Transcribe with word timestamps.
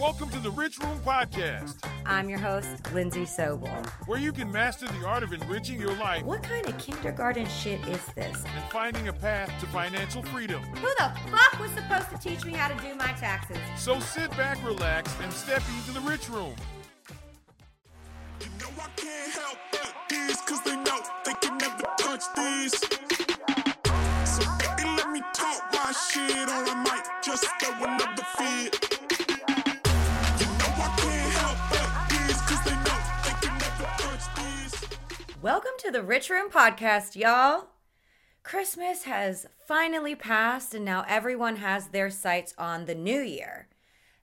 Welcome 0.00 0.30
to 0.30 0.38
the 0.38 0.50
Rich 0.50 0.78
Room 0.78 0.98
Podcast, 1.00 1.84
I'm 2.06 2.28
your 2.30 2.38
host, 2.38 2.90
Lindsey 2.94 3.24
Sobel. 3.24 3.86
where 4.06 4.18
you 4.18 4.32
can 4.32 4.50
master 4.50 4.86
the 4.86 5.06
art 5.06 5.22
of 5.22 5.32
enriching 5.34 5.78
your 5.78 5.94
life 5.96 6.24
What 6.24 6.42
kind 6.42 6.66
of 6.66 6.78
kindergarten 6.78 7.46
shit 7.46 7.86
is 7.86 8.02
this? 8.14 8.42
and 8.44 8.64
finding 8.70 9.08
a 9.08 9.12
path 9.12 9.52
to 9.60 9.66
financial 9.66 10.22
freedom. 10.22 10.62
Who 10.62 10.88
the 10.98 11.12
fuck 11.30 11.60
was 11.60 11.70
supposed 11.72 12.08
to 12.10 12.18
teach 12.18 12.44
me 12.46 12.52
how 12.52 12.68
to 12.68 12.82
do 12.82 12.94
my 12.94 13.12
taxes? 13.12 13.58
So 13.76 14.00
sit 14.00 14.30
back, 14.38 14.64
relax, 14.64 15.14
and 15.22 15.30
step 15.32 15.62
into 15.76 15.92
the 15.92 16.00
Rich 16.00 16.30
Room. 16.30 16.54
You 18.40 18.46
know 18.58 18.70
I 18.80 18.88
can't 18.96 19.32
help 19.32 19.58
but 19.70 19.94
these, 20.08 20.40
cause 20.42 20.62
they 20.62 20.76
know 20.76 21.00
they 21.26 21.34
can 21.42 21.58
never 21.58 21.82
touch 21.98 22.22
these. 22.36 22.72
So 24.24 24.42
baby, 24.58 24.88
let 24.96 25.10
me 25.10 25.20
talk 25.34 25.62
my 25.74 25.92
shit, 25.92 26.48
or 26.48 26.64
I 26.70 26.82
might 26.84 27.04
just 27.22 27.44
throw 27.60 27.84
another 27.84 28.24
fit. 28.38 28.99
Welcome 35.42 35.72
to 35.78 35.90
the 35.90 36.02
Rich 36.02 36.28
Room 36.28 36.50
Podcast, 36.50 37.16
y'all. 37.16 37.68
Christmas 38.42 39.04
has 39.04 39.46
finally 39.66 40.14
passed, 40.14 40.74
and 40.74 40.84
now 40.84 41.02
everyone 41.08 41.56
has 41.56 41.88
their 41.88 42.10
sights 42.10 42.52
on 42.58 42.84
the 42.84 42.94
new 42.94 43.22
year. 43.22 43.68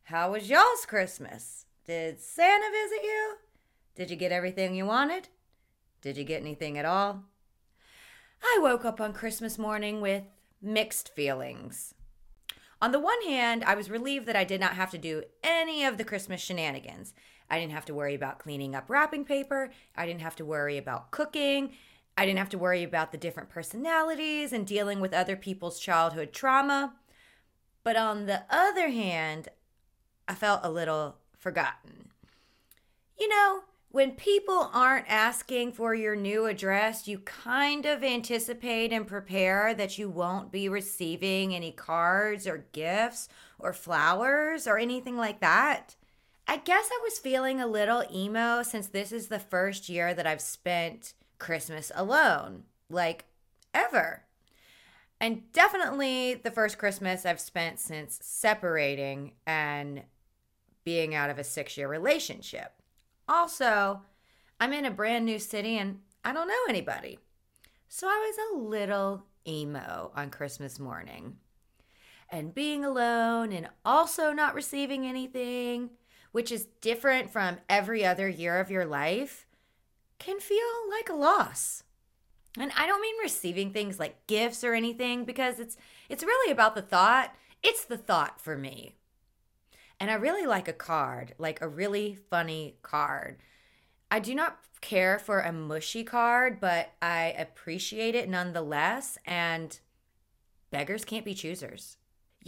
How 0.04 0.34
was 0.34 0.48
y'all's 0.48 0.86
Christmas? 0.86 1.66
Did 1.86 2.22
Santa 2.22 2.70
visit 2.72 3.04
you? 3.04 3.38
Did 3.96 4.12
you 4.12 4.16
get 4.16 4.32
everything 4.32 4.76
you 4.76 4.86
wanted? 4.86 5.30
Did 6.04 6.18
you 6.18 6.24
get 6.24 6.42
anything 6.42 6.78
at 6.78 6.86
all? 6.86 7.24
I 8.44 8.60
woke 8.62 8.86
up 8.86 9.02
on 9.02 9.12
Christmas 9.12 9.58
morning 9.58 10.02
with 10.02 10.22
mixed 10.62 11.16
feelings. 11.16 11.96
On 12.80 12.92
the 12.92 13.00
one 13.00 13.24
hand, 13.24 13.64
I 13.64 13.74
was 13.74 13.90
relieved 13.90 14.28
that 14.28 14.36
I 14.36 14.44
did 14.44 14.62
not 14.62 14.76
have 14.76 14.92
to 14.92 15.00
do 15.00 15.24
any 15.44 15.84
of 15.84 15.98
the 15.98 16.04
Christmas 16.04 16.42
shenanigans. 16.42 17.16
I 17.50 17.60
didn't 17.60 17.74
have 17.74 17.86
to 17.86 17.94
worry 17.94 18.16
about 18.16 18.40
cleaning 18.40 18.76
up 18.76 18.90
wrapping 18.90 19.26
paper. 19.26 19.72
I 19.96 20.06
didn't 20.06 20.22
have 20.22 20.36
to 20.38 20.46
worry 20.46 20.78
about 20.78 21.12
cooking. 21.12 21.74
I 22.18 22.26
didn't 22.26 22.40
have 22.40 22.50
to 22.50 22.58
worry 22.58 22.84
about 22.84 23.12
the 23.12 23.18
different 23.18 23.50
personalities 23.50 24.52
and 24.52 24.66
dealing 24.66 25.00
with 25.00 25.14
other 25.14 25.36
people's 25.36 25.80
childhood 25.80 26.34
trauma. 26.34 26.96
But 27.84 27.96
on 27.96 28.26
the 28.26 28.44
other 28.50 28.90
hand, 28.90 29.50
I 30.28 30.34
felt 30.34 30.62
a 30.64 30.72
little 30.72 31.18
forgotten. 31.38 32.10
You 33.20 33.30
know, 33.30 33.62
when 33.90 34.12
people 34.12 34.70
aren't 34.74 35.10
asking 35.10 35.72
for 35.72 35.96
your 35.96 36.16
new 36.16 36.46
address, 36.46 37.08
you 37.08 37.20
kind 37.20 37.86
of 37.86 38.04
anticipate 38.04 38.92
and 38.92 39.08
prepare 39.08 39.74
that 39.74 39.98
you 39.98 40.10
won't 40.10 40.52
be 40.52 40.68
receiving 40.70 41.56
any 41.56 41.72
cards 41.72 42.46
or 42.46 42.68
gifts 42.74 43.30
or 43.58 43.74
flowers 43.74 44.68
or 44.68 44.78
anything 44.78 45.18
like 45.18 45.40
that. 45.40 45.96
I 46.48 46.58
guess 46.58 46.90
I 46.92 47.00
was 47.04 47.20
feeling 47.20 47.60
a 47.60 47.68
little 47.68 48.06
emo 48.14 48.64
since 48.64 48.88
this 48.88 49.12
is 49.12 49.28
the 49.28 49.40
first 49.40 49.90
year 49.90 50.14
that 50.14 50.26
I've 50.26 50.42
spent 50.42 51.14
Christmas 51.40 51.92
alone, 51.94 52.64
like 52.90 53.26
ever. 53.74 54.24
And 55.20 55.52
definitely 55.52 56.36
the 56.36 56.52
first 56.52 56.78
Christmas 56.78 57.26
I've 57.26 57.42
spent 57.42 57.80
since 57.80 58.20
separating 58.22 59.34
and 59.46 60.04
being 60.86 61.14
out 61.14 61.30
of 61.30 61.38
a 61.38 61.44
six 61.44 61.76
year 61.76 61.90
relationship. 61.90 62.72
Also, 63.28 64.04
I'm 64.60 64.72
in 64.72 64.86
a 64.86 64.92
brand 64.92 65.26
new 65.26 65.40
city 65.40 65.78
and 65.78 66.00
I 66.24 66.32
don't 66.32 66.48
know 66.48 66.54
anybody. 66.70 67.20
So 67.90 68.08
I 68.08 68.32
was 68.32 68.38
a 68.38 68.70
little 68.70 69.26
emo 69.46 70.12
on 70.16 70.30
Christmas 70.30 70.80
morning. 70.80 71.38
And 72.30 72.56
being 72.56 72.86
alone 72.86 73.52
and 73.52 73.70
also 73.84 74.32
not 74.32 74.54
receiving 74.54 75.06
anything, 75.06 75.90
which 76.32 76.52
is 76.52 76.68
different 76.82 77.32
from 77.32 77.58
every 77.70 78.06
other 78.06 78.28
year 78.28 78.60
of 78.60 78.72
your 78.72 78.86
life, 78.86 79.46
can 80.20 80.40
feel 80.40 80.90
like 80.90 81.10
a 81.10 81.14
loss. 81.14 81.84
And 82.60 82.72
I 82.76 82.88
don't 82.88 83.02
mean 83.02 83.16
receiving 83.22 83.72
things 83.72 84.00
like 84.00 84.26
gifts 84.28 84.64
or 84.64 84.74
anything 84.74 85.26
because 85.26 85.60
it's 85.60 85.78
it's 86.10 86.24
really 86.24 86.52
about 86.52 86.76
the 86.76 86.82
thought. 86.82 87.36
It's 87.62 87.86
the 87.86 87.98
thought 87.98 88.42
for 88.42 88.58
me. 88.58 88.96
And 90.00 90.12
I 90.12 90.16
really 90.16 90.46
like 90.46 90.68
a 90.68 90.74
card, 90.74 91.34
like 91.38 91.62
a 91.62 91.68
really 91.68 92.18
funny 92.30 92.78
card. 92.82 93.38
I 94.10 94.20
do 94.20 94.34
not 94.34 94.60
care 94.80 95.20
for 95.20 95.40
a 95.40 95.52
mushy 95.52 96.04
card, 96.04 96.60
but 96.60 96.92
I 97.02 97.36
appreciate 97.38 98.16
it 98.16 98.30
nonetheless. 98.30 99.18
And 99.26 99.80
beggars 100.72 101.04
can't 101.04 101.26
be 101.26 101.34
choosers. 101.34 101.97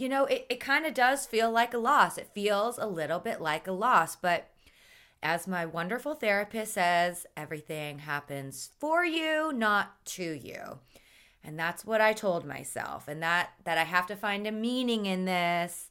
You 0.00 0.08
know, 0.08 0.24
it, 0.24 0.46
it 0.48 0.60
kind 0.60 0.86
of 0.86 0.94
does 0.94 1.26
feel 1.26 1.50
like 1.50 1.74
a 1.74 1.78
loss. 1.78 2.16
It 2.16 2.30
feels 2.32 2.78
a 2.78 2.86
little 2.86 3.18
bit 3.18 3.38
like 3.38 3.66
a 3.66 3.72
loss. 3.72 4.16
But 4.16 4.48
as 5.22 5.46
my 5.46 5.66
wonderful 5.66 6.14
therapist 6.14 6.72
says, 6.72 7.26
everything 7.36 7.98
happens 7.98 8.70
for 8.78 9.04
you, 9.04 9.52
not 9.52 10.02
to 10.06 10.24
you. 10.24 10.78
And 11.44 11.58
that's 11.58 11.84
what 11.84 12.00
I 12.00 12.14
told 12.14 12.46
myself. 12.46 13.08
And 13.08 13.22
that 13.22 13.50
that 13.64 13.76
I 13.76 13.84
have 13.84 14.06
to 14.06 14.16
find 14.16 14.46
a 14.46 14.52
meaning 14.52 15.04
in 15.04 15.26
this. 15.26 15.90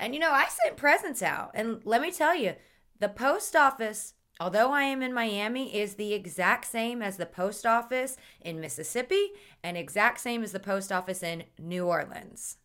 And 0.00 0.14
you 0.14 0.20
know, 0.20 0.32
I 0.32 0.46
sent 0.48 0.76
presents 0.76 1.22
out. 1.22 1.52
And 1.54 1.80
let 1.84 2.02
me 2.02 2.10
tell 2.10 2.34
you, 2.34 2.54
the 2.98 3.08
post 3.08 3.54
office, 3.54 4.14
although 4.40 4.72
I 4.72 4.82
am 4.82 5.00
in 5.00 5.14
Miami, 5.14 5.76
is 5.76 5.94
the 5.94 6.12
exact 6.12 6.64
same 6.64 7.02
as 7.02 7.18
the 7.18 7.26
post 7.26 7.64
office 7.64 8.16
in 8.40 8.60
Mississippi 8.60 9.30
and 9.62 9.76
exact 9.76 10.18
same 10.18 10.42
as 10.42 10.50
the 10.50 10.58
post 10.58 10.90
office 10.90 11.22
in 11.22 11.44
New 11.56 11.86
Orleans. 11.86 12.56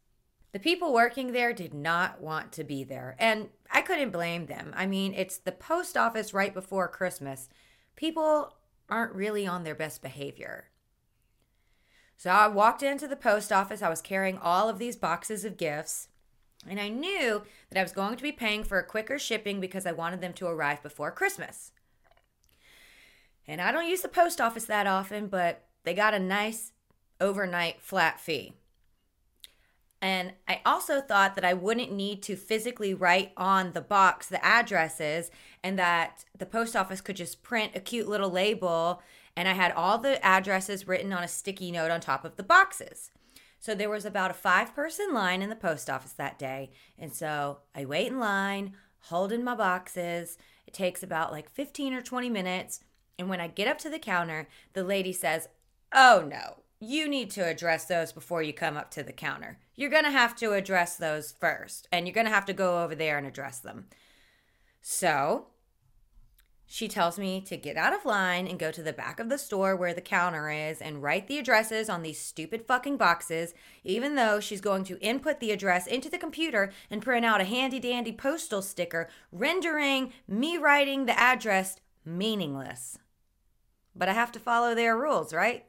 The 0.52 0.60
people 0.60 0.94
working 0.94 1.32
there 1.32 1.54
did 1.54 1.74
not 1.74 2.22
want 2.22 2.52
to 2.54 2.64
be 2.64 2.84
there, 2.84 3.16
and 3.20 3.50
I 3.72 3.82
couldn't 3.82 4.10
blame 4.10 4.48
them. 4.48 4.74
I 4.76 4.88
mean, 4.88 5.14
it's 5.14 5.38
the 5.38 5.52
post 5.52 5.96
office 5.96 6.34
right 6.34 6.54
before 6.54 6.88
Christmas. 6.88 7.50
People 7.96 8.56
aren't 8.90 9.14
really 9.14 9.46
on 9.46 9.64
their 9.64 9.76
best 9.76 10.02
behavior. 10.02 10.70
So 12.18 12.32
I 12.32 12.48
walked 12.48 12.84
into 12.84 13.08
the 13.08 13.16
post 13.16 13.52
office. 13.52 13.82
I 13.82 13.90
was 13.90 14.02
carrying 14.02 14.38
all 14.38 14.68
of 14.68 14.80
these 14.80 14.96
boxes 14.96 15.46
of 15.46 15.56
gifts. 15.56 16.10
And 16.68 16.80
I 16.80 16.90
knew 16.90 17.44
that 17.70 17.80
I 17.80 17.84
was 17.84 17.94
going 17.94 18.18
to 18.18 18.24
be 18.24 18.34
paying 18.34 18.64
for 18.64 18.78
a 18.78 18.84
quicker 18.84 19.18
shipping 19.18 19.62
because 19.62 19.86
I 19.86 19.94
wanted 19.94 20.20
them 20.20 20.34
to 20.34 20.48
arrive 20.48 20.84
before 20.84 21.12
Christmas. 21.12 21.72
And 23.48 23.62
I 23.62 23.72
don't 23.72 23.88
use 23.88 24.02
the 24.02 24.10
post 24.10 24.42
office 24.42 24.66
that 24.66 24.86
often, 24.86 25.28
but 25.28 25.64
they 25.84 25.94
got 25.94 26.14
a 26.14 26.20
nice 26.20 26.74
overnight 27.22 27.82
flat 27.82 28.20
fee. 28.20 28.54
And 30.02 30.34
I 30.48 30.62
also 30.66 31.02
thought 31.02 31.36
that 31.36 31.44
I 31.44 31.54
wouldn't 31.54 31.92
need 31.92 32.24
to 32.24 32.36
physically 32.38 32.94
write 32.94 33.34
on 33.36 33.74
the 33.74 33.82
box 33.82 34.28
the 34.28 34.44
addresses 34.46 35.30
and 35.64 35.78
that 35.78 36.24
the 36.38 36.46
post 36.46 36.76
office 36.76 37.02
could 37.02 37.18
just 37.18 37.44
print 37.44 37.74
a 37.76 37.82
cute 37.82 38.08
little 38.08 38.30
label. 38.30 39.02
And 39.36 39.48
I 39.48 39.54
had 39.54 39.74
all 39.74 39.98
the 39.98 40.24
addresses 40.26 40.88
written 40.88 41.12
on 41.12 41.24
a 41.24 41.28
sticky 41.28 41.72
note 41.72 41.92
on 41.92 42.00
top 42.00 42.24
of 42.24 42.38
the 42.38 42.44
boxes. 42.44 43.12
So 43.60 43.76
there 43.76 43.90
was 43.90 44.06
about 44.06 44.32
a 44.32 44.36
five 44.36 44.74
person 44.74 45.14
line 45.14 45.42
in 45.42 45.50
the 45.50 45.56
post 45.56 45.90
office 45.90 46.14
that 46.14 46.40
day. 46.40 46.72
And 46.98 47.14
so 47.14 47.60
I 47.76 47.84
wait 47.84 48.08
in 48.08 48.20
line, 48.20 48.74
holding 49.00 49.44
my 49.44 49.56
boxes. 49.56 50.38
It 50.66 50.74
takes 50.74 51.04
about 51.04 51.34
like 51.34 51.50
15 51.50 51.94
or 51.94 52.02
20 52.02 52.30
minutes. 52.30 52.80
And 53.18 53.28
when 53.28 53.42
I 53.42 53.48
get 53.48 53.68
up 53.68 53.78
to 53.80 53.90
the 53.90 54.00
counter, 54.00 54.48
the 54.72 54.84
lady 54.84 55.12
says, 55.12 55.50
Oh 55.94 56.26
no, 56.26 56.64
you 56.80 57.10
need 57.10 57.30
to 57.32 57.46
address 57.46 57.86
those 57.86 58.12
before 58.12 58.42
you 58.42 58.54
come 58.54 58.78
up 58.78 58.90
to 58.92 59.04
the 59.04 59.12
counter. 59.12 59.60
You're 59.76 59.90
going 59.90 60.06
to 60.06 60.12
have 60.12 60.36
to 60.38 60.54
address 60.54 60.96
those 60.96 61.32
first, 61.32 61.88
and 61.92 62.08
you're 62.08 62.14
going 62.14 62.28
to 62.28 62.34
have 62.34 62.46
to 62.46 62.54
go 62.54 62.84
over 62.84 62.96
there 62.96 63.18
and 63.18 63.28
address 63.28 63.60
them. 63.60 63.88
So 64.82 65.48
she 66.66 66.88
tells 66.88 67.18
me 67.20 67.42
to 67.42 67.58
get 67.58 67.78
out 67.78 67.94
of 67.94 68.06
line 68.06 68.48
and 68.48 68.60
go 68.60 68.72
to 68.72 68.84
the 68.84 68.94
back 68.94 69.20
of 69.20 69.28
the 69.28 69.40
store 69.40 69.76
where 69.76 69.94
the 69.94 70.02
counter 70.02 70.52
is 70.52 70.80
and 70.80 71.04
write 71.04 71.28
the 71.28 71.40
addresses 71.40 71.90
on 71.90 72.04
these 72.04 72.20
stupid 72.20 72.66
fucking 72.66 72.96
boxes, 72.96 73.54
even 73.84 74.16
though 74.16 74.40
she's 74.40 74.62
going 74.62 74.84
to 74.86 75.00
input 75.00 75.40
the 75.40 75.52
address 75.52 75.88
into 75.88 76.10
the 76.10 76.18
computer 76.18 76.72
and 76.90 77.02
print 77.02 77.26
out 77.26 77.42
a 77.42 77.46
handy 77.46 77.80
dandy 77.80 78.14
postal 78.14 78.62
sticker, 78.62 79.10
rendering 79.32 80.14
me 80.28 80.58
writing 80.58 81.08
the 81.08 81.20
address 81.20 81.78
meaningless. 82.06 83.00
But 83.96 84.08
I 84.08 84.14
have 84.14 84.32
to 84.34 84.40
follow 84.40 84.76
their 84.76 84.96
rules, 84.96 85.34
right? 85.34 85.66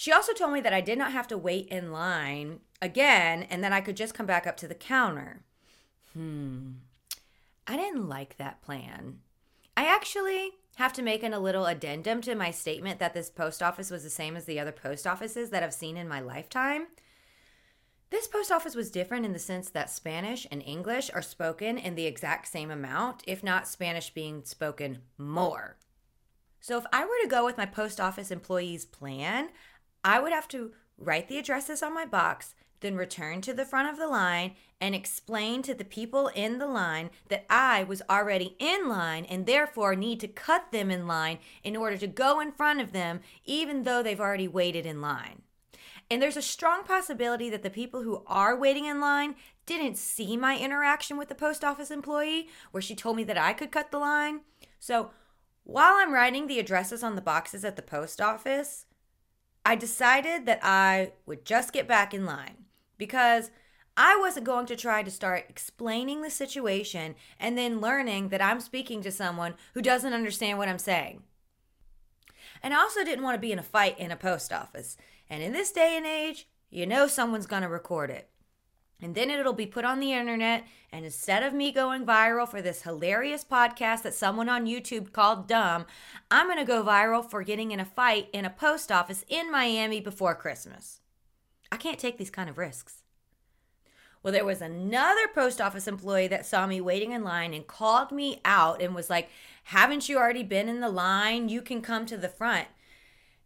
She 0.00 0.12
also 0.12 0.32
told 0.32 0.52
me 0.52 0.60
that 0.60 0.72
I 0.72 0.80
did 0.80 0.96
not 0.96 1.10
have 1.10 1.26
to 1.26 1.36
wait 1.36 1.66
in 1.70 1.90
line 1.90 2.60
again 2.80 3.42
and 3.42 3.64
that 3.64 3.72
I 3.72 3.80
could 3.80 3.96
just 3.96 4.14
come 4.14 4.26
back 4.26 4.46
up 4.46 4.56
to 4.58 4.68
the 4.68 4.74
counter. 4.76 5.42
Hmm. 6.12 6.74
I 7.66 7.76
didn't 7.76 8.08
like 8.08 8.36
that 8.36 8.62
plan. 8.62 9.18
I 9.76 9.86
actually 9.86 10.52
have 10.76 10.92
to 10.92 11.02
make 11.02 11.24
an, 11.24 11.34
a 11.34 11.40
little 11.40 11.66
addendum 11.66 12.20
to 12.20 12.36
my 12.36 12.52
statement 12.52 13.00
that 13.00 13.12
this 13.12 13.28
post 13.28 13.60
office 13.60 13.90
was 13.90 14.04
the 14.04 14.08
same 14.08 14.36
as 14.36 14.44
the 14.44 14.60
other 14.60 14.70
post 14.70 15.04
offices 15.04 15.50
that 15.50 15.64
I've 15.64 15.74
seen 15.74 15.96
in 15.96 16.06
my 16.06 16.20
lifetime. 16.20 16.86
This 18.10 18.28
post 18.28 18.52
office 18.52 18.76
was 18.76 18.92
different 18.92 19.26
in 19.26 19.32
the 19.32 19.40
sense 19.40 19.68
that 19.70 19.90
Spanish 19.90 20.46
and 20.52 20.62
English 20.62 21.10
are 21.12 21.22
spoken 21.22 21.76
in 21.76 21.96
the 21.96 22.06
exact 22.06 22.46
same 22.46 22.70
amount, 22.70 23.24
if 23.26 23.42
not 23.42 23.66
Spanish 23.66 24.10
being 24.10 24.44
spoken 24.44 24.98
more. 25.18 25.76
So 26.60 26.76
if 26.78 26.84
I 26.92 27.04
were 27.04 27.22
to 27.22 27.28
go 27.28 27.44
with 27.44 27.56
my 27.56 27.66
post 27.66 28.00
office 28.00 28.30
employee's 28.30 28.84
plan, 28.84 29.48
I 30.08 30.20
would 30.20 30.32
have 30.32 30.48
to 30.48 30.72
write 30.96 31.28
the 31.28 31.36
addresses 31.36 31.82
on 31.82 31.92
my 31.92 32.06
box, 32.06 32.54
then 32.80 32.96
return 32.96 33.42
to 33.42 33.52
the 33.52 33.66
front 33.66 33.90
of 33.90 33.98
the 33.98 34.08
line 34.08 34.54
and 34.80 34.94
explain 34.94 35.60
to 35.64 35.74
the 35.74 35.84
people 35.84 36.28
in 36.28 36.56
the 36.56 36.66
line 36.66 37.10
that 37.28 37.44
I 37.50 37.82
was 37.84 38.00
already 38.08 38.56
in 38.58 38.88
line 38.88 39.26
and 39.26 39.44
therefore 39.44 39.94
need 39.94 40.18
to 40.20 40.26
cut 40.28 40.72
them 40.72 40.90
in 40.90 41.06
line 41.06 41.40
in 41.62 41.76
order 41.76 41.98
to 41.98 42.06
go 42.06 42.40
in 42.40 42.52
front 42.52 42.80
of 42.80 42.92
them, 42.92 43.20
even 43.44 43.82
though 43.82 44.02
they've 44.02 44.18
already 44.18 44.48
waited 44.48 44.86
in 44.86 45.02
line. 45.02 45.42
And 46.10 46.22
there's 46.22 46.38
a 46.38 46.42
strong 46.42 46.84
possibility 46.84 47.50
that 47.50 47.62
the 47.62 47.68
people 47.68 48.02
who 48.02 48.22
are 48.26 48.56
waiting 48.56 48.86
in 48.86 49.02
line 49.02 49.34
didn't 49.66 49.98
see 49.98 50.38
my 50.38 50.56
interaction 50.56 51.18
with 51.18 51.28
the 51.28 51.34
post 51.34 51.62
office 51.62 51.90
employee 51.90 52.48
where 52.70 52.80
she 52.80 52.94
told 52.94 53.16
me 53.16 53.24
that 53.24 53.36
I 53.36 53.52
could 53.52 53.70
cut 53.70 53.90
the 53.90 53.98
line. 53.98 54.40
So 54.80 55.10
while 55.64 55.96
I'm 55.98 56.14
writing 56.14 56.46
the 56.46 56.58
addresses 56.58 57.02
on 57.02 57.14
the 57.14 57.20
boxes 57.20 57.62
at 57.62 57.76
the 57.76 57.82
post 57.82 58.22
office, 58.22 58.86
I 59.68 59.74
decided 59.74 60.46
that 60.46 60.60
I 60.62 61.12
would 61.26 61.44
just 61.44 61.74
get 61.74 61.86
back 61.86 62.14
in 62.14 62.24
line 62.24 62.64
because 62.96 63.50
I 63.98 64.16
wasn't 64.18 64.46
going 64.46 64.64
to 64.64 64.76
try 64.76 65.02
to 65.02 65.10
start 65.10 65.44
explaining 65.50 66.22
the 66.22 66.30
situation 66.30 67.16
and 67.38 67.58
then 67.58 67.78
learning 67.78 68.30
that 68.30 68.40
I'm 68.40 68.60
speaking 68.60 69.02
to 69.02 69.12
someone 69.12 69.56
who 69.74 69.82
doesn't 69.82 70.14
understand 70.14 70.56
what 70.56 70.70
I'm 70.70 70.78
saying. 70.78 71.22
And 72.62 72.72
I 72.72 72.78
also 72.78 73.04
didn't 73.04 73.24
want 73.24 73.34
to 73.34 73.46
be 73.46 73.52
in 73.52 73.58
a 73.58 73.62
fight 73.62 73.98
in 73.98 74.10
a 74.10 74.16
post 74.16 74.54
office. 74.54 74.96
And 75.28 75.42
in 75.42 75.52
this 75.52 75.70
day 75.70 75.98
and 75.98 76.06
age, 76.06 76.48
you 76.70 76.86
know 76.86 77.06
someone's 77.06 77.46
going 77.46 77.60
to 77.60 77.68
record 77.68 78.08
it. 78.08 78.30
And 79.00 79.14
then 79.14 79.30
it'll 79.30 79.52
be 79.52 79.66
put 79.66 79.84
on 79.84 80.00
the 80.00 80.12
internet. 80.12 80.64
And 80.90 81.04
instead 81.04 81.42
of 81.42 81.54
me 81.54 81.70
going 81.70 82.04
viral 82.04 82.48
for 82.48 82.60
this 82.60 82.82
hilarious 82.82 83.44
podcast 83.44 84.02
that 84.02 84.14
someone 84.14 84.48
on 84.48 84.66
YouTube 84.66 85.12
called 85.12 85.46
dumb, 85.46 85.86
I'm 86.30 86.46
going 86.46 86.58
to 86.58 86.64
go 86.64 86.82
viral 86.82 87.28
for 87.28 87.42
getting 87.42 87.70
in 87.70 87.78
a 87.78 87.84
fight 87.84 88.28
in 88.32 88.44
a 88.44 88.50
post 88.50 88.90
office 88.90 89.24
in 89.28 89.52
Miami 89.52 90.00
before 90.00 90.34
Christmas. 90.34 91.00
I 91.70 91.76
can't 91.76 91.98
take 91.98 92.18
these 92.18 92.30
kind 92.30 92.50
of 92.50 92.58
risks. 92.58 93.02
Well, 94.22 94.32
there 94.32 94.44
was 94.44 94.60
another 94.60 95.28
post 95.32 95.60
office 95.60 95.86
employee 95.86 96.28
that 96.28 96.44
saw 96.44 96.66
me 96.66 96.80
waiting 96.80 97.12
in 97.12 97.22
line 97.22 97.54
and 97.54 97.66
called 97.66 98.10
me 98.10 98.40
out 98.44 98.82
and 98.82 98.94
was 98.94 99.08
like, 99.08 99.30
Haven't 99.64 100.08
you 100.08 100.18
already 100.18 100.42
been 100.42 100.68
in 100.68 100.80
the 100.80 100.88
line? 100.88 101.48
You 101.48 101.62
can 101.62 101.80
come 101.82 102.04
to 102.06 102.16
the 102.16 102.28
front. 102.28 102.66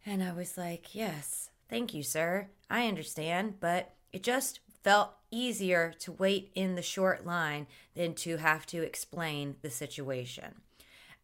And 0.05 0.23
I 0.23 0.33
was 0.33 0.57
like, 0.57 0.95
Yes, 0.95 1.51
thank 1.69 1.93
you, 1.93 2.01
sir. 2.01 2.49
I 2.69 2.87
understand, 2.87 3.59
but 3.59 3.93
it 4.11 4.23
just 4.23 4.61
felt 4.83 5.11
easier 5.33 5.93
to 5.99 6.11
wait 6.11 6.51
in 6.55 6.75
the 6.75 6.81
short 6.81 7.25
line 7.25 7.67
than 7.95 8.13
to 8.15 8.37
have 8.37 8.65
to 8.67 8.83
explain 8.83 9.55
the 9.61 9.69
situation. 9.69 10.61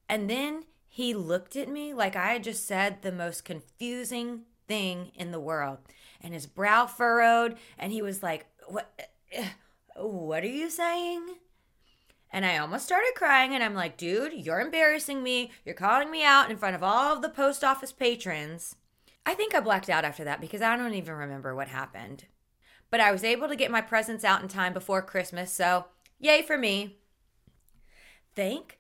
And 0.08 0.30
then 0.30 0.66
he 0.88 1.14
looked 1.14 1.56
at 1.56 1.70
me 1.70 1.94
like 1.94 2.16
I 2.16 2.34
had 2.34 2.44
just 2.44 2.66
said 2.66 3.02
the 3.02 3.12
most 3.12 3.46
confusing 3.46 4.42
thing 4.68 5.12
in 5.16 5.32
the 5.32 5.40
world. 5.40 5.80
And 6.22 6.34
his 6.34 6.48
brow 6.48 6.86
furrowed, 6.86 7.58
and 7.78 7.92
he 7.92 8.02
was 8.02 8.24
like, 8.24 8.46
What? 8.68 8.90
What 9.96 10.44
are 10.44 10.48
you 10.48 10.70
saying? 10.70 11.26
And 12.32 12.46
I 12.46 12.58
almost 12.58 12.86
started 12.86 13.12
crying, 13.16 13.54
and 13.54 13.64
I'm 13.64 13.74
like, 13.74 13.98
dude, 13.98 14.34
you're 14.34 14.62
embarrassing 14.62 15.24
me. 15.24 15.52
You're 15.66 15.76
calling 15.76 16.12
me 16.12 16.24
out 16.24 16.52
in 16.52 16.58
front 16.58 16.76
of 16.76 16.84
all 16.84 17.12
of 17.14 17.22
the 17.22 17.30
post 17.30 17.64
office 17.64 17.92
patrons. 17.92 18.76
I 19.26 19.34
think 19.34 19.54
I 19.54 19.60
blacked 19.60 19.90
out 19.90 20.06
after 20.06 20.24
that 20.24 20.40
because 20.40 20.62
I 20.62 20.78
don't 20.78 20.94
even 20.94 21.16
remember 21.16 21.56
what 21.56 21.68
happened. 21.68 22.26
But 22.90 23.00
I 23.00 23.12
was 23.12 23.24
able 23.24 23.48
to 23.48 23.56
get 23.56 23.72
my 23.72 23.82
presents 23.82 24.24
out 24.24 24.42
in 24.42 24.48
time 24.48 24.74
before 24.74 25.02
Christmas, 25.02 25.54
so 25.54 25.86
yay 26.20 26.42
for 26.42 26.58
me. 26.58 26.98
Thank 28.36 28.80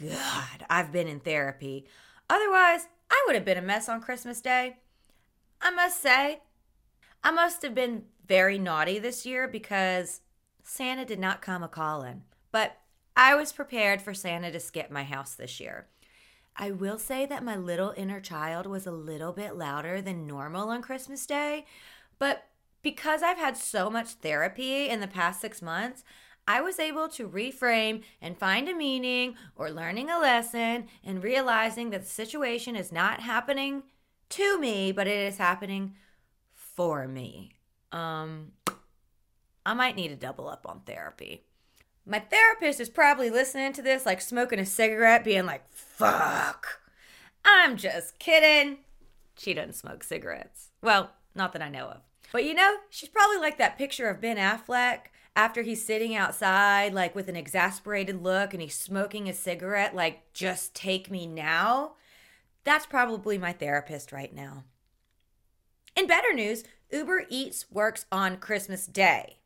God 0.00 0.66
I've 0.68 0.92
been 0.92 1.08
in 1.08 1.20
therapy. 1.20 1.86
Otherwise, 2.28 2.88
I 3.10 3.24
would 3.26 3.34
have 3.34 3.44
been 3.44 3.58
a 3.58 3.62
mess 3.62 3.88
on 3.88 4.00
Christmas 4.00 4.40
Day. 4.40 4.78
I 5.60 5.70
must 5.70 6.02
say, 6.02 6.40
I 7.22 7.30
must 7.30 7.62
have 7.62 7.74
been 7.74 8.04
very 8.26 8.58
naughty 8.58 8.98
this 8.98 9.24
year 9.24 9.48
because 9.48 10.20
Santa 10.62 11.04
did 11.04 11.18
not 11.18 11.40
come 11.40 11.62
a 11.62 11.68
calling. 11.68 12.22
But 12.52 12.76
I 13.16 13.34
was 13.34 13.52
prepared 13.52 14.02
for 14.02 14.12
Santa 14.12 14.50
to 14.52 14.60
skip 14.60 14.90
my 14.90 15.04
house 15.04 15.34
this 15.34 15.60
year. 15.60 15.86
I 16.56 16.70
will 16.70 16.98
say 16.98 17.26
that 17.26 17.44
my 17.44 17.56
little 17.56 17.94
inner 17.96 18.20
child 18.20 18.66
was 18.66 18.86
a 18.86 18.92
little 18.92 19.32
bit 19.32 19.56
louder 19.56 20.00
than 20.00 20.26
normal 20.26 20.70
on 20.70 20.82
Christmas 20.82 21.26
Day, 21.26 21.66
but 22.18 22.44
because 22.86 23.20
I've 23.20 23.36
had 23.36 23.56
so 23.56 23.90
much 23.90 24.10
therapy 24.10 24.88
in 24.88 25.00
the 25.00 25.08
past 25.08 25.40
six 25.40 25.60
months, 25.60 26.04
I 26.46 26.60
was 26.60 26.78
able 26.78 27.08
to 27.08 27.28
reframe 27.28 28.02
and 28.22 28.38
find 28.38 28.68
a 28.68 28.76
meaning 28.76 29.34
or 29.56 29.72
learning 29.72 30.08
a 30.08 30.20
lesson 30.20 30.86
and 31.02 31.20
realizing 31.20 31.90
that 31.90 32.02
the 32.02 32.08
situation 32.08 32.76
is 32.76 32.92
not 32.92 33.22
happening 33.22 33.82
to 34.28 34.60
me, 34.60 34.92
but 34.92 35.08
it 35.08 35.18
is 35.18 35.38
happening 35.38 35.96
for 36.52 37.08
me. 37.08 37.54
Um, 37.90 38.52
I 39.66 39.74
might 39.74 39.96
need 39.96 40.10
to 40.10 40.14
double 40.16 40.48
up 40.48 40.64
on 40.64 40.82
therapy. 40.86 41.42
My 42.06 42.20
therapist 42.20 42.78
is 42.78 42.88
probably 42.88 43.30
listening 43.30 43.72
to 43.72 43.82
this, 43.82 44.06
like 44.06 44.20
smoking 44.20 44.60
a 44.60 44.64
cigarette, 44.64 45.24
being 45.24 45.44
like, 45.44 45.68
fuck. 45.72 46.82
I'm 47.44 47.76
just 47.76 48.20
kidding. 48.20 48.78
She 49.36 49.54
doesn't 49.54 49.72
smoke 49.72 50.04
cigarettes. 50.04 50.70
Well, 50.80 51.10
not 51.34 51.52
that 51.52 51.62
I 51.62 51.68
know 51.68 51.86
of. 51.86 52.05
But 52.32 52.44
you 52.44 52.54
know, 52.54 52.76
she's 52.90 53.08
probably 53.08 53.38
like 53.38 53.58
that 53.58 53.78
picture 53.78 54.08
of 54.08 54.20
Ben 54.20 54.36
Affleck 54.36 55.06
after 55.34 55.62
he's 55.62 55.84
sitting 55.84 56.16
outside, 56.16 56.94
like 56.94 57.14
with 57.14 57.28
an 57.28 57.36
exasperated 57.36 58.22
look 58.22 58.54
and 58.54 58.62
he's 58.62 58.74
smoking 58.74 59.28
a 59.28 59.34
cigarette, 59.34 59.94
like, 59.94 60.32
just 60.32 60.74
take 60.74 61.10
me 61.10 61.26
now. 61.26 61.92
That's 62.64 62.86
probably 62.86 63.36
my 63.36 63.52
therapist 63.52 64.12
right 64.12 64.34
now. 64.34 64.64
In 65.94 66.06
better 66.06 66.32
news, 66.32 66.64
Uber 66.90 67.26
Eats 67.28 67.70
works 67.70 68.06
on 68.10 68.38
Christmas 68.38 68.86
Day. 68.86 69.38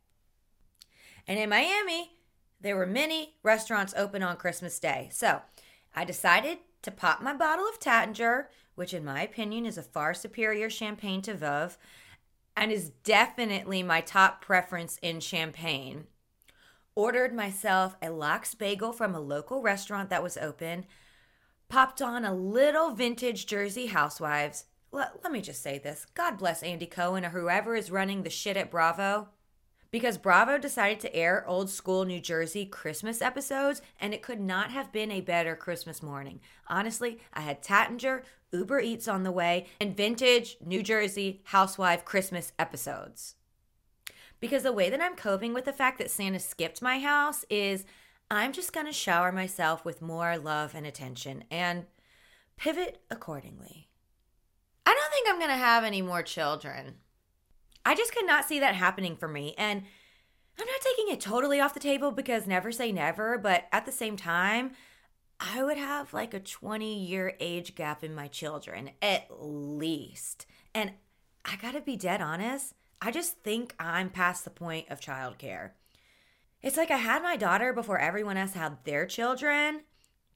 And 1.27 1.37
in 1.37 1.49
Miami, 1.49 2.13
there 2.59 2.77
were 2.77 2.85
many 2.87 3.35
restaurants 3.43 3.93
open 3.97 4.23
on 4.23 4.37
Christmas 4.37 4.79
Day. 4.79 5.09
So 5.11 5.41
I 5.95 6.05
decided 6.05 6.59
to 6.83 6.91
pop 6.91 7.21
my 7.21 7.33
bottle 7.33 7.67
of 7.67 7.79
Taittinger, 7.79 8.45
which 8.75 8.93
in 8.93 9.03
my 9.03 9.21
opinion 9.21 9.65
is 9.65 9.77
a 9.77 9.83
far 9.83 10.13
superior 10.13 10.69
champagne 10.69 11.21
to 11.23 11.33
Veuve, 11.33 11.77
and 12.55 12.71
is 12.71 12.91
definitely 13.03 13.83
my 13.83 14.01
top 14.01 14.41
preference 14.41 14.97
in 15.01 15.19
champagne. 15.19 16.05
Ordered 16.95 17.33
myself 17.33 17.95
a 18.01 18.09
lox 18.09 18.53
bagel 18.53 18.91
from 18.91 19.15
a 19.15 19.19
local 19.19 19.61
restaurant 19.61 20.09
that 20.09 20.23
was 20.23 20.37
open, 20.37 20.85
popped 21.69 22.01
on 22.01 22.25
a 22.25 22.33
little 22.33 22.91
vintage 22.91 23.45
Jersey 23.45 23.87
Housewives, 23.87 24.65
let, 24.91 25.23
let 25.23 25.31
me 25.31 25.41
just 25.41 25.63
say 25.63 25.79
this 25.79 26.05
God 26.13 26.37
bless 26.37 26.63
Andy 26.63 26.85
Cohen 26.85 27.25
or 27.25 27.29
whoever 27.29 27.75
is 27.75 27.91
running 27.91 28.23
the 28.23 28.29
shit 28.29 28.57
at 28.57 28.71
Bravo. 28.71 29.29
Because 29.91 30.17
Bravo 30.17 30.57
decided 30.57 31.01
to 31.01 31.13
air 31.13 31.45
old 31.45 31.69
school 31.69 32.05
New 32.05 32.21
Jersey 32.21 32.65
Christmas 32.65 33.21
episodes, 33.21 33.81
and 33.99 34.13
it 34.13 34.21
could 34.21 34.39
not 34.39 34.71
have 34.71 34.93
been 34.93 35.11
a 35.11 35.19
better 35.19 35.55
Christmas 35.55 36.01
morning. 36.01 36.39
Honestly, 36.67 37.19
I 37.33 37.41
had 37.41 37.61
Taittinger, 37.61 38.23
Uber 38.53 38.79
Eats 38.79 39.09
on 39.09 39.23
the 39.23 39.31
way, 39.31 39.67
and 39.81 39.95
vintage 39.95 40.57
New 40.65 40.81
Jersey 40.81 41.41
housewife 41.45 42.05
Christmas 42.05 42.53
episodes. 42.57 43.35
Because 44.39 44.63
the 44.63 44.71
way 44.71 44.89
that 44.89 45.01
I'm 45.01 45.15
coping 45.15 45.53
with 45.53 45.65
the 45.65 45.73
fact 45.73 45.97
that 45.97 46.09
Santa 46.09 46.39
skipped 46.39 46.81
my 46.81 46.99
house 46.99 47.45
is 47.49 47.85
I'm 48.31 48.53
just 48.53 48.71
gonna 48.71 48.93
shower 48.93 49.33
myself 49.33 49.83
with 49.83 50.01
more 50.01 50.37
love 50.37 50.73
and 50.73 50.87
attention 50.87 51.43
and 51.51 51.85
pivot 52.55 53.01
accordingly. 53.11 53.89
I 54.85 54.93
don't 54.93 55.11
think 55.11 55.27
I'm 55.29 55.37
to 55.49 55.65
have 55.65 55.83
any 55.83 56.01
more 56.01 56.23
children. 56.23 56.95
I 57.85 57.95
just 57.95 58.13
could 58.13 58.25
not 58.25 58.45
see 58.45 58.59
that 58.59 58.75
happening 58.75 59.15
for 59.15 59.27
me. 59.27 59.55
And 59.57 59.83
I'm 60.59 60.67
not 60.67 60.81
taking 60.81 61.13
it 61.13 61.19
totally 61.19 61.59
off 61.59 61.73
the 61.73 61.79
table 61.79 62.11
because 62.11 62.45
never 62.45 62.71
say 62.71 62.91
never, 62.91 63.37
but 63.37 63.65
at 63.71 63.85
the 63.85 63.91
same 63.91 64.17
time, 64.17 64.71
I 65.39 65.63
would 65.63 65.77
have 65.77 66.13
like 66.13 66.33
a 66.33 66.39
20 66.39 67.03
year 67.03 67.35
age 67.39 67.73
gap 67.73 68.03
in 68.03 68.13
my 68.13 68.27
children, 68.27 68.91
at 69.01 69.27
least. 69.31 70.45
And 70.75 70.91
I 71.43 71.55
gotta 71.55 71.81
be 71.81 71.95
dead 71.95 72.21
honest, 72.21 72.75
I 73.01 73.09
just 73.09 73.39
think 73.39 73.73
I'm 73.79 74.09
past 74.11 74.43
the 74.43 74.51
point 74.51 74.89
of 74.89 74.99
childcare. 74.99 75.71
It's 76.61 76.77
like 76.77 76.91
I 76.91 76.97
had 76.97 77.23
my 77.23 77.37
daughter 77.37 77.73
before 77.73 77.97
everyone 77.97 78.37
else 78.37 78.53
had 78.53 78.83
their 78.83 79.07
children, 79.07 79.81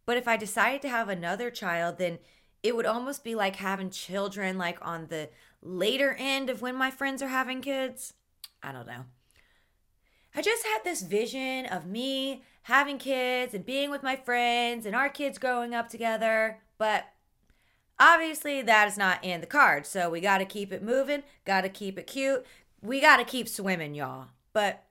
but 0.07 0.17
if 0.17 0.27
I 0.27 0.37
decided 0.37 0.81
to 0.81 0.89
have 0.89 1.07
another 1.07 1.51
child, 1.51 1.99
then 1.99 2.17
it 2.63 2.75
would 2.75 2.87
almost 2.87 3.23
be 3.23 3.35
like 3.35 3.57
having 3.57 3.91
children 3.91 4.57
like 4.57 4.79
on 4.81 5.05
the 5.07 5.29
later 5.65 6.15
end 6.19 6.50
of 6.50 6.62
when 6.62 6.75
my 6.75 6.91
friends 6.91 7.22
are 7.22 7.27
having 7.27 7.62
kids. 7.62 8.13
I 8.62 8.72
don't 8.72 8.88
know. 8.88 9.05
I 10.36 10.41
just 10.41 10.65
had 10.65 10.79
this 10.84 11.01
vision 11.01 11.65
of 11.65 11.86
me 11.86 12.43
having 12.63 12.98
kids 12.98 13.53
and 13.53 13.65
being 13.65 13.89
with 13.89 14.03
my 14.03 14.15
friends 14.15 14.86
and 14.86 14.95
our 14.95 15.10
kids 15.10 15.38
growing 15.38 15.74
up 15.74 15.89
together, 15.89 16.60
but 16.77 17.05
obviously 18.00 18.62
that 18.62 18.88
is 18.88 18.98
not 18.98 19.24
in 19.24 19.41
the 19.41 19.48
cards. 19.48 19.88
So 19.88 20.10
we 20.10 20.19
got 20.19 20.39
to 20.39 20.45
keep 20.45 20.74
it 20.74 20.84
moving, 20.84 21.24
got 21.45 21.62
to 21.62 21.69
keep 21.69 21.98
it 21.98 22.07
cute. 22.07 22.45
We 22.81 23.00
got 23.00 23.17
to 23.17 23.24
keep 23.24 23.48
swimming, 23.48 23.95
y'all. 23.95 24.27
But 24.51 24.84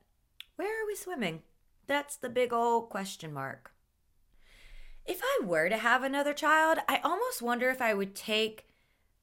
where 0.57 0.83
are 0.83 0.87
we 0.87 0.97
swimming? 0.97 1.43
That's 1.87 2.17
the 2.17 2.31
big 2.31 2.53
old 2.53 2.89
question 2.89 3.33
mark 3.33 3.75
if 5.07 5.21
I 5.23 5.45
were 5.45 5.69
to 5.69 5.77
have 5.77 6.03
another 6.03 6.33
child, 6.33 6.79
I 6.89 7.01
almost 7.05 7.43
wonder 7.43 7.69
if 7.69 7.83
I 7.83 7.95
would 7.95 8.15
take 8.15 8.67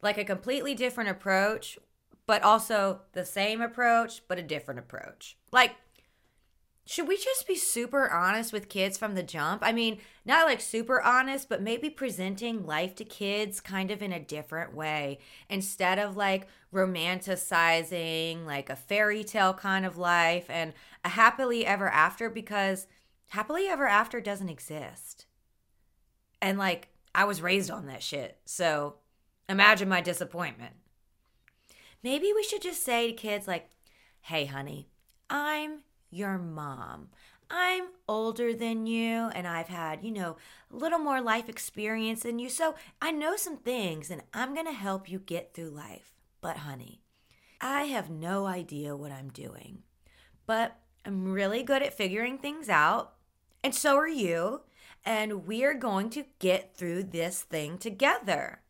like 0.02 0.18
a 0.18 0.26
completely 0.26 0.74
different 0.74 1.10
approach, 1.10 1.78
but 2.26 2.44
also 2.44 3.02
the 3.14 3.26
same 3.26 3.62
approach, 3.62 4.22
but 4.28 4.40
a 4.40 4.44
different 4.44 4.80
approach. 4.80 5.38
Like, 5.52 5.76
should 6.86 7.08
we 7.08 7.16
just 7.16 7.48
be 7.48 7.56
super 7.56 8.10
honest 8.10 8.52
with 8.52 8.68
kids 8.68 8.98
from 8.98 9.16
the 9.16 9.24
jump? 9.24 9.62
I 9.64 9.72
mean, 9.72 10.00
not 10.26 10.46
like 10.46 10.60
super 10.60 11.02
honest, 11.02 11.48
but 11.48 11.62
maybe 11.62 11.90
presenting 11.90 12.66
life 12.66 12.96
to 12.96 13.06
kids 13.06 13.60
kind 13.60 13.92
of 13.92 14.02
in 14.02 14.12
a 14.12 14.20
different 14.20 14.76
way 14.76 15.20
instead 15.50 16.00
of 16.00 16.18
like 16.18 16.48
romanticizing 16.74 18.46
like 18.46 18.70
a 18.70 18.76
fairy 18.76 19.24
tale 19.24 19.54
kind 19.54 19.86
of 19.86 19.98
life 19.98 20.46
and 20.50 20.74
a 21.06 21.10
happily 21.10 21.66
ever 21.66 21.88
after 21.88 22.30
because 22.30 22.88
happily 23.28 23.68
ever 23.68 23.88
after 23.88 24.20
doesn't 24.20 24.50
exist. 24.50 25.28
And 26.42 26.58
like, 26.58 26.90
I 27.14 27.26
was 27.26 27.42
raised 27.42 27.70
on 27.70 27.86
that 27.88 28.02
shit. 28.02 28.40
So 28.46 28.96
imagine 29.52 29.90
my 29.90 30.02
disappointment. 30.02 30.74
Maybe 32.04 32.32
we 32.34 32.44
should 32.44 32.62
just 32.62 32.84
say 32.84 33.08
to 33.08 33.14
kids, 33.14 33.48
like, 33.48 33.70
hey, 34.22 34.46
honey, 34.46 34.90
I'm 35.30 35.82
your 36.10 36.38
mom. 36.38 37.10
I'm 37.50 37.90
older 38.08 38.54
than 38.54 38.88
you 38.88 39.30
and 39.36 39.46
I've 39.46 39.68
had, 39.68 40.04
you 40.04 40.12
know, 40.12 40.38
a 40.72 40.76
little 40.76 41.00
more 41.00 41.22
life 41.22 41.50
experience 41.50 42.24
than 42.24 42.40
you. 42.40 42.50
So 42.50 42.76
I 43.02 43.12
know 43.12 43.36
some 43.36 43.58
things 43.58 44.10
and 44.10 44.24
I'm 44.34 44.54
going 44.54 44.68
to 44.68 44.72
help 44.72 45.10
you 45.10 45.20
get 45.20 45.54
through 45.54 45.72
life. 45.72 46.14
But, 46.40 46.58
honey, 46.58 47.02
I 47.60 47.84
have 47.84 48.10
no 48.10 48.46
idea 48.46 48.96
what 48.96 49.12
I'm 49.12 49.30
doing. 49.30 49.84
But 50.46 50.78
I'm 51.06 51.32
really 51.34 51.62
good 51.62 51.84
at 51.84 51.94
figuring 51.94 52.38
things 52.38 52.70
out. 52.70 53.14
And 53.64 53.76
so 53.76 53.98
are 53.98 54.08
you. 54.08 54.62
And 55.04 55.46
we're 55.46 55.74
going 55.74 56.10
to 56.12 56.26
get 56.40 56.76
through 56.76 57.04
this 57.04 57.42
thing 57.42 57.78
together. 57.78 58.61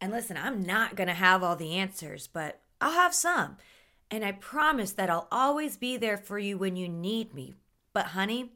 And 0.00 0.12
listen, 0.12 0.36
I'm 0.36 0.62
not 0.62 0.94
going 0.94 1.08
to 1.08 1.14
have 1.14 1.42
all 1.42 1.56
the 1.56 1.74
answers, 1.74 2.26
but 2.26 2.60
I'll 2.80 2.92
have 2.92 3.14
some. 3.14 3.56
And 4.10 4.24
I 4.24 4.32
promise 4.32 4.92
that 4.92 5.10
I'll 5.10 5.28
always 5.30 5.76
be 5.76 5.96
there 5.96 6.16
for 6.16 6.38
you 6.38 6.56
when 6.56 6.76
you 6.76 6.88
need 6.88 7.34
me. 7.34 7.54
But, 7.92 8.06
honey, 8.06 8.52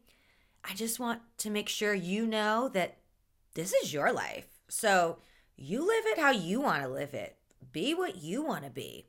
I 0.64 0.74
just 0.74 1.00
want 1.00 1.20
to 1.38 1.50
make 1.50 1.68
sure 1.68 1.94
you 1.94 2.26
know 2.26 2.68
that 2.68 2.98
this 3.54 3.72
is 3.72 3.92
your 3.92 4.12
life. 4.12 4.46
So 4.68 5.18
you 5.56 5.80
live 5.80 6.06
it 6.06 6.18
how 6.18 6.30
you 6.30 6.60
want 6.60 6.82
to 6.82 6.88
live 6.88 7.12
it, 7.12 7.36
be 7.72 7.94
what 7.94 8.16
you 8.16 8.42
want 8.42 8.64
to 8.64 8.70
be. 8.70 9.06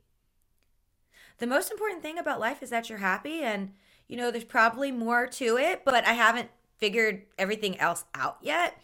The 1.38 1.46
most 1.46 1.70
important 1.70 2.02
thing 2.02 2.18
about 2.18 2.40
life 2.40 2.62
is 2.62 2.70
that 2.70 2.88
you're 2.88 2.98
happy, 2.98 3.42
and 3.42 3.72
you 4.06 4.16
know, 4.16 4.30
there's 4.30 4.44
probably 4.44 4.92
more 4.92 5.26
to 5.26 5.56
it, 5.56 5.84
but 5.84 6.06
I 6.06 6.12
haven't 6.12 6.50
figured 6.76 7.22
everything 7.38 7.78
else 7.80 8.04
out 8.14 8.38
yet. 8.42 8.78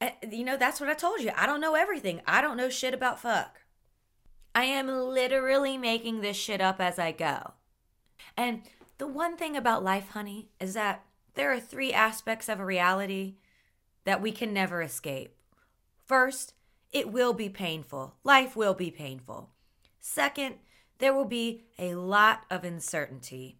And, 0.00 0.12
you 0.30 0.44
know, 0.44 0.56
that's 0.56 0.80
what 0.80 0.90
I 0.90 0.94
told 0.94 1.20
you. 1.20 1.30
I 1.36 1.46
don't 1.46 1.60
know 1.60 1.74
everything. 1.74 2.20
I 2.26 2.40
don't 2.40 2.56
know 2.56 2.68
shit 2.68 2.94
about 2.94 3.20
fuck. 3.20 3.60
I 4.54 4.64
am 4.64 4.88
literally 4.88 5.76
making 5.76 6.20
this 6.20 6.36
shit 6.36 6.60
up 6.60 6.80
as 6.80 6.98
I 6.98 7.12
go. 7.12 7.52
And 8.36 8.62
the 8.98 9.06
one 9.06 9.36
thing 9.36 9.56
about 9.56 9.84
life, 9.84 10.10
honey, 10.10 10.48
is 10.60 10.74
that 10.74 11.04
there 11.34 11.52
are 11.52 11.60
three 11.60 11.92
aspects 11.92 12.48
of 12.48 12.60
a 12.60 12.64
reality 12.64 13.36
that 14.04 14.22
we 14.22 14.32
can 14.32 14.52
never 14.52 14.80
escape. 14.80 15.36
First, 16.04 16.54
it 16.92 17.12
will 17.12 17.32
be 17.32 17.48
painful. 17.48 18.14
Life 18.24 18.56
will 18.56 18.74
be 18.74 18.90
painful. 18.90 19.50
Second, 20.00 20.56
there 20.98 21.12
will 21.12 21.26
be 21.26 21.64
a 21.78 21.94
lot 21.94 22.44
of 22.50 22.64
uncertainty. 22.64 23.58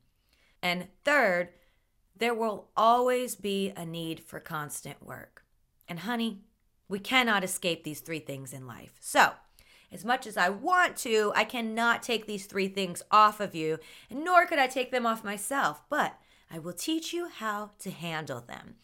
And 0.63 0.89
third, 1.05 1.51
there 2.17 2.35
will 2.35 2.69
always 2.77 3.35
be 3.35 3.73
a 3.77 3.85
need 3.85 4.21
for 4.21 4.41
constant 4.41 5.05
work. 5.05 5.36
And 5.89 6.01
honey, 6.01 6.41
we 6.89 6.99
cannot 6.99 7.45
escape 7.45 7.85
these 7.85 8.01
three 8.01 8.19
things 8.19 8.53
in 8.53 8.67
life. 8.67 8.93
So, 9.01 9.33
as 9.93 10.05
much 10.05 10.27
as 10.27 10.37
I 10.37 10.49
want 10.49 10.97
to, 10.99 11.33
I 11.35 11.45
cannot 11.45 12.03
take 12.03 12.27
these 12.27 12.47
three 12.47 12.69
things 12.69 13.03
off 13.11 13.41
of 13.41 13.55
you, 13.55 13.79
and 14.11 14.25
nor 14.25 14.47
could 14.47 14.59
I 14.59 14.67
take 14.67 14.91
them 14.91 15.07
off 15.07 15.25
myself, 15.25 15.83
but 15.89 16.19
I 16.51 16.59
will 16.59 16.73
teach 16.73 17.13
you 17.13 17.29
how 17.29 17.71
to 17.81 17.91
handle 17.91 18.41
them. 18.41 18.77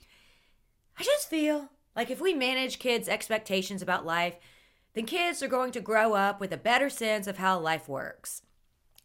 I 0.98 1.02
just 1.02 1.28
feel 1.28 1.70
like 1.96 2.10
if 2.10 2.20
we 2.20 2.34
manage 2.34 2.78
kids' 2.78 3.08
expectations 3.08 3.82
about 3.82 4.06
life, 4.06 4.34
then 4.94 5.06
kids 5.06 5.42
are 5.42 5.48
going 5.48 5.72
to 5.72 5.80
grow 5.80 6.14
up 6.14 6.40
with 6.40 6.52
a 6.52 6.56
better 6.56 6.88
sense 6.88 7.26
of 7.26 7.38
how 7.38 7.58
life 7.58 7.88
works. 7.88 8.42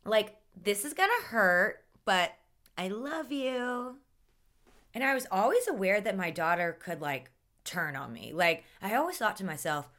Like, 0.05 0.35
this 0.55 0.85
is 0.85 0.93
gonna 0.93 1.23
hurt, 1.25 1.83
but 2.05 2.33
I 2.77 2.87
love 2.87 3.31
you. 3.31 3.97
And 4.93 5.03
I 5.03 5.13
was 5.13 5.27
always 5.31 5.67
aware 5.67 6.01
that 6.01 6.17
my 6.17 6.31
daughter 6.31 6.77
could, 6.79 7.01
like, 7.01 7.31
turn 7.67 7.95
on 7.95 8.13
me. 8.13 8.31
Like, 8.33 8.63
I 8.81 8.95
always 8.95 9.17
thought 9.17 9.37
to 9.37 9.45
myself, 9.45 9.89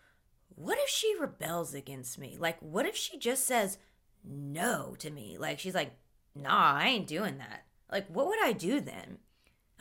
what 0.55 0.79
if 0.79 0.89
she 0.89 1.15
rebels 1.21 1.75
against 1.75 2.19
me? 2.19 2.37
Like, 2.39 2.59
what 2.61 2.87
if 2.87 2.97
she 2.97 3.19
just 3.19 3.47
says 3.47 3.79
no 4.25 4.97
to 4.99 5.11
me? 5.11 5.37
Like, 5.39 5.59
she's 5.59 5.75
like, 5.75 5.93
nah, 6.35 6.75
I 6.75 6.89
ain't 6.89 7.07
doing 7.07 7.39
that. 7.39 7.65
Like, 7.91 8.09
what 8.09 8.27
would 8.27 8.43
I 8.43 8.53
do 8.53 8.81
then? 8.81 9.19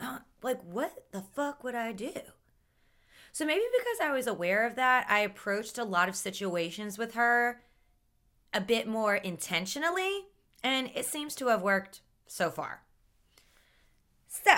Uh, 0.00 0.18
like, 0.42 0.62
what 0.62 1.06
the 1.10 1.22
fuck 1.22 1.64
would 1.64 1.74
I 1.74 1.92
do? 1.92 2.12
So 3.32 3.44
maybe 3.44 3.64
because 3.76 3.98
I 4.00 4.12
was 4.12 4.26
aware 4.26 4.66
of 4.66 4.76
that, 4.76 5.06
I 5.08 5.20
approached 5.20 5.78
a 5.78 5.84
lot 5.84 6.08
of 6.08 6.16
situations 6.16 6.98
with 6.98 7.14
her 7.14 7.62
a 8.52 8.60
bit 8.60 8.86
more 8.86 9.16
intentionally, 9.16 10.26
and 10.62 10.90
it 10.94 11.06
seems 11.06 11.34
to 11.36 11.48
have 11.48 11.62
worked 11.62 12.00
so 12.26 12.50
far. 12.50 12.82
So, 14.28 14.52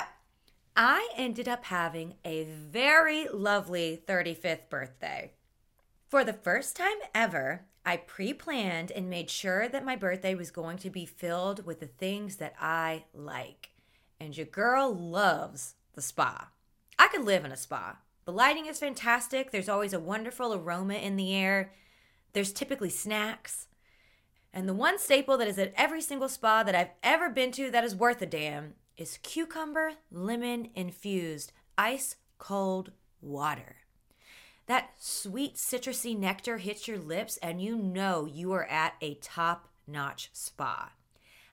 I 0.76 1.10
ended 1.16 1.48
up 1.48 1.64
having 1.64 2.14
a 2.24 2.44
very 2.44 3.26
lovely 3.28 4.00
35th 4.06 4.68
birthday. 4.68 5.32
For 6.08 6.24
the 6.24 6.32
first 6.32 6.76
time 6.76 6.96
ever, 7.14 7.66
I 7.84 7.96
pre 7.96 8.32
planned 8.32 8.90
and 8.90 9.08
made 9.08 9.30
sure 9.30 9.68
that 9.68 9.84
my 9.84 9.96
birthday 9.96 10.34
was 10.34 10.50
going 10.50 10.78
to 10.78 10.90
be 10.90 11.06
filled 11.06 11.66
with 11.66 11.80
the 11.80 11.86
things 11.86 12.36
that 12.36 12.54
I 12.60 13.04
like. 13.14 13.70
And 14.18 14.36
your 14.36 14.46
girl 14.46 14.94
loves 14.94 15.74
the 15.94 16.02
spa. 16.02 16.50
I 16.98 17.08
could 17.08 17.24
live 17.24 17.44
in 17.44 17.52
a 17.52 17.56
spa. 17.56 17.98
The 18.24 18.32
lighting 18.32 18.66
is 18.66 18.78
fantastic. 18.78 19.50
There's 19.50 19.68
always 19.68 19.92
a 19.92 20.00
wonderful 20.00 20.54
aroma 20.54 20.94
in 20.94 21.16
the 21.16 21.34
air. 21.34 21.72
There's 22.32 22.52
typically 22.52 22.90
snacks. 22.90 23.66
And 24.52 24.68
the 24.68 24.74
one 24.74 24.98
staple 24.98 25.38
that 25.38 25.48
is 25.48 25.58
at 25.58 25.72
every 25.76 26.00
single 26.00 26.28
spa 26.28 26.62
that 26.62 26.74
I've 26.74 26.90
ever 27.02 27.30
been 27.30 27.52
to 27.52 27.70
that 27.70 27.84
is 27.84 27.94
worth 27.94 28.20
a 28.20 28.26
damn 28.26 28.74
is 29.00 29.18
cucumber 29.22 29.92
lemon 30.12 30.68
infused 30.74 31.52
ice 31.78 32.16
cold 32.38 32.92
water. 33.22 33.76
That 34.66 34.90
sweet 34.98 35.56
citrusy 35.56 36.16
nectar 36.16 36.58
hits 36.58 36.86
your 36.86 36.98
lips, 36.98 37.38
and 37.38 37.62
you 37.62 37.76
know 37.76 38.26
you 38.26 38.52
are 38.52 38.66
at 38.66 38.94
a 39.00 39.14
top 39.14 39.68
notch 39.86 40.28
spa. 40.34 40.92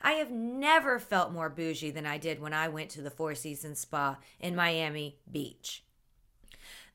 I 0.02 0.14
have 0.14 0.30
never 0.30 1.00
felt 1.00 1.32
more 1.32 1.50
bougie 1.50 1.90
than 1.90 2.06
I 2.06 2.18
did 2.18 2.40
when 2.40 2.54
I 2.54 2.68
went 2.68 2.92
to 2.92 3.02
the 3.02 3.10
Four 3.10 3.34
Seasons 3.34 3.80
Spa 3.80 4.18
in 4.40 4.56
Miami 4.56 5.18
Beach. 5.32 5.84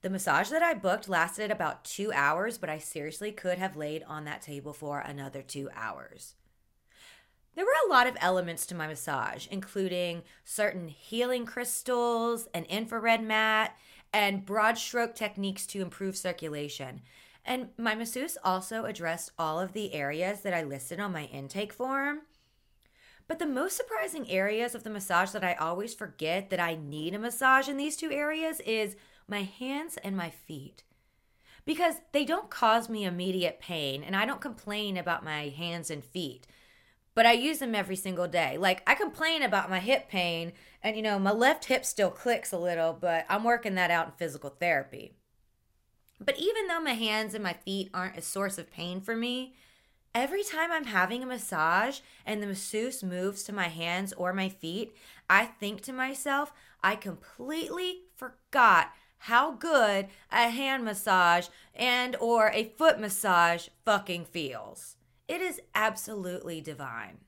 The 0.03 0.11
massage 0.11 0.51
that 0.51 0.63
I 0.63 0.75
booked 0.75 1.09
lasted 1.09 1.51
about 1.51 1.85
two 1.85 2.13
hours, 2.13 2.59
but 2.59 2.69
I 2.71 2.79
seriously 2.79 3.33
could 3.33 3.59
have 3.59 3.77
laid 3.77 4.03
on 4.05 4.25
that 4.27 4.43
table 4.43 4.73
for 4.73 5.01
another 5.01 5.43
two 5.43 5.71
hours. 5.75 6.35
There 7.55 7.65
were 7.65 7.71
a 7.87 7.91
lot 7.91 8.07
of 8.07 8.17
elements 8.21 8.65
to 8.67 8.75
my 8.75 8.87
massage, 8.87 9.47
including 9.49 10.23
certain 10.45 10.89
healing 10.89 11.45
crystals, 11.45 12.49
an 12.55 12.65
infrared 12.65 13.23
mat, 13.23 13.77
and 14.13 14.47
broad 14.47 14.79
stroke 14.79 15.15
techniques 15.15 15.67
to 15.69 15.83
improve 15.83 16.17
circulation. 16.17 17.03
And 17.45 17.69
my 17.77 17.95
masseuse 17.95 18.39
also 18.43 18.85
addressed 18.85 19.33
all 19.39 19.61
of 19.61 19.73
the 19.73 19.93
areas 19.93 20.41
that 20.41 20.55
I 20.55 20.63
listed 20.63 21.01
on 21.01 21.13
my 21.13 21.25
intake 21.25 21.73
form. 21.73 22.23
But 23.29 23.39
the 23.39 23.47
most 23.47 23.77
surprising 23.77 24.31
areas 24.31 24.75
of 24.75 24.85
the 24.85 24.91
massage 24.91 25.31
that 25.31 25.45
I 25.45 25.55
always 25.55 25.95
forget 25.95 26.51
that 26.51 26.61
I 26.61 26.77
need 26.77 27.15
a 27.15 27.19
massage 27.19 27.69
in 27.69 27.77
these 27.77 27.97
two 27.97 28.11
areas 28.11 28.61
is 28.61 28.97
my 29.29 29.43
hands 29.43 29.99
and 30.03 30.17
my 30.17 30.31
feet. 30.31 30.85
Because 31.65 31.97
they 32.13 32.25
don't 32.25 32.51
cause 32.51 32.89
me 32.89 33.05
immediate 33.05 33.61
pain, 33.61 34.03
and 34.03 34.17
I 34.17 34.27
don't 34.27 34.41
complain 34.41 34.97
about 34.97 35.25
my 35.25 35.49
hands 35.49 35.91
and 35.91 36.05
feet 36.05 36.47
but 37.15 37.27
I 37.27 37.33
use 37.33 37.59
them 37.59 37.75
every 37.75 37.97
single 37.97 38.29
day. 38.29 38.57
Like 38.57 38.83
I 38.87 38.95
complain 38.95 39.43
about 39.43 39.71
my 39.71 39.81
hip 39.81 40.09
pain 40.09 40.53
and 40.83 40.97
you 40.97 41.03
know, 41.03 41.19
my 41.19 41.33
left 41.33 41.67
hip 41.67 41.85
still 41.85 42.11
clicks 42.11 42.53
a 42.53 42.59
little, 42.59 42.93
but 42.93 43.25
I'm 43.29 43.45
working 43.45 43.75
that 43.77 43.91
out 43.91 44.07
in 44.07 44.13
physical 44.13 44.51
therapy. 44.51 45.13
But 46.25 46.39
even 46.39 46.69
though 46.69 46.81
my 46.81 46.95
hands 46.95 47.35
and 47.35 47.43
my 47.43 47.53
feet 47.53 47.91
aren't 47.93 48.19
a 48.19 48.23
source 48.23 48.59
of 48.59 48.71
pain 48.71 49.01
for 49.01 49.17
me, 49.17 49.55
every 50.15 50.43
time 50.43 50.71
I'm 50.71 50.85
having 50.85 51.23
a 51.23 51.27
massage 51.27 52.01
and 52.25 52.43
the 52.43 52.47
masseuse 52.47 53.03
moves 53.03 53.43
to 53.45 53.53
my 53.53 53.69
hands 53.69 54.13
or 54.13 54.33
my 54.33 54.49
feet, 54.49 54.95
I 55.29 55.47
think 55.47 55.81
to 55.83 55.93
myself, 55.93 56.53
I 56.83 56.97
completely 56.97 58.03
forgot 58.15 58.93
how 59.19 59.53
good 59.53 60.09
a 60.31 60.49
hand 60.49 60.85
massage 60.85 61.47
and 61.75 62.17
or 62.17 62.51
a 62.51 62.73
foot 62.77 63.01
massage 63.01 63.69
fucking 63.85 64.25
feels. 64.27 64.97
It 65.33 65.41
is 65.41 65.63
absolutely 65.75 66.61
divine. 66.61 67.21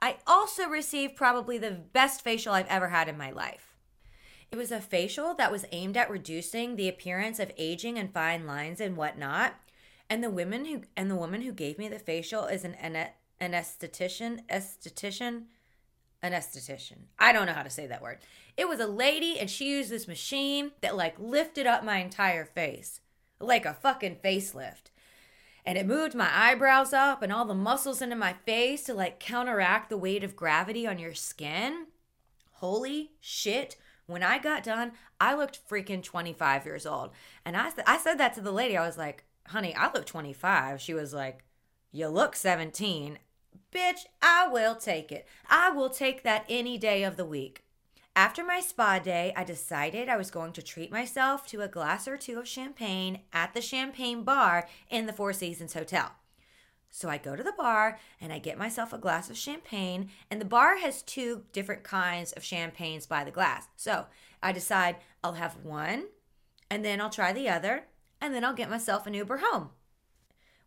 I 0.00 0.18
also 0.24 0.68
received 0.68 1.16
probably 1.16 1.58
the 1.58 1.72
best 1.72 2.22
facial 2.22 2.52
I've 2.52 2.68
ever 2.68 2.90
had 2.90 3.08
in 3.08 3.18
my 3.18 3.32
life. 3.32 3.74
It 4.52 4.56
was 4.56 4.70
a 4.70 4.80
facial 4.80 5.34
that 5.34 5.50
was 5.50 5.64
aimed 5.72 5.96
at 5.96 6.08
reducing 6.08 6.76
the 6.76 6.88
appearance 6.88 7.40
of 7.40 7.50
aging 7.58 7.98
and 7.98 8.14
fine 8.14 8.46
lines 8.46 8.80
and 8.80 8.96
whatnot. 8.96 9.54
And 10.08 10.22
the 10.22 10.30
women 10.30 10.64
who 10.64 10.82
and 10.96 11.10
the 11.10 11.16
woman 11.16 11.42
who 11.42 11.50
gave 11.50 11.76
me 11.76 11.88
the 11.88 11.98
facial 11.98 12.44
is 12.44 12.64
an 12.64 12.76
ane- 12.80 13.14
anesthetician, 13.40 14.46
esthetician, 14.46 15.46
anesthetician. 16.22 17.06
I 17.18 17.32
don't 17.32 17.46
know 17.46 17.52
how 17.52 17.64
to 17.64 17.68
say 17.68 17.88
that 17.88 18.00
word. 18.00 18.18
It 18.56 18.68
was 18.68 18.78
a 18.78 18.86
lady 18.86 19.40
and 19.40 19.50
she 19.50 19.70
used 19.70 19.90
this 19.90 20.06
machine 20.06 20.70
that 20.82 20.94
like 20.94 21.18
lifted 21.18 21.66
up 21.66 21.82
my 21.82 21.98
entire 21.98 22.44
face. 22.44 23.00
Like 23.40 23.66
a 23.66 23.74
fucking 23.74 24.18
facelift. 24.22 24.89
And 25.64 25.76
it 25.76 25.86
moved 25.86 26.14
my 26.14 26.30
eyebrows 26.32 26.92
up 26.92 27.22
and 27.22 27.32
all 27.32 27.44
the 27.44 27.54
muscles 27.54 28.00
into 28.02 28.16
my 28.16 28.34
face 28.44 28.84
to 28.84 28.94
like 28.94 29.20
counteract 29.20 29.90
the 29.90 29.96
weight 29.96 30.24
of 30.24 30.36
gravity 30.36 30.86
on 30.86 30.98
your 30.98 31.14
skin. 31.14 31.86
Holy 32.52 33.12
shit. 33.20 33.76
When 34.06 34.22
I 34.22 34.38
got 34.38 34.64
done, 34.64 34.92
I 35.20 35.34
looked 35.34 35.68
freaking 35.68 36.02
25 36.02 36.64
years 36.66 36.84
old. 36.84 37.10
And 37.44 37.56
I, 37.56 37.70
I 37.86 37.98
said 37.98 38.18
that 38.18 38.34
to 38.34 38.40
the 38.40 38.52
lady. 38.52 38.76
I 38.76 38.86
was 38.86 38.98
like, 38.98 39.24
honey, 39.46 39.74
I 39.74 39.92
look 39.92 40.06
25. 40.06 40.80
She 40.80 40.94
was 40.94 41.14
like, 41.14 41.44
you 41.92 42.08
look 42.08 42.34
17. 42.34 43.18
Bitch, 43.72 44.06
I 44.20 44.48
will 44.48 44.74
take 44.74 45.12
it. 45.12 45.28
I 45.48 45.70
will 45.70 45.90
take 45.90 46.22
that 46.24 46.44
any 46.48 46.76
day 46.76 47.04
of 47.04 47.16
the 47.16 47.24
week. 47.24 47.64
After 48.16 48.44
my 48.44 48.60
spa 48.60 48.98
day, 48.98 49.32
I 49.36 49.44
decided 49.44 50.08
I 50.08 50.16
was 50.16 50.32
going 50.32 50.52
to 50.54 50.62
treat 50.62 50.90
myself 50.90 51.46
to 51.48 51.62
a 51.62 51.68
glass 51.68 52.08
or 52.08 52.16
two 52.16 52.38
of 52.40 52.48
champagne 52.48 53.20
at 53.32 53.54
the 53.54 53.60
champagne 53.60 54.24
bar 54.24 54.68
in 54.90 55.06
the 55.06 55.12
Four 55.12 55.32
Seasons 55.32 55.74
Hotel. 55.74 56.10
So 56.90 57.08
I 57.08 57.18
go 57.18 57.36
to 57.36 57.42
the 57.42 57.54
bar 57.56 57.98
and 58.20 58.32
I 58.32 58.40
get 58.40 58.58
myself 58.58 58.92
a 58.92 58.98
glass 58.98 59.30
of 59.30 59.36
champagne, 59.36 60.10
and 60.28 60.40
the 60.40 60.44
bar 60.44 60.78
has 60.78 61.02
two 61.02 61.44
different 61.52 61.84
kinds 61.84 62.32
of 62.32 62.42
champagnes 62.42 63.06
by 63.06 63.22
the 63.22 63.30
glass. 63.30 63.68
So 63.76 64.06
I 64.42 64.50
decide 64.50 64.96
I'll 65.22 65.34
have 65.34 65.64
one, 65.64 66.06
and 66.68 66.84
then 66.84 67.00
I'll 67.00 67.10
try 67.10 67.32
the 67.32 67.48
other, 67.48 67.84
and 68.20 68.34
then 68.34 68.44
I'll 68.44 68.54
get 68.54 68.70
myself 68.70 69.06
an 69.06 69.14
Uber 69.14 69.38
home. 69.38 69.70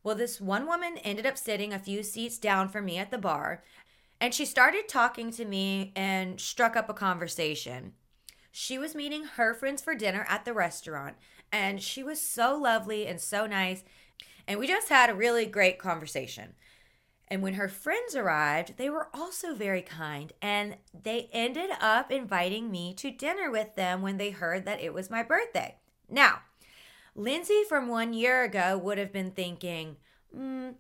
Well, 0.02 0.16
this 0.16 0.40
one 0.40 0.66
woman 0.66 0.98
ended 0.98 1.26
up 1.26 1.38
sitting 1.38 1.74
a 1.74 1.80
few 1.80 2.04
seats 2.04 2.38
down 2.38 2.70
from 2.70 2.86
me 2.86 2.98
at 2.98 3.12
the 3.12 3.18
bar, 3.18 3.64
and 4.24 4.34
she 4.34 4.46
started 4.46 4.88
talking 4.88 5.32
to 5.32 5.44
me 5.44 5.92
and 5.98 6.40
struck 6.40 6.78
up 6.78 6.90
a 6.90 6.94
conversation. 6.94 7.92
She 8.54 8.78
was 8.78 8.96
meeting 8.96 9.26
her 9.26 9.54
friends 9.54 9.82
for 9.82 9.96
dinner 9.96 10.26
at 10.30 10.46
the 10.46 10.54
restaurant, 10.54 11.18
and 11.52 11.82
she 11.82 12.04
was 12.04 12.22
so 12.22 12.56
lovely 12.56 13.06
and 13.06 13.20
so 13.20 13.46
nice. 13.46 13.84
And 14.48 14.62
we 14.62 14.66
just 14.66 14.88
had 14.88 15.10
a 15.10 15.14
really 15.14 15.46
great 15.46 15.78
conversation. 15.78 16.54
And 17.28 17.42
when 17.42 17.56
her 17.56 17.68
friends 17.68 18.16
arrived, 18.16 18.78
they 18.78 18.90
were 18.90 19.10
also 19.14 19.56
very 19.56 19.82
kind, 19.82 20.32
and 20.42 20.78
they 20.94 21.28
ended 21.34 21.72
up 21.82 22.10
inviting 22.10 22.72
me 22.72 22.94
to 22.94 23.12
dinner 23.12 23.52
with 23.52 23.76
them 23.76 24.02
when 24.02 24.16
they 24.16 24.30
heard 24.30 24.64
that 24.64 24.80
it 24.80 24.94
was 24.94 25.10
my 25.10 25.22
birthday. 25.22 25.76
Now, 26.10 26.44
Lindsey 27.14 27.64
from 27.68 27.90
one 27.90 28.14
year 28.14 28.46
ago 28.46 28.78
would 28.78 29.00
have 29.00 29.12
been 29.12 29.32
thinking, 29.32 29.98
mm, 30.34 30.76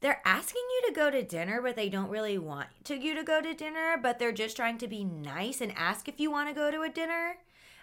they're 0.00 0.22
asking 0.24 0.62
you 0.70 0.88
to 0.88 0.94
go 0.94 1.10
to 1.10 1.22
dinner, 1.22 1.60
but 1.60 1.76
they 1.76 1.88
don't 1.88 2.10
really 2.10 2.38
want 2.38 2.68
to 2.84 2.96
you 2.96 3.14
to 3.14 3.24
go 3.24 3.40
to 3.40 3.54
dinner, 3.54 3.96
but 4.00 4.18
they're 4.18 4.32
just 4.32 4.56
trying 4.56 4.78
to 4.78 4.88
be 4.88 5.04
nice 5.04 5.60
and 5.60 5.72
ask 5.76 6.08
if 6.08 6.20
you 6.20 6.30
want 6.30 6.48
to 6.48 6.54
go 6.54 6.70
to 6.70 6.82
a 6.82 6.88
dinner. 6.88 7.38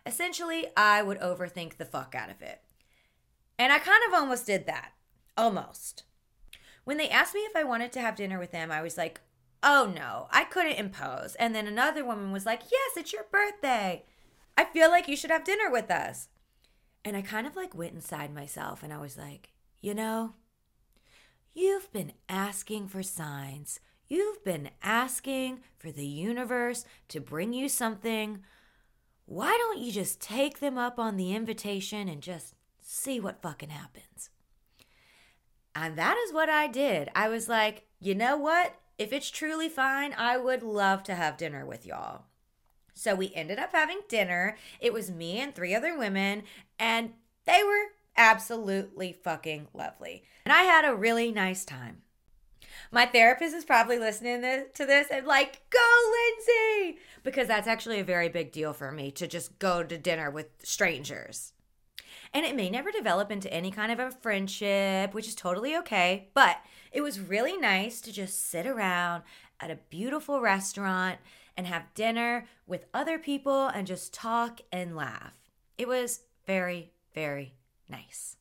Essentially, 0.06 0.68
I 0.78 1.02
would 1.02 1.20
overthink 1.20 1.78
the 1.78 1.86
fuck 1.86 2.16
out 2.16 2.30
of 2.30 2.42
it. 2.42 2.62
And 3.58 3.74
I 3.74 3.80
kind 3.80 4.02
of 4.08 4.14
almost 4.14 4.46
did 4.46 4.66
that. 4.68 4.92
Almost. 5.38 6.04
When 6.84 6.98
they 6.98 7.10
asked 7.10 7.34
me 7.34 7.42
if 7.42 7.56
I 7.56 7.64
wanted 7.64 7.92
to 7.94 8.02
have 8.02 8.16
dinner 8.16 8.40
with 8.40 8.52
them, 8.52 8.72
I 8.72 8.82
was 8.82 8.98
like, 8.98 9.20
oh 9.64 9.92
no, 9.94 10.28
I 10.32 10.44
couldn't 10.44 10.74
impose. 10.74 11.36
And 11.36 11.56
then 11.56 11.68
another 11.68 12.06
woman 12.06 12.32
was 12.32 12.46
like, 12.46 12.62
yes, 12.72 12.92
it's 12.96 13.12
your 13.12 13.26
birthday. 13.32 14.06
I 14.58 14.66
feel 14.66 14.90
like 14.90 15.08
you 15.08 15.18
should 15.18 15.32
have 15.32 15.44
dinner 15.44 15.70
with 15.70 15.90
us. 15.92 16.30
And 17.04 17.18
I 17.18 17.22
kind 17.22 17.46
of 17.48 17.56
like 17.56 17.76
went 17.76 17.94
inside 17.94 18.34
myself 18.34 18.84
and 18.84 18.94
I 18.94 19.00
was 19.00 19.18
like, 19.18 19.50
you 19.82 19.94
know, 19.94 20.34
You've 21.58 21.92
been 21.94 22.12
asking 22.28 22.90
for 22.90 23.02
signs. 23.02 23.80
You've 24.10 24.44
been 24.44 24.72
asking 24.84 25.62
for 25.78 25.90
the 25.90 26.06
universe 26.06 26.84
to 27.08 27.22
bring 27.22 27.54
you 27.54 27.70
something. 27.70 28.40
Why 29.26 29.52
don't 29.52 29.80
you 29.80 29.94
just 29.94 30.20
take 30.20 30.60
them 30.60 30.78
up 30.78 31.00
on 31.00 31.16
the 31.16 31.34
invitation 31.34 32.10
and 32.10 32.22
just 32.22 32.56
see 32.82 33.22
what 33.22 33.42
fucking 33.42 33.70
happens? 33.70 34.32
And 35.74 35.98
that 35.98 36.18
is 36.28 36.34
what 36.34 36.50
I 36.50 36.68
did. 36.68 37.10
I 37.16 37.30
was 37.30 37.48
like, 37.48 37.88
you 38.02 38.16
know 38.16 38.36
what? 38.36 38.76
If 38.98 39.14
it's 39.14 39.32
truly 39.32 39.70
fine, 39.70 40.14
I 40.18 40.36
would 40.36 40.62
love 40.62 41.04
to 41.04 41.16
have 41.16 41.38
dinner 41.38 41.66
with 41.66 41.86
y'all. 41.86 42.24
So 42.94 43.16
we 43.16 43.34
ended 43.34 43.60
up 43.60 43.72
having 43.72 44.02
dinner. 44.10 44.58
It 44.82 44.92
was 44.92 45.10
me 45.10 45.40
and 45.40 45.56
three 45.56 45.74
other 45.74 45.98
women, 45.98 46.44
and 46.78 47.14
they 47.46 47.64
were 47.64 47.94
absolutely 48.18 49.14
fucking 49.14 49.68
lovely. 49.74 50.24
And 50.46 50.54
I 50.54 50.64
had 50.64 50.86
a 50.86 50.96
really 50.96 51.32
nice 51.32 51.66
time. 51.66 52.02
My 52.92 53.06
therapist 53.06 53.56
is 53.56 53.66
probably 53.66 53.98
listening 53.98 54.42
to 54.42 54.86
this 54.86 55.08
and 55.12 55.26
like, 55.26 55.62
go, 55.70 56.12
Lindsey! 56.12 57.00
Because 57.24 57.48
that's 57.48 57.68
actually 57.68 58.00
a 58.00 58.04
very 58.04 58.30
big 58.30 58.52
deal 58.52 58.74
for 58.74 58.92
me 58.92 59.12
to 59.12 59.28
just 59.28 59.58
go 59.60 59.84
to 59.84 59.98
dinner 59.98 60.30
with 60.30 60.48
strangers. 60.64 61.54
And 62.34 62.46
it 62.46 62.56
may 62.56 62.70
never 62.70 62.92
develop 62.92 63.32
into 63.32 63.52
any 63.54 63.72
kind 63.72 63.92
of 63.92 64.00
a 64.00 64.12
friendship, 64.12 65.14
which 65.14 65.28
is 65.28 65.36
totally 65.36 65.76
okay. 65.78 66.30
But 66.34 66.58
it 66.92 67.02
was 67.02 67.20
really 67.20 67.58
nice 67.58 68.02
to 68.02 68.12
just 68.12 68.50
sit 68.50 68.68
around 68.68 69.24
at 69.60 69.72
a 69.72 69.80
beautiful 69.90 70.42
restaurant 70.42 71.20
and 71.56 71.66
have 71.66 71.94
dinner 71.94 72.46
with 72.68 72.86
other 72.94 73.18
people 73.18 73.68
and 73.68 73.88
just 73.88 74.14
talk 74.14 74.60
and 74.72 74.96
laugh. 74.96 75.34
It 75.78 75.88
was 75.88 76.22
very, 76.46 76.92
very 77.14 77.54
Nice. 77.90 78.38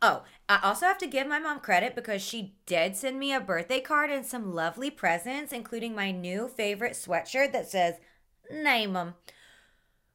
Oh, 0.00 0.24
I 0.48 0.60
also 0.62 0.86
have 0.86 0.98
to 0.98 1.06
give 1.06 1.26
my 1.26 1.38
mom 1.38 1.60
credit 1.60 1.94
because 1.94 2.22
she 2.22 2.54
did 2.66 2.96
send 2.96 3.18
me 3.18 3.32
a 3.32 3.40
birthday 3.40 3.80
card 3.80 4.10
and 4.10 4.24
some 4.24 4.54
lovely 4.54 4.90
presents, 4.90 5.52
including 5.52 5.94
my 5.94 6.10
new 6.10 6.48
favorite 6.48 6.92
sweatshirt 6.92 7.52
that 7.52 7.68
says, 7.68 7.96
Name 8.50 8.96
'em, 8.96 9.14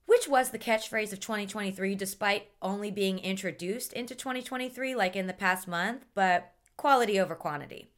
which 0.06 0.28
was 0.28 0.50
the 0.50 0.60
catchphrase 0.60 1.14
of 1.14 1.20
2023, 1.20 1.96
despite 1.96 2.52
only 2.62 2.92
being 2.92 3.20
introduced 3.20 3.94
into 3.94 4.16
2023 4.16 4.96
like 4.96 5.16
in 5.16 5.28
the 5.28 5.34
past 5.34 5.68
month, 5.68 6.06
but 6.14 6.54
quality 6.78 7.20
over 7.20 7.36
quantity. 7.36 7.92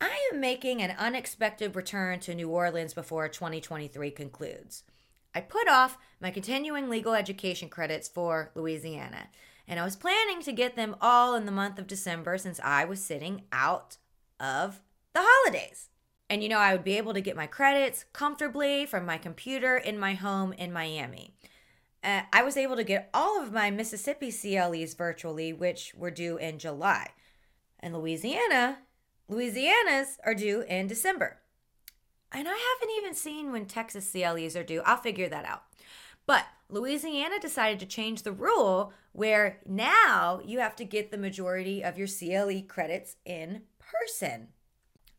I 0.00 0.30
am 0.32 0.40
making 0.40 0.82
an 0.82 0.96
unexpected 0.98 1.76
return 1.76 2.20
to 2.20 2.34
New 2.34 2.50
Orleans 2.50 2.94
before 2.94 3.28
2023 3.28 4.10
concludes. 4.10 4.82
I 5.34 5.40
put 5.40 5.68
off 5.68 5.98
my 6.20 6.30
continuing 6.30 6.88
legal 6.88 7.14
education 7.14 7.68
credits 7.68 8.08
for 8.08 8.50
Louisiana 8.54 9.28
and 9.66 9.80
I 9.80 9.84
was 9.84 9.96
planning 9.96 10.42
to 10.42 10.52
get 10.52 10.76
them 10.76 10.96
all 11.00 11.34
in 11.34 11.46
the 11.46 11.52
month 11.52 11.78
of 11.78 11.86
December 11.86 12.38
since 12.38 12.60
I 12.62 12.84
was 12.84 13.02
sitting 13.02 13.42
out 13.52 13.96
of 14.38 14.80
the 15.14 15.22
holidays. 15.22 15.88
And 16.28 16.42
you 16.42 16.48
know, 16.48 16.58
I 16.58 16.72
would 16.72 16.84
be 16.84 16.96
able 16.96 17.14
to 17.14 17.20
get 17.20 17.36
my 17.36 17.46
credits 17.46 18.04
comfortably 18.12 18.86
from 18.86 19.06
my 19.06 19.18
computer 19.18 19.76
in 19.76 19.98
my 19.98 20.14
home 20.14 20.52
in 20.52 20.72
Miami. 20.72 21.34
Uh, 22.02 22.22
I 22.32 22.42
was 22.42 22.56
able 22.56 22.76
to 22.76 22.84
get 22.84 23.08
all 23.14 23.42
of 23.42 23.52
my 23.52 23.70
Mississippi 23.70 24.30
CLEs 24.30 24.94
virtually, 24.94 25.52
which 25.52 25.94
were 25.96 26.10
due 26.10 26.36
in 26.36 26.58
July. 26.58 27.10
And 27.80 27.94
Louisiana, 27.94 28.78
Louisiana's 29.28 30.18
are 30.24 30.34
due 30.34 30.62
in 30.62 30.86
December. 30.86 31.38
And 32.30 32.48
I 32.48 32.76
haven't 32.80 32.94
even 32.98 33.14
seen 33.14 33.52
when 33.52 33.64
Texas 33.64 34.10
CLEs 34.10 34.56
are 34.56 34.64
due. 34.64 34.82
I'll 34.84 34.96
figure 34.96 35.28
that 35.28 35.44
out. 35.44 35.62
But 36.26 36.46
Louisiana 36.68 37.38
decided 37.40 37.78
to 37.80 37.86
change 37.86 38.22
the 38.22 38.32
rule 38.32 38.92
where 39.12 39.60
now 39.66 40.40
you 40.44 40.58
have 40.60 40.76
to 40.76 40.84
get 40.84 41.10
the 41.10 41.18
majority 41.18 41.84
of 41.84 41.98
your 41.98 42.08
CLE 42.08 42.62
credits 42.68 43.16
in 43.24 43.62
person. 43.78 44.48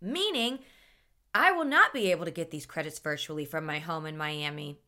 Meaning, 0.01 0.59
I 1.33 1.51
will 1.51 1.65
not 1.65 1.93
be 1.93 2.11
able 2.11 2.25
to 2.25 2.31
get 2.31 2.51
these 2.51 2.65
credits 2.65 2.99
virtually 2.99 3.45
from 3.45 3.65
my 3.65 3.79
home 3.79 4.05
in 4.05 4.17
Miami. 4.17 4.79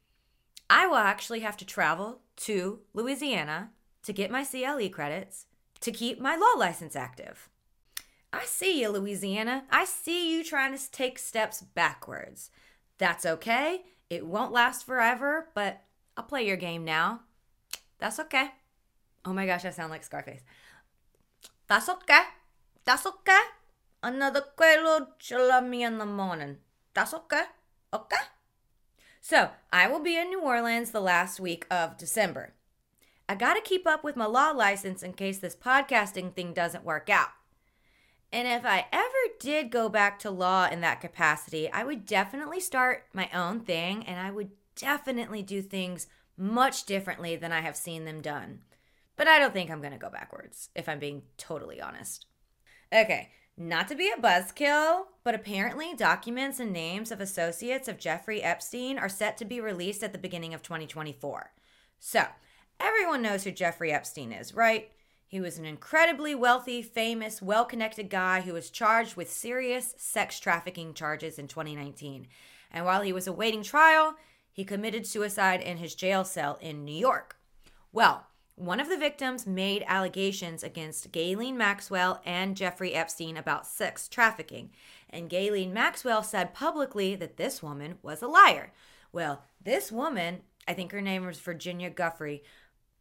I 0.69 0.87
will 0.87 0.95
actually 0.95 1.41
have 1.41 1.57
to 1.57 1.65
travel 1.65 2.21
to 2.37 2.79
Louisiana 2.93 3.71
to 4.03 4.13
get 4.13 4.31
my 4.31 4.43
CLE 4.43 4.89
credits 4.89 5.45
to 5.81 5.91
keep 5.91 6.19
my 6.19 6.35
law 6.35 6.59
license 6.59 6.95
active. 6.95 7.49
I 8.33 8.45
see 8.45 8.81
you, 8.81 8.89
Louisiana. 8.89 9.63
I 9.71 9.85
see 9.85 10.31
you 10.33 10.43
trying 10.43 10.77
to 10.77 10.91
take 10.91 11.17
steps 11.17 11.61
backwards. 11.61 12.51
That's 12.97 13.25
okay. 13.25 13.83
It 14.09 14.25
won't 14.25 14.51
last 14.51 14.85
forever, 14.85 15.49
but 15.53 15.83
I'll 16.17 16.23
play 16.23 16.45
your 16.45 16.57
game 16.57 16.83
now. 16.83 17.21
That's 17.99 18.19
okay. 18.19 18.49
Oh 19.23 19.33
my 19.33 19.45
gosh, 19.45 19.65
I 19.65 19.69
sound 19.69 19.91
like 19.91 20.03
Scarface. 20.03 20.41
That's 21.67 21.87
okay. 21.87 22.23
That's 22.85 23.05
okay. 23.05 23.41
Another 24.01 24.43
Quaalude, 24.57 25.07
love 25.31 25.65
me 25.65 25.83
in 25.83 25.99
the 25.99 26.05
morning. 26.05 26.57
That's 26.93 27.13
okay. 27.13 27.43
Okay? 27.93 28.15
So, 29.21 29.49
I 29.71 29.87
will 29.87 29.99
be 29.99 30.17
in 30.17 30.29
New 30.29 30.41
Orleans 30.41 30.91
the 30.91 31.01
last 31.01 31.39
week 31.39 31.67
of 31.69 31.97
December. 31.97 32.53
I 33.29 33.35
got 33.35 33.55
to 33.55 33.61
keep 33.61 33.85
up 33.85 34.03
with 34.03 34.15
my 34.15 34.25
law 34.25 34.51
license 34.51 35.03
in 35.03 35.13
case 35.13 35.39
this 35.39 35.55
podcasting 35.55 36.33
thing 36.33 36.53
doesn't 36.53 36.85
work 36.85 37.09
out. 37.09 37.29
And 38.31 38.47
if 38.47 38.65
I 38.65 38.85
ever 38.91 39.33
did 39.39 39.69
go 39.69 39.89
back 39.89 40.19
to 40.19 40.31
law 40.31 40.67
in 40.69 40.81
that 40.81 41.01
capacity, 41.01 41.69
I 41.71 41.83
would 41.83 42.05
definitely 42.05 42.59
start 42.59 43.05
my 43.13 43.29
own 43.33 43.61
thing 43.61 44.05
and 44.05 44.19
I 44.19 44.31
would 44.31 44.51
definitely 44.77 45.41
do 45.41 45.61
things 45.61 46.07
much 46.37 46.85
differently 46.85 47.35
than 47.35 47.51
I 47.51 47.61
have 47.61 47.75
seen 47.75 48.05
them 48.05 48.21
done. 48.21 48.59
But 49.15 49.27
I 49.27 49.39
don't 49.39 49.53
think 49.53 49.71
I'm 49.71 49.81
going 49.81 49.93
to 49.93 49.97
go 49.97 50.09
backwards, 50.09 50.69
if 50.75 50.87
I'm 50.87 50.99
being 50.99 51.23
totally 51.37 51.81
honest. 51.81 52.27
Okay, 52.93 53.31
not 53.57 53.87
to 53.87 53.95
be 53.95 54.09
a 54.09 54.21
buzzkill, 54.21 55.05
but 55.23 55.33
apparently 55.33 55.95
documents 55.95 56.59
and 56.59 56.71
names 56.71 57.11
of 57.11 57.19
associates 57.19 57.87
of 57.87 57.97
Jeffrey 57.97 58.43
Epstein 58.43 58.99
are 58.99 59.09
set 59.09 59.35
to 59.37 59.45
be 59.45 59.59
released 59.59 60.03
at 60.03 60.13
the 60.13 60.19
beginning 60.19 60.53
of 60.53 60.61
2024. 60.61 61.51
So, 61.99 62.25
everyone 62.79 63.23
knows 63.23 63.43
who 63.43 63.51
Jeffrey 63.51 63.91
Epstein 63.91 64.31
is, 64.31 64.53
right? 64.53 64.91
He 65.27 65.41
was 65.41 65.57
an 65.57 65.65
incredibly 65.65 66.35
wealthy, 66.35 66.81
famous, 66.83 67.41
well 67.41 67.65
connected 67.65 68.09
guy 68.09 68.41
who 68.41 68.53
was 68.53 68.69
charged 68.69 69.15
with 69.15 69.31
serious 69.31 69.95
sex 69.97 70.39
trafficking 70.39 70.93
charges 70.93 71.39
in 71.39 71.47
2019. 71.47 72.27
And 72.71 72.85
while 72.85 73.01
he 73.01 73.11
was 73.11 73.27
awaiting 73.27 73.63
trial, 73.63 74.15
he 74.57 74.65
committed 74.65 75.05
suicide 75.05 75.61
in 75.61 75.77
his 75.77 75.93
jail 75.93 76.25
cell 76.25 76.57
in 76.59 76.83
New 76.83 76.91
York. 76.91 77.37
Well, 77.93 78.25
one 78.55 78.79
of 78.79 78.89
the 78.89 78.97
victims 78.97 79.45
made 79.45 79.85
allegations 79.85 80.63
against 80.63 81.11
Ghislaine 81.11 81.55
Maxwell 81.55 82.21
and 82.25 82.57
Jeffrey 82.57 82.95
Epstein 82.95 83.37
about 83.37 83.67
sex 83.67 84.07
trafficking, 84.07 84.71
and 85.11 85.29
Ghislaine 85.29 85.73
Maxwell 85.73 86.23
said 86.23 86.55
publicly 86.55 87.13
that 87.13 87.37
this 87.37 87.61
woman 87.61 87.99
was 88.01 88.23
a 88.23 88.27
liar. 88.27 88.73
Well, 89.11 89.43
this 89.63 89.91
woman, 89.91 90.39
I 90.67 90.73
think 90.73 90.91
her 90.91 91.01
name 91.01 91.23
was 91.23 91.39
Virginia 91.39 91.91
Giuffre, 91.91 92.41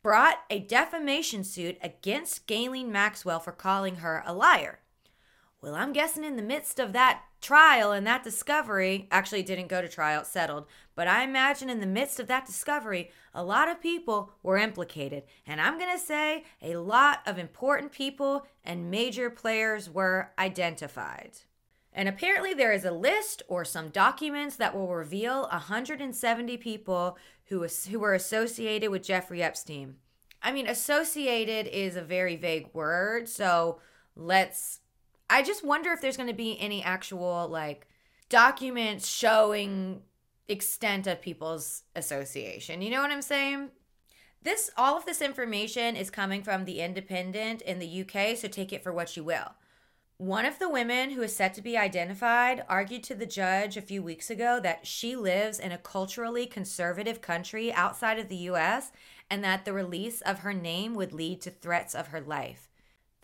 brought 0.03 0.41
a 0.51 0.59
defamation 0.59 1.43
suit 1.43 1.79
against 1.83 2.47
Ghislaine 2.47 2.93
Maxwell 2.93 3.41
for 3.41 3.53
calling 3.53 3.97
her 3.97 4.23
a 4.27 4.35
liar. 4.35 4.81
Well, 5.63 5.75
I'm 5.75 5.95
guessing 5.95 6.23
in 6.23 6.37
the 6.37 6.43
midst 6.43 6.79
of 6.79 6.93
that 6.93 7.23
trial 7.41 7.93
and 7.93 8.07
that 8.07 8.25
discovery, 8.25 9.09
actually 9.11 9.43
didn't 9.43 9.69
go 9.69 9.81
to 9.81 9.89
trial, 9.89 10.23
it 10.23 10.27
settled, 10.27 10.67
but 10.95 11.07
I 11.07 11.23
imagine 11.23 11.69
in 11.69 11.81
the 11.81 11.87
midst 11.87 12.19
of 12.19 12.27
that 12.29 12.47
discovery, 12.47 13.11
a 13.35 13.45
lot 13.45 13.69
of 13.69 13.81
people 13.81 14.33
were 14.43 14.57
implicated. 14.57 15.25
And 15.47 15.61
I'm 15.61 15.79
going 15.79 15.93
to 15.93 16.03
say 16.03 16.45
a 16.63 16.77
lot 16.77 17.21
of 17.27 17.39
important 17.39 17.93
people 17.93 18.47
and 18.65 18.91
major 18.91 19.31
players 19.31 19.91
were 19.91 20.31
identified. 20.39 21.33
And 21.93 22.09
apparently, 22.09 22.53
there 22.53 22.73
is 22.73 22.85
a 22.85 22.91
list 22.91 23.43
or 23.49 23.65
some 23.65 23.89
documents 23.89 24.57
that 24.57 24.75
will 24.75 24.95
reveal 24.95 25.49
170 25.51 26.57
people 26.59 27.17
who, 27.47 27.67
who 27.91 27.99
were 27.99 28.13
associated 28.13 28.91
with 28.91 29.03
Jeffrey 29.03 29.43
Epstein. 29.43 29.97
I 30.43 30.53
mean, 30.53 30.67
associated 30.67 31.67
is 31.67 31.97
a 31.97 32.03
very 32.03 32.37
vague 32.37 32.69
word, 32.75 33.29
so 33.29 33.81
let's 34.15 34.81
I 35.29 35.43
just 35.43 35.65
wonder 35.65 35.93
if 35.93 36.01
there's 36.01 36.17
going 36.17 36.29
to 36.29 36.35
be 36.35 36.59
any 36.61 36.83
actual 36.83 37.49
like 37.49 37.87
documents 38.29 39.09
showing 39.09 40.03
extent 40.49 41.07
of 41.07 41.21
people's 41.21 41.83
association. 41.95 42.83
You 42.83 42.91
know 42.91 43.03
what 43.03 43.11
I'm 43.11 43.23
saying? 43.23 43.71
This 44.43 44.71
all 44.77 44.97
of 44.97 45.07
this 45.07 45.21
information 45.21 45.97
is 45.97 46.11
coming 46.11 46.43
from 46.43 46.65
the 46.65 46.81
Independent 46.81 47.63
in 47.63 47.81
the 47.81 48.03
UK, 48.03 48.37
so 48.37 48.47
take 48.47 48.73
it 48.73 48.83
for 48.83 48.93
what 48.93 49.17
you 49.17 49.25
will. 49.25 49.55
One 50.19 50.47
of 50.47 50.59
the 50.59 50.71
women 50.71 51.11
who 51.11 51.23
is 51.23 51.37
set 51.37 51.53
to 51.55 51.63
be 51.63 51.77
identified 51.77 52.65
argued 52.71 53.03
to 53.05 53.15
the 53.15 53.27
judge 53.27 53.77
a 53.77 53.83
few 53.83 54.03
weeks 54.03 54.31
ago 54.31 54.59
that 54.63 54.87
she 54.87 55.15
lives 55.15 55.59
in 55.59 55.73
a 55.73 55.79
culturally 55.79 56.47
conservative 56.47 57.21
country 57.21 57.71
outside 57.71 58.19
of 58.19 58.29
the 58.29 58.37
US 58.37 58.93
and 59.29 59.45
that 59.45 59.65
the 59.65 59.75
release 59.75 60.23
of 60.23 60.39
her 60.39 60.55
name 60.55 60.95
would 60.95 61.13
lead 61.13 61.43
to 61.43 61.51
threats 61.51 61.95
of 61.95 62.09
her 62.09 62.21
life. 62.21 62.66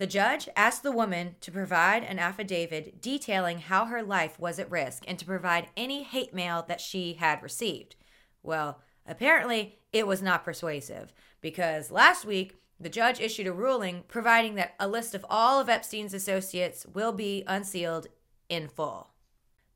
The 0.02 0.08
judge 0.08 0.48
asked 0.56 0.82
the 0.82 0.90
woman 0.90 1.36
to 1.42 1.52
provide 1.52 2.02
an 2.02 2.18
affidavit 2.18 3.00
detailing 3.00 3.60
how 3.60 3.84
her 3.84 4.02
life 4.02 4.36
was 4.36 4.58
at 4.58 4.68
risk 4.68 5.04
and 5.06 5.16
to 5.16 5.24
provide 5.24 5.68
any 5.76 6.02
hate 6.02 6.34
mail 6.34 6.64
that 6.66 6.80
she 6.80 7.12
had 7.12 7.40
received. 7.40 7.94
Well, 8.42 8.80
apparently 9.06 9.78
it 9.92 10.08
was 10.08 10.20
not 10.20 10.44
persuasive 10.44 11.12
because 11.40 11.92
last 11.92 12.24
week 12.24 12.56
the 12.80 12.88
judge 12.88 13.20
issued 13.20 13.46
a 13.46 13.52
ruling 13.52 14.02
providing 14.08 14.56
that 14.56 14.74
a 14.80 14.88
list 14.88 15.14
of 15.14 15.24
all 15.30 15.60
of 15.60 15.68
Epstein's 15.68 16.14
associates 16.14 16.84
will 16.84 17.12
be 17.12 17.44
unsealed 17.46 18.08
in 18.48 18.66
full. 18.66 19.10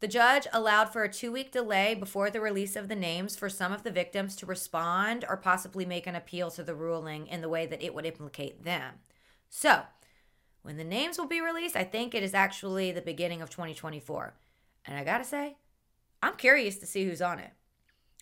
The 0.01 0.09
judge 0.09 0.49
allowed 0.53 0.93
for 0.93 1.05
a 1.05 1.13
two 1.13 1.31
week 1.31 1.53
delay 1.53 1.95
before 1.95 2.31
the 2.31 2.41
release 2.41 2.75
of 2.75 2.89
the 2.89 2.97
names 2.97 3.37
for 3.37 3.49
some 3.49 3.73
of 3.73 3.85
the 3.85 3.93
victims 3.93 4.35
to 4.37 4.47
respond 4.47 5.25
or 5.29 5.37
possibly 5.37 5.87
make 5.87 6.09
an 6.09 6.17
appeal 6.17 6.51
to 6.51 6.65
the 6.65 6.75
ruling 6.75 7.29
in 7.29 7.43
the 7.43 7.49
way 7.49 7.65
that 7.65 7.81
it 7.81 7.95
would 7.95 8.07
implicate 8.07 8.65
them. 8.65 8.95
So, 9.49 9.85
when 10.67 10.79
the 10.79 10.85
names 10.85 11.17
will 11.17 11.29
be 11.29 11.41
released, 11.41 11.77
I 11.77 11.85
think 11.85 12.13
it 12.13 12.25
is 12.25 12.35
actually 12.35 12.91
the 12.91 13.01
beginning 13.01 13.41
of 13.41 13.51
2024. 13.51 14.35
And 14.85 14.99
I 14.99 15.05
gotta 15.05 15.23
say, 15.23 15.55
I'm 16.21 16.35
curious 16.35 16.75
to 16.79 16.87
see 16.87 17.05
who's 17.05 17.23
on 17.23 17.39
it. 17.39 17.53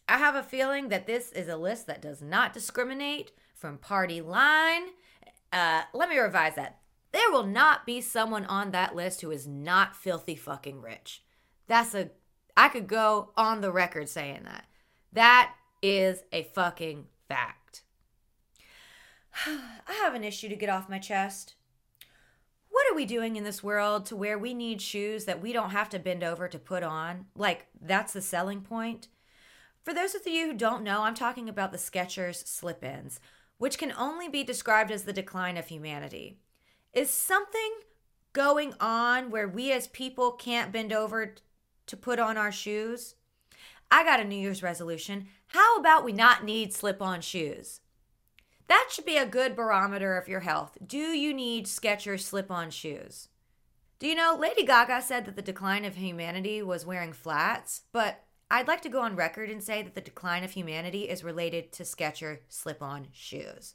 I 0.07 0.18
have 0.18 0.35
a 0.35 0.42
feeling 0.42 0.90
that 0.90 1.07
this 1.07 1.33
is 1.33 1.48
a 1.48 1.57
list 1.57 1.87
that 1.87 2.02
does 2.02 2.20
not 2.20 2.52
discriminate 2.52 3.33
from 3.54 3.78
party 3.78 4.20
line. 4.20 4.88
Uh, 5.54 5.85
let 5.94 6.11
me 6.11 6.18
revise 6.18 6.54
that. 6.57 6.80
There 7.12 7.30
will 7.30 7.46
not 7.46 7.87
be 7.87 8.02
someone 8.02 8.44
on 8.44 8.72
that 8.72 8.94
list 8.94 9.22
who 9.22 9.30
is 9.30 9.46
not 9.46 9.96
filthy 9.96 10.37
fucking 10.37 10.83
rich. 10.83 11.22
That's 11.66 11.94
a, 11.94 12.11
I 12.54 12.68
could 12.68 12.88
go 12.88 13.30
on 13.38 13.62
the 13.62 13.72
record 13.72 14.11
saying 14.11 14.42
that. 14.44 14.66
That 15.14 15.54
is 15.80 16.24
a 16.30 16.42
fucking 16.42 17.07
fact. 17.26 17.85
I 19.46 19.94
have 20.02 20.12
an 20.12 20.24
issue 20.24 20.50
to 20.50 20.57
get 20.57 20.68
off 20.68 20.90
my 20.90 20.98
chest 20.98 21.54
what 22.75 22.91
are 22.91 22.97
we 22.97 23.07
doing 23.07 23.37
in 23.37 23.45
this 23.45 23.63
world 23.63 24.05
to 24.05 24.17
where 24.17 24.37
we 24.37 24.53
need 24.53 24.83
shoes 24.83 25.27
that 25.27 25.41
we 25.41 25.53
don't 25.53 25.71
have 25.71 25.89
to 25.91 25.99
bend 26.01 26.25
over 26.25 26.49
to 26.49 26.59
put 26.59 26.83
on? 26.83 27.27
Like, 27.37 27.69
that's 27.81 28.13
the 28.13 28.21
selling 28.21 28.63
point. 28.63 29.07
For 29.85 29.95
those 29.95 30.17
of 30.17 30.27
you 30.27 30.49
who 30.49 30.55
don't 30.55 30.83
know, 30.83 31.03
I'm 31.03 31.15
talking 31.15 31.49
about 31.49 31.71
the 31.71 31.79
Skechers 31.79 32.45
slip 32.49 32.83
ins, 32.83 33.21
which 33.59 33.79
can 33.79 33.93
only 33.93 34.29
be 34.29 34.43
described 34.43 34.91
as 34.91 35.05
the 35.05 35.13
decline 35.13 35.57
of 35.57 35.69
humanity. 35.69 36.41
Is 36.93 37.11
something 37.11 37.75
going 38.33 38.75
on 38.81 39.31
where 39.31 39.47
we 39.47 39.71
as 39.71 39.87
people 39.87 40.33
can't 40.33 40.73
bend 40.73 40.93
over 40.93 41.37
to 41.87 41.97
put 41.97 42.19
on 42.19 42.37
our 42.37 42.51
shoes? 42.51 43.15
I 43.89 44.03
got 44.03 44.19
a 44.19 44.25
New 44.25 44.35
Year's 44.35 44.65
resolution. 44.65 45.29
How 45.47 45.77
about 45.77 46.05
we 46.05 46.13
not 46.13 46.43
need 46.43 46.73
slip 46.73 47.01
on 47.01 47.21
shoes? 47.21 47.83
That 48.66 48.88
should 48.90 49.05
be 49.05 49.16
a 49.16 49.27
good 49.27 49.57
barometer 49.57 50.16
of 50.16 50.29
your 50.29 50.40
health. 50.40 50.79
Do 50.85 50.96
you 50.96 51.35
need 51.35 51.66
Skechers 51.66 52.20
slip 52.20 52.50
on 52.50 52.70
shoes? 52.70 53.29
Do 53.98 54.07
you 54.09 54.14
know 54.14 54.37
Lady 54.38 54.64
Gaga 54.64 55.03
said 55.03 55.24
that 55.27 55.37
the 55.37 55.42
decline 55.42 55.85
of 55.85 55.96
humanity 55.96 56.62
was 56.62 56.87
wearing 56.87 57.12
flats? 57.12 57.83
But 57.92 58.24
I'd 58.50 58.68
like 58.68 58.83
to 58.83 58.88
go 58.88 59.00
on 59.00 59.16
record 59.16 59.50
and 59.50 59.62
say 59.62 59.83
that 59.83 59.94
the 59.94 60.00
decline 60.00 60.44
of 60.44 60.53
humanity 60.53 61.09
is 61.09 61.24
related 61.24 61.72
to 61.72 61.83
Skechers 61.83 62.38
slip 62.48 62.83
on 62.83 63.09
shoes. 63.12 63.74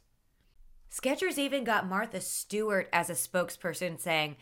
Skechers 0.91 1.37
even 1.37 1.63
got 1.63 1.87
Martha 1.87 2.19
Stewart 2.19 2.89
as 2.91 3.09
a 3.09 3.13
spokesperson 3.13 3.99
saying, 3.99 4.37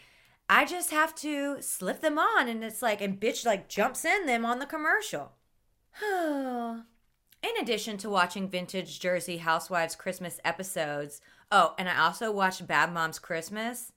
I 0.50 0.66
just 0.66 0.92
have 0.92 1.14
to 1.16 1.62
slip 1.62 2.00
them 2.00 2.18
on. 2.18 2.48
And 2.48 2.64
it's 2.64 2.82
like, 2.82 3.02
and 3.02 3.20
bitch 3.20 3.46
like 3.46 3.68
jumps 3.68 4.06
in 4.06 4.26
them 4.26 4.46
on 4.46 4.60
the 4.60 4.66
commercial. 4.66 5.34
In 7.48 7.64
addition 7.64 7.96
to 8.00 8.10
watching 8.10 8.50
vintage 8.50 9.00
Jersey 9.00 9.38
Housewives 9.38 9.96
Christmas 9.96 10.38
episodes, 10.44 11.22
oh, 11.50 11.76
and 11.80 11.88
I 11.88 11.98
also 11.98 12.30
watched 12.30 12.68
Bad 12.68 12.92
Moms 12.92 13.20
Christmas. 13.20 13.94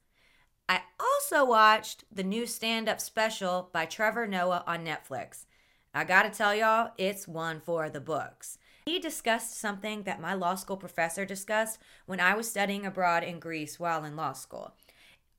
I 0.69 0.83
also 1.01 1.45
watched 1.45 2.05
the 2.13 2.23
new 2.23 2.47
stand 2.47 2.89
up 2.89 3.01
special 3.01 3.69
by 3.73 3.87
Trevor 3.87 4.29
Noah 4.29 4.63
on 4.69 4.87
Netflix. 4.87 5.47
I 5.93 6.05
gotta 6.05 6.31
tell 6.31 6.55
y'all, 6.55 6.93
it's 6.97 7.27
one 7.27 7.61
for 7.61 7.91
the 7.91 8.01
books. 8.01 8.57
He 8.87 9.01
discussed 9.01 9.59
something 9.59 10.05
that 10.05 10.21
my 10.21 10.35
law 10.35 10.55
school 10.55 10.77
professor 10.77 11.25
discussed 11.25 11.81
when 12.07 12.21
I 12.21 12.35
was 12.35 12.49
studying 12.49 12.87
abroad 12.87 13.25
in 13.25 13.41
Greece 13.41 13.81
while 13.81 14.05
in 14.05 14.15
law 14.15 14.33
school. 14.33 14.77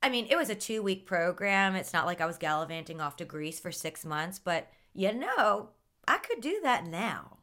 I 0.04 0.10
mean, 0.10 0.28
it 0.30 0.36
was 0.36 0.50
a 0.50 0.56
two 0.56 0.84
week 0.84 1.06
program. 1.06 1.76
It's 1.76 1.93
not 1.93 2.08
like 2.08 2.19
I 2.19 2.26
was 2.26 2.38
gallivanting 2.38 3.00
off 3.00 3.15
to 3.17 3.26
Greece 3.26 3.62
for 3.62 3.71
six 3.71 4.04
months, 4.04 4.38
but 4.38 4.67
you 4.93 5.13
know, 5.13 5.69
I 6.10 6.17
could 6.17 6.41
do 6.41 6.60
that 6.62 6.86
now. 6.86 7.38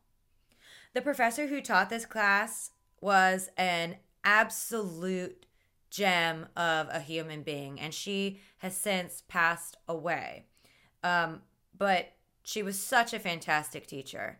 The 0.95 1.03
professor 1.03 1.47
who 1.47 1.61
taught 1.61 1.91
this 1.91 2.07
class 2.07 2.71
was 3.01 3.51
an 3.57 3.97
absolute 4.25 5.47
gem 5.91 6.47
of 6.57 6.89
a 6.91 7.01
human 7.01 7.43
being, 7.43 7.79
and 7.81 7.95
she 7.95 8.41
has 8.59 8.77
since 8.77 9.23
passed 9.29 9.77
away. 9.89 10.45
Um, 11.03 11.43
but 11.77 12.13
she 12.43 12.63
was 12.63 12.79
such 12.79 13.13
a 13.13 13.19
fantastic 13.19 13.87
teacher. 13.87 14.39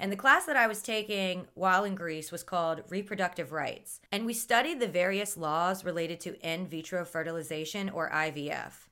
And 0.00 0.12
the 0.12 0.16
class 0.16 0.44
that 0.44 0.56
I 0.56 0.68
was 0.68 0.82
taking 0.82 1.46
while 1.54 1.82
in 1.82 1.96
Greece 1.96 2.30
was 2.30 2.44
called 2.44 2.84
Reproductive 2.88 3.50
Rights. 3.50 4.00
And 4.12 4.26
we 4.26 4.34
studied 4.34 4.78
the 4.78 4.86
various 4.86 5.36
laws 5.36 5.84
related 5.84 6.20
to 6.20 6.38
in 6.40 6.68
vitro 6.68 7.04
fertilization 7.04 7.88
or 7.88 8.10
IVF. 8.10 8.86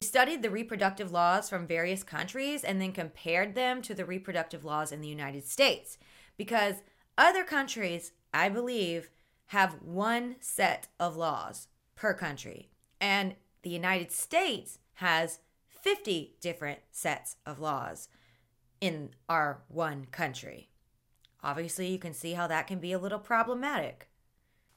We 0.00 0.06
studied 0.06 0.42
the 0.42 0.50
reproductive 0.50 1.12
laws 1.12 1.48
from 1.48 1.66
various 1.66 2.02
countries 2.02 2.64
and 2.64 2.80
then 2.80 2.92
compared 2.92 3.54
them 3.54 3.80
to 3.82 3.94
the 3.94 4.04
reproductive 4.04 4.64
laws 4.64 4.92
in 4.92 5.00
the 5.00 5.08
United 5.08 5.46
States 5.46 5.96
because 6.36 6.76
other 7.16 7.44
countries, 7.44 8.12
I 8.32 8.48
believe, 8.48 9.10
have 9.46 9.82
one 9.82 10.36
set 10.40 10.88
of 10.98 11.16
laws 11.16 11.68
per 11.94 12.14
country. 12.14 12.70
And 13.00 13.34
the 13.62 13.70
United 13.70 14.10
States 14.10 14.78
has 14.94 15.40
50 15.68 16.36
different 16.40 16.80
sets 16.90 17.36
of 17.44 17.60
laws 17.60 18.08
in 18.80 19.10
our 19.28 19.62
one 19.68 20.06
country. 20.06 20.70
Obviously, 21.42 21.88
you 21.88 21.98
can 21.98 22.14
see 22.14 22.32
how 22.32 22.46
that 22.46 22.66
can 22.66 22.78
be 22.78 22.92
a 22.92 22.98
little 22.98 23.18
problematic. 23.18 24.08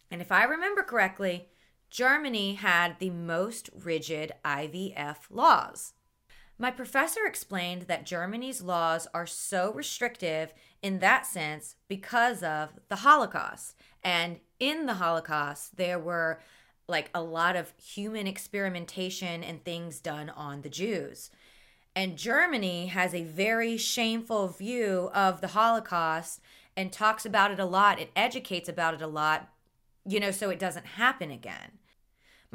And 0.09 0.21
if 0.21 0.31
I 0.31 0.43
remember 0.43 0.83
correctly, 0.83 1.49
Germany 1.89 2.55
had 2.55 2.99
the 2.99 3.11
most 3.11 3.69
rigid 3.73 4.33
IVF 4.43 5.17
laws. 5.29 5.93
My 6.57 6.71
professor 6.71 7.25
explained 7.25 7.83
that 7.83 8.05
Germany's 8.05 8.61
laws 8.61 9.07
are 9.13 9.27
so 9.27 9.73
restrictive 9.73 10.53
in 10.81 10.99
that 10.99 11.25
sense 11.25 11.75
because 11.87 12.43
of 12.43 12.79
the 12.87 12.97
Holocaust. 12.97 13.75
And 14.03 14.39
in 14.59 14.85
the 14.85 14.95
Holocaust, 14.95 15.75
there 15.75 15.99
were 15.99 16.39
like 16.87 17.09
a 17.13 17.21
lot 17.21 17.55
of 17.55 17.73
human 17.77 18.27
experimentation 18.27 19.43
and 19.43 19.63
things 19.63 19.99
done 19.99 20.29
on 20.29 20.61
the 20.61 20.69
Jews. 20.69 21.29
And 21.95 22.17
Germany 22.17 22.87
has 22.87 23.13
a 23.13 23.23
very 23.23 23.77
shameful 23.77 24.47
view 24.47 25.09
of 25.13 25.41
the 25.41 25.47
Holocaust 25.47 26.39
and 26.77 26.91
talks 26.91 27.25
about 27.25 27.51
it 27.51 27.59
a 27.59 27.65
lot. 27.65 27.99
It 27.99 28.11
educates 28.15 28.69
about 28.69 28.93
it 28.93 29.01
a 29.01 29.07
lot, 29.07 29.49
you 30.05 30.19
know, 30.19 30.31
so 30.31 30.49
it 30.49 30.59
doesn't 30.59 30.85
happen 30.85 31.31
again. 31.31 31.79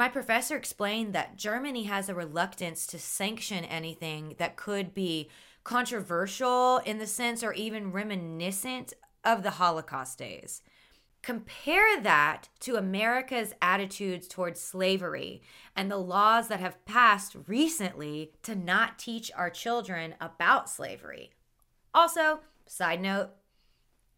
My 0.00 0.08
professor 0.08 0.56
explained 0.56 1.12
that 1.12 1.36
Germany 1.36 1.82
has 1.82 2.08
a 2.08 2.14
reluctance 2.14 2.86
to 2.86 2.98
sanction 2.98 3.66
anything 3.66 4.34
that 4.38 4.56
could 4.56 4.94
be 4.94 5.28
controversial 5.62 6.78
in 6.86 6.96
the 6.96 7.06
sense 7.06 7.44
or 7.44 7.52
even 7.52 7.92
reminiscent 7.92 8.94
of 9.24 9.42
the 9.42 9.50
Holocaust 9.50 10.16
days. 10.16 10.62
Compare 11.20 12.00
that 12.00 12.48
to 12.60 12.76
America's 12.76 13.52
attitudes 13.60 14.26
towards 14.26 14.58
slavery 14.58 15.42
and 15.76 15.90
the 15.90 15.98
laws 15.98 16.48
that 16.48 16.60
have 16.60 16.82
passed 16.86 17.36
recently 17.46 18.32
to 18.42 18.54
not 18.54 18.98
teach 18.98 19.30
our 19.36 19.50
children 19.50 20.14
about 20.18 20.70
slavery. 20.70 21.32
Also, 21.92 22.40
side 22.64 23.02
note, 23.02 23.32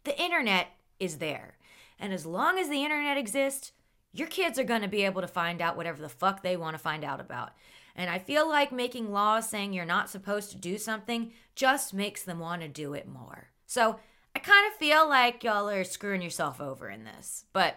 the 0.05 0.17
internet 0.17 0.67
is 0.97 1.17
there. 1.17 1.57
And 1.99 2.13
as 2.13 2.25
long 2.25 2.57
as 2.57 2.69
the 2.69 2.85
internet 2.85 3.17
exists, 3.17 3.73
your 4.13 4.27
kids 4.27 4.59
are 4.59 4.63
going 4.63 4.81
to 4.81 4.87
be 4.87 5.03
able 5.03 5.21
to 5.21 5.27
find 5.27 5.61
out 5.61 5.75
whatever 5.75 6.01
the 6.01 6.09
fuck 6.09 6.41
they 6.41 6.55
want 6.55 6.75
to 6.75 6.81
find 6.81 7.03
out 7.03 7.19
about. 7.19 7.51
And 7.95 8.09
I 8.09 8.19
feel 8.19 8.47
like 8.47 8.71
making 8.71 9.11
laws 9.11 9.49
saying 9.49 9.73
you're 9.73 9.85
not 9.85 10.09
supposed 10.09 10.51
to 10.51 10.57
do 10.57 10.77
something 10.77 11.31
just 11.55 11.93
makes 11.93 12.23
them 12.23 12.39
want 12.39 12.61
to 12.61 12.67
do 12.67 12.93
it 12.93 13.07
more. 13.07 13.49
So 13.65 13.99
I 14.35 14.39
kind 14.39 14.67
of 14.67 14.77
feel 14.77 15.07
like 15.07 15.43
y'all 15.43 15.69
are 15.69 15.83
screwing 15.83 16.21
yourself 16.21 16.59
over 16.61 16.89
in 16.89 17.03
this, 17.03 17.45
but 17.53 17.75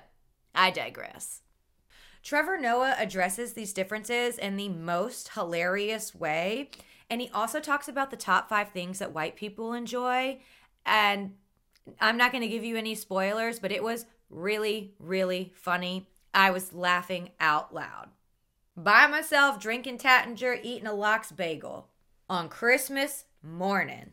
I 0.54 0.70
digress. 0.70 1.42
Trevor 2.22 2.58
Noah 2.58 2.96
addresses 2.98 3.52
these 3.52 3.72
differences 3.72 4.36
in 4.36 4.56
the 4.56 4.68
most 4.68 5.34
hilarious 5.34 6.14
way. 6.14 6.70
And 7.08 7.20
he 7.20 7.30
also 7.32 7.60
talks 7.60 7.88
about 7.88 8.10
the 8.10 8.16
top 8.16 8.48
five 8.48 8.70
things 8.70 8.98
that 8.98 9.12
white 9.12 9.36
people 9.36 9.72
enjoy. 9.72 10.40
And 10.84 11.34
I'm 12.00 12.16
not 12.16 12.32
going 12.32 12.42
to 12.42 12.48
give 12.48 12.64
you 12.64 12.76
any 12.76 12.94
spoilers, 12.94 13.60
but 13.60 13.70
it 13.70 13.82
was 13.82 14.06
really, 14.28 14.94
really 14.98 15.52
funny. 15.54 16.08
I 16.36 16.50
was 16.50 16.74
laughing 16.74 17.30
out 17.40 17.74
loud. 17.74 18.10
By 18.76 19.06
myself, 19.06 19.58
drinking 19.58 19.96
Taittinger, 19.96 20.60
eating 20.62 20.86
a 20.86 20.92
lox 20.92 21.32
bagel 21.32 21.88
on 22.28 22.50
Christmas 22.50 23.24
morning. 23.42 24.10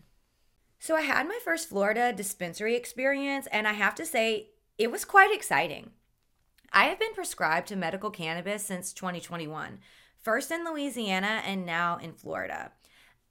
So 0.79 0.95
I 0.95 1.01
had 1.01 1.27
my 1.27 1.38
first 1.43 1.67
Florida 1.67 2.13
dispensary 2.13 2.77
experience, 2.77 3.45
and 3.47 3.67
I 3.67 3.73
have 3.73 3.93
to 3.95 4.05
say, 4.05 4.51
it 4.77 4.89
was 4.89 5.03
quite 5.03 5.36
exciting. 5.36 5.91
I 6.71 6.86
have 6.86 6.97
been 6.97 7.13
prescribed 7.13 7.67
to 7.67 7.75
medical 7.75 8.09
cannabis 8.09 8.65
since 8.65 8.93
2021, 8.93 9.79
first 10.17 10.49
in 10.49 10.63
Louisiana 10.63 11.41
and 11.45 11.65
now 11.65 11.97
in 11.97 12.13
Florida. 12.13 12.71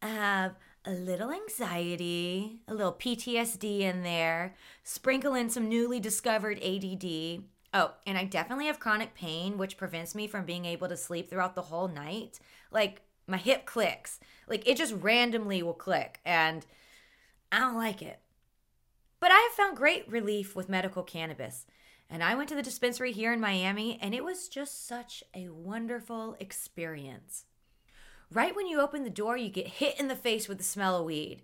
I 0.03 0.09
have 0.09 0.57
a 0.85 0.93
little 0.93 1.31
anxiety, 1.31 2.61
a 2.69 2.75
little 2.75 2.93
PTSD 2.93 3.81
in 3.81 4.03
there, 4.03 4.55
sprinkle 4.85 5.35
in 5.35 5.49
some 5.49 5.69
newly 5.69 5.99
discovered 5.99 6.63
ADD, 6.63 7.45
Oh, 7.75 7.93
and 8.07 8.19
I 8.19 8.25
definitely 8.25 8.67
have 8.67 8.81
chronic 8.81 9.15
pain, 9.15 9.57
which 9.57 9.79
prevents 9.79 10.15
me 10.15 10.27
from 10.27 10.45
being 10.45 10.67
able 10.67 10.89
to 10.89 10.97
sleep 10.97 11.31
throughout 11.31 11.55
the 11.55 11.63
whole 11.63 11.89
night. 11.89 12.39
Like 12.71 13.03
my 13.27 13.39
hip 13.39 13.65
clicks, 13.65 14.21
like 14.47 14.67
it 14.69 14.77
just 14.77 14.95
randomly 14.95 15.63
will 15.63 15.73
click, 15.73 16.21
and 16.25 16.67
I 17.51 17.61
don't 17.61 17.77
like 17.77 18.03
it. 18.03 18.21
But 19.21 19.31
I 19.31 19.39
have 19.39 19.53
found 19.53 19.77
great 19.77 20.11
relief 20.11 20.55
with 20.55 20.69
medical 20.69 21.03
cannabis. 21.03 21.67
And 22.11 22.23
I 22.23 22.35
went 22.35 22.51
to 22.51 22.55
the 22.55 22.63
dispensary 22.63 23.13
here 23.13 23.33
in 23.33 23.41
Miami, 23.41 23.99
and 24.03 24.15
it 24.15 24.23
was 24.23 24.49
just 24.49 24.87
such 24.87 25.25
a 25.35 25.49
wonderful 25.49 26.37
experience. 26.39 27.47
Right 28.31 28.55
when 28.55 28.67
you 28.67 28.81
open 28.81 29.05
the 29.05 29.11
door, 29.11 29.39
you 29.39 29.49
get 29.49 29.67
hit 29.67 29.99
in 29.99 30.09
the 30.09 30.17
face 30.17 30.47
with 30.47 30.59
the 30.59 30.65
smell 30.65 30.97
of 30.97 31.07
weed. 31.07 31.41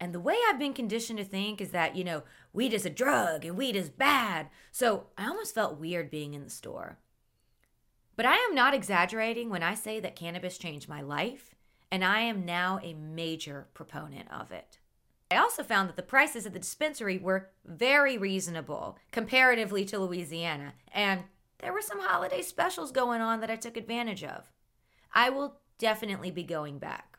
And 0.00 0.14
the 0.14 0.20
way 0.20 0.36
I've 0.48 0.58
been 0.58 0.72
conditioned 0.72 1.18
to 1.18 1.24
think 1.24 1.60
is 1.60 1.72
that, 1.72 1.96
you 1.96 2.04
know, 2.04 2.22
weed 2.52 2.72
is 2.72 2.86
a 2.86 2.90
drug 2.90 3.44
and 3.44 3.56
weed 3.56 3.76
is 3.76 3.88
bad. 3.88 4.48
So 4.72 5.06
I 5.16 5.28
almost 5.28 5.54
felt 5.54 5.78
weird 5.78 6.10
being 6.10 6.34
in 6.34 6.44
the 6.44 6.50
store. 6.50 6.98
But 8.16 8.26
I 8.26 8.36
am 8.36 8.54
not 8.54 8.74
exaggerating 8.74 9.48
when 9.48 9.62
I 9.62 9.74
say 9.74 10.00
that 10.00 10.16
cannabis 10.16 10.58
changed 10.58 10.88
my 10.88 11.00
life, 11.00 11.54
and 11.90 12.04
I 12.04 12.20
am 12.20 12.44
now 12.44 12.78
a 12.82 12.92
major 12.92 13.68
proponent 13.72 14.30
of 14.30 14.52
it. 14.52 14.78
I 15.30 15.36
also 15.36 15.62
found 15.62 15.88
that 15.88 15.96
the 15.96 16.02
prices 16.02 16.44
at 16.44 16.52
the 16.52 16.58
dispensary 16.58 17.16
were 17.16 17.50
very 17.64 18.18
reasonable 18.18 18.98
comparatively 19.12 19.84
to 19.86 19.98
Louisiana, 19.98 20.74
and 20.92 21.22
there 21.60 21.72
were 21.72 21.80
some 21.80 22.00
holiday 22.00 22.42
specials 22.42 22.90
going 22.90 23.20
on 23.20 23.40
that 23.40 23.50
I 23.50 23.56
took 23.56 23.76
advantage 23.76 24.24
of. 24.24 24.50
I 25.14 25.30
will 25.30 25.56
definitely 25.78 26.30
be 26.30 26.42
going 26.42 26.78
back. 26.78 27.18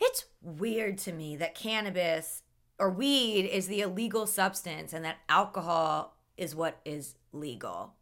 It's 0.00 0.24
weird 0.42 0.98
to 0.98 1.12
me 1.12 1.36
that 1.36 1.54
cannabis 1.54 2.42
or 2.78 2.90
weed 2.90 3.46
is 3.46 3.68
the 3.68 3.80
illegal 3.80 4.26
substance 4.26 4.92
and 4.92 5.04
that 5.04 5.18
alcohol 5.28 6.16
is 6.36 6.54
what 6.54 6.80
is 6.84 7.14
legal. 7.32 7.94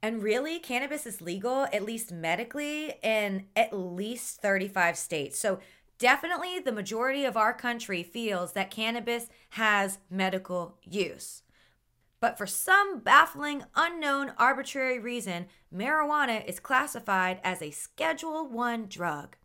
And 0.00 0.22
really, 0.22 0.60
cannabis 0.60 1.06
is 1.06 1.20
legal, 1.20 1.66
at 1.72 1.82
least 1.82 2.12
medically, 2.12 2.94
in 3.02 3.46
at 3.56 3.76
least 3.76 4.40
35 4.40 4.96
states. 4.96 5.38
So, 5.38 5.58
definitely 5.98 6.60
the 6.60 6.70
majority 6.70 7.24
of 7.24 7.36
our 7.36 7.52
country 7.52 8.04
feels 8.04 8.52
that 8.52 8.70
cannabis 8.70 9.28
has 9.50 9.98
medical 10.08 10.78
use. 10.84 11.42
But 12.20 12.38
for 12.38 12.46
some 12.46 13.00
baffling, 13.00 13.64
unknown, 13.74 14.32
arbitrary 14.38 15.00
reason, 15.00 15.46
marijuana 15.74 16.44
is 16.46 16.60
classified 16.60 17.40
as 17.42 17.60
a 17.60 17.70
Schedule 17.70 18.48
1 18.48 18.86
drug. 18.86 19.36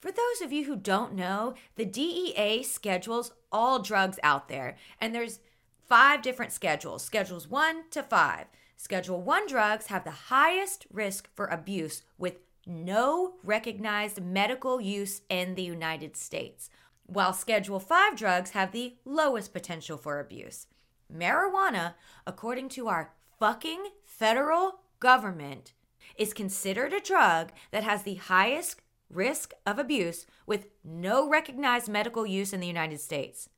For 0.00 0.12
those 0.12 0.40
of 0.42 0.52
you 0.52 0.64
who 0.64 0.76
don't 0.76 1.14
know, 1.14 1.54
the 1.76 1.84
DEA 1.84 2.62
schedules 2.62 3.32
all 3.56 3.78
drugs 3.78 4.18
out 4.22 4.48
there, 4.50 4.76
and 5.00 5.14
there's 5.14 5.40
five 5.88 6.20
different 6.20 6.52
schedules 6.52 7.02
schedules 7.02 7.48
one 7.48 7.84
to 7.90 8.02
five. 8.02 8.48
Schedule 8.76 9.22
one 9.22 9.46
drugs 9.46 9.86
have 9.86 10.04
the 10.04 10.28
highest 10.28 10.86
risk 10.92 11.30
for 11.34 11.46
abuse 11.46 12.02
with 12.18 12.40
no 12.66 13.36
recognized 13.42 14.22
medical 14.22 14.78
use 14.78 15.22
in 15.30 15.54
the 15.54 15.62
United 15.62 16.16
States, 16.16 16.68
while 17.06 17.32
Schedule 17.32 17.80
5 17.80 18.16
drugs 18.16 18.50
have 18.50 18.72
the 18.72 18.96
lowest 19.04 19.52
potential 19.52 19.96
for 19.96 20.18
abuse. 20.18 20.66
Marijuana, 21.12 21.94
according 22.26 22.68
to 22.70 22.88
our 22.88 23.12
fucking 23.38 23.84
federal 24.04 24.80
government, 24.98 25.72
is 26.16 26.34
considered 26.34 26.92
a 26.92 27.00
drug 27.00 27.52
that 27.70 27.84
has 27.84 28.02
the 28.02 28.16
highest 28.16 28.82
risk 29.10 29.52
of 29.64 29.78
abuse 29.78 30.26
with 30.46 30.66
no 30.84 31.28
recognized 31.28 31.88
medical 31.88 32.26
use 32.26 32.52
in 32.52 32.60
the 32.60 32.66
United 32.66 33.00
States. 33.00 33.48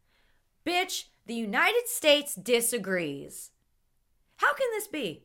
Bitch, 0.66 1.04
the 1.26 1.34
United 1.34 1.86
States 1.86 2.34
disagrees. 2.34 3.50
How 4.36 4.54
can 4.54 4.68
this 4.72 4.88
be? 4.88 5.24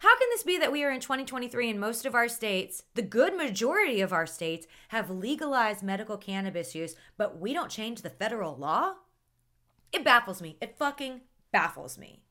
How 0.00 0.16
can 0.18 0.28
this 0.30 0.42
be 0.42 0.56
that 0.58 0.72
we 0.72 0.82
are 0.82 0.90
in 0.90 1.00
2023 1.00 1.70
and 1.70 1.78
most 1.78 2.06
of 2.06 2.14
our 2.14 2.28
states, 2.28 2.84
the 2.94 3.02
good 3.02 3.36
majority 3.36 4.00
of 4.00 4.14
our 4.14 4.26
states, 4.26 4.66
have 4.88 5.10
legalized 5.10 5.82
medical 5.82 6.16
cannabis 6.16 6.74
use, 6.74 6.94
but 7.18 7.38
we 7.38 7.52
don't 7.52 7.70
change 7.70 8.00
the 8.00 8.08
federal 8.08 8.56
law? 8.56 8.94
It 9.92 10.02
baffles 10.02 10.40
me. 10.40 10.56
It 10.62 10.78
fucking 10.78 11.20
baffles 11.52 11.98
me. 11.98 12.22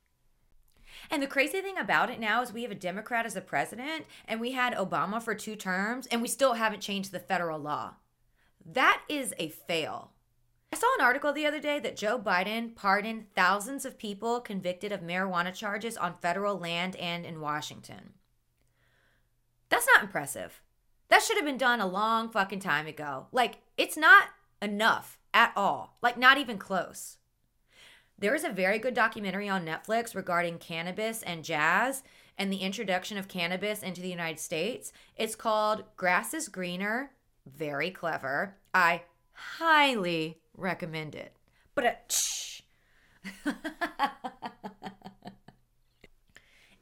And 1.09 1.21
the 1.21 1.27
crazy 1.27 1.61
thing 1.61 1.77
about 1.77 2.09
it 2.09 2.19
now 2.19 2.41
is 2.41 2.51
we 2.51 2.63
have 2.63 2.71
a 2.71 2.75
Democrat 2.75 3.25
as 3.25 3.35
a 3.35 3.41
president, 3.41 4.05
and 4.27 4.39
we 4.39 4.51
had 4.51 4.73
Obama 4.73 5.21
for 5.21 5.35
two 5.35 5.55
terms, 5.55 6.07
and 6.07 6.21
we 6.21 6.27
still 6.27 6.53
haven't 6.53 6.81
changed 6.81 7.11
the 7.11 7.19
federal 7.19 7.59
law. 7.59 7.95
That 8.65 9.01
is 9.09 9.33
a 9.37 9.49
fail. 9.49 10.11
I 10.71 10.77
saw 10.77 10.87
an 10.99 11.05
article 11.05 11.33
the 11.33 11.47
other 11.47 11.59
day 11.59 11.79
that 11.79 11.97
Joe 11.97 12.19
Biden 12.19 12.75
pardoned 12.75 13.25
thousands 13.33 13.85
of 13.85 13.97
people 13.97 14.39
convicted 14.39 14.91
of 14.91 15.01
marijuana 15.01 15.53
charges 15.53 15.97
on 15.97 16.17
federal 16.21 16.57
land 16.57 16.95
and 16.97 17.25
in 17.25 17.41
Washington. 17.41 18.13
That's 19.69 19.87
not 19.87 20.03
impressive. 20.03 20.61
That 21.09 21.23
should 21.23 21.37
have 21.37 21.45
been 21.45 21.57
done 21.57 21.79
a 21.79 21.87
long 21.87 22.29
fucking 22.29 22.59
time 22.59 22.85
ago. 22.85 23.27
Like, 23.31 23.59
it's 23.77 23.97
not 23.97 24.27
enough 24.61 25.17
at 25.33 25.53
all. 25.55 25.97
Like, 26.03 26.17
not 26.17 26.37
even 26.37 26.57
close. 26.57 27.17
There 28.19 28.35
is 28.35 28.43
a 28.43 28.49
very 28.49 28.79
good 28.79 28.93
documentary 28.93 29.47
on 29.47 29.65
Netflix 29.65 30.13
regarding 30.13 30.57
cannabis 30.57 31.23
and 31.23 31.41
jazz 31.41 32.03
and 32.37 32.51
the 32.51 32.57
introduction 32.57 33.17
of 33.17 33.29
cannabis 33.29 33.81
into 33.81 34.01
the 34.01 34.09
United 34.09 34.41
States. 34.41 34.91
It's 35.15 35.35
called 35.35 35.85
Grass 35.95 36.33
is 36.33 36.49
Greener. 36.49 37.11
Very 37.45 37.91
clever. 37.91 38.57
I 38.73 39.03
highly 39.31 40.39
recommend 40.57 41.15
it. 41.15 41.33
But 41.75 41.85
uh, 43.45 43.51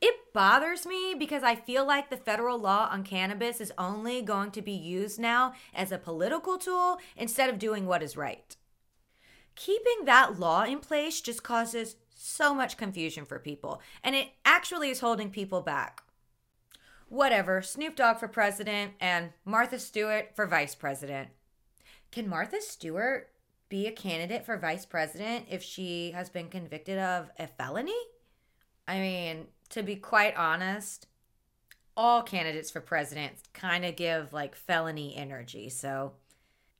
it 0.01 0.15
bothers 0.33 0.87
me 0.87 1.13
because 1.19 1.43
I 1.43 1.53
feel 1.53 1.85
like 1.85 2.09
the 2.09 2.17
federal 2.17 2.57
law 2.57 2.89
on 2.91 3.03
cannabis 3.03 3.61
is 3.61 3.71
only 3.77 4.23
going 4.23 4.49
to 4.51 4.63
be 4.63 4.71
used 4.71 5.19
now 5.19 5.53
as 5.71 5.91
a 5.91 5.99
political 5.99 6.57
tool 6.57 6.97
instead 7.15 7.47
of 7.47 7.59
doing 7.59 7.85
what 7.85 8.01
is 8.01 8.17
right. 8.17 8.55
Keeping 9.57 10.05
that 10.05 10.39
law 10.39 10.63
in 10.63 10.79
place 10.79 11.19
just 11.19 11.41
causes 11.41 11.95
so 12.15 12.53
much 12.53 12.77
confusion 12.77 13.25
for 13.25 13.39
people, 13.39 13.81
and 14.03 14.15
it 14.15 14.29
actually 14.45 14.91
is 14.91 14.99
holding 14.99 15.31
people 15.31 15.61
back. 15.61 16.03
Whatever, 17.09 17.63
Snoop 17.63 17.95
Dogg 17.95 18.19
for 18.19 18.27
president 18.27 18.93
and 18.99 19.31
Martha 19.43 19.79
Stewart 19.79 20.35
for 20.35 20.45
vice 20.45 20.75
president. 20.75 21.29
Can 22.11 22.29
Martha 22.29 22.61
Stewart 22.61 23.31
be 23.67 23.87
a 23.87 23.91
candidate 23.91 24.45
for 24.45 24.57
vice 24.57 24.85
president 24.85 25.45
if 25.49 25.63
she 25.63 26.11
has 26.11 26.29
been 26.29 26.49
convicted 26.49 26.99
of 26.99 27.31
a 27.39 27.47
felony? 27.47 27.97
I 28.87 28.99
mean, 28.99 29.47
to 29.69 29.81
be 29.81 29.95
quite 29.95 30.37
honest, 30.37 31.07
all 31.95 32.21
candidates 32.21 32.69
for 32.69 32.79
president 32.79 33.33
kind 33.53 33.83
of 33.83 33.95
give 33.95 34.33
like 34.33 34.55
felony 34.55 35.15
energy. 35.15 35.69
So 35.69 36.13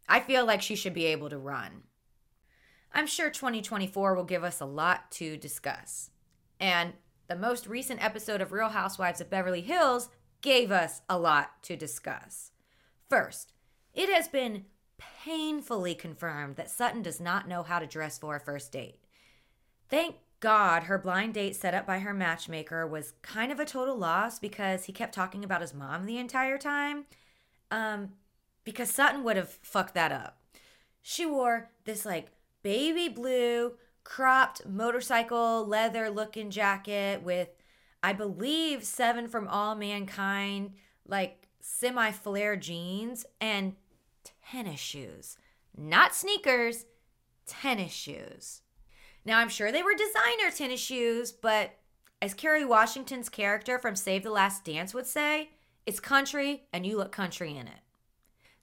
I 0.07 0.19
feel 0.19 0.45
like 0.45 0.61
she 0.61 0.75
should 0.75 0.93
be 0.93 1.07
able 1.07 1.31
to 1.31 1.39
run. 1.39 1.81
I'm 2.97 3.05
sure 3.05 3.29
2024 3.29 4.15
will 4.15 4.23
give 4.23 4.43
us 4.43 4.59
a 4.59 4.65
lot 4.65 5.11
to 5.11 5.37
discuss. 5.37 6.09
And 6.59 6.93
the 7.27 7.35
most 7.35 7.67
recent 7.67 8.03
episode 8.03 8.41
of 8.41 8.51
Real 8.51 8.69
Housewives 8.69 9.21
of 9.21 9.29
Beverly 9.29 9.61
Hills 9.61 10.09
gave 10.41 10.71
us 10.71 11.01
a 11.07 11.19
lot 11.19 11.61
to 11.61 11.75
discuss. 11.75 12.53
First, 13.07 13.53
it 13.93 14.09
has 14.09 14.27
been 14.27 14.65
painfully 14.97 15.93
confirmed 15.93 16.55
that 16.55 16.71
Sutton 16.71 17.03
does 17.03 17.21
not 17.21 17.47
know 17.47 17.61
how 17.61 17.77
to 17.77 17.85
dress 17.85 18.17
for 18.17 18.35
a 18.35 18.39
first 18.39 18.71
date. 18.71 18.97
Thank 19.89 20.15
God 20.39 20.83
her 20.83 20.97
blind 20.97 21.35
date 21.35 21.55
set 21.55 21.75
up 21.75 21.85
by 21.85 21.99
her 21.99 22.15
matchmaker 22.15 22.87
was 22.87 23.13
kind 23.21 23.51
of 23.51 23.59
a 23.59 23.65
total 23.65 23.95
loss 23.95 24.39
because 24.39 24.85
he 24.85 24.91
kept 24.91 25.13
talking 25.13 25.43
about 25.43 25.61
his 25.61 25.73
mom 25.73 26.07
the 26.07 26.17
entire 26.17 26.57
time. 26.57 27.05
Um, 27.69 28.13
because 28.63 28.89
Sutton 28.89 29.23
would 29.23 29.37
have 29.37 29.59
fucked 29.61 29.93
that 29.93 30.11
up. 30.11 30.41
She 31.03 31.27
wore 31.27 31.69
this 31.85 32.03
like 32.03 32.31
baby 32.67 33.07
blue 33.07 33.71
cropped 34.03 34.65
motorcycle 34.65 35.65
leather 35.65 36.09
looking 36.09 36.51
jacket 36.51 37.23
with, 37.23 37.47
I 38.03 38.11
believe, 38.11 38.83
seven 38.83 39.29
For 39.29 39.47
All 39.47 39.73
Mankind, 39.73 40.73
like 41.07 41.47
semi 41.61 42.11
flare 42.11 42.57
jeans 42.57 43.25
and 43.39 43.77
tennis 44.51 44.81
shoes. 44.81 45.37
Not 45.77 46.13
sneakers, 46.13 46.83
tennis 47.45 47.93
shoes. 47.93 48.63
Now, 49.23 49.39
I'm 49.39 49.47
sure 49.47 49.71
they 49.71 49.81
were 49.81 49.95
designer 49.95 50.51
tennis 50.53 50.81
shoes, 50.81 51.31
but 51.31 51.73
as 52.21 52.33
Kerry 52.33 52.65
Washington's 52.65 53.29
character 53.29 53.79
from 53.79 53.95
Save 53.95 54.23
the 54.23 54.29
Last 54.29 54.65
Dance 54.65 54.93
would 54.93 55.07
say, 55.07 55.51
it's 55.85 56.01
country 56.01 56.63
and 56.73 56.85
you 56.85 56.97
look 56.97 57.13
country 57.13 57.51
in 57.55 57.67
it. 57.67 57.79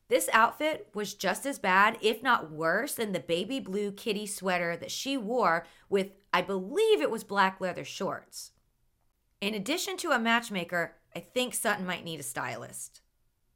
This 0.08 0.28
outfit 0.32 0.90
was 0.94 1.14
just 1.14 1.46
as 1.46 1.58
bad, 1.58 1.96
if 2.02 2.22
not 2.22 2.50
worse, 2.50 2.94
than 2.94 3.12
the 3.12 3.20
baby 3.20 3.58
blue 3.58 3.90
kitty 3.90 4.26
sweater 4.26 4.76
that 4.76 4.90
she 4.90 5.16
wore 5.16 5.66
with, 5.88 6.08
I 6.32 6.42
believe 6.42 7.00
it 7.00 7.10
was 7.10 7.24
black 7.24 7.60
leather 7.60 7.84
shorts. 7.84 8.52
In 9.40 9.54
addition 9.54 9.96
to 9.98 10.10
a 10.10 10.18
matchmaker, 10.18 10.96
I 11.16 11.20
think 11.20 11.54
Sutton 11.54 11.86
might 11.86 12.04
need 12.04 12.20
a 12.20 12.24
stylist. 12.24 13.00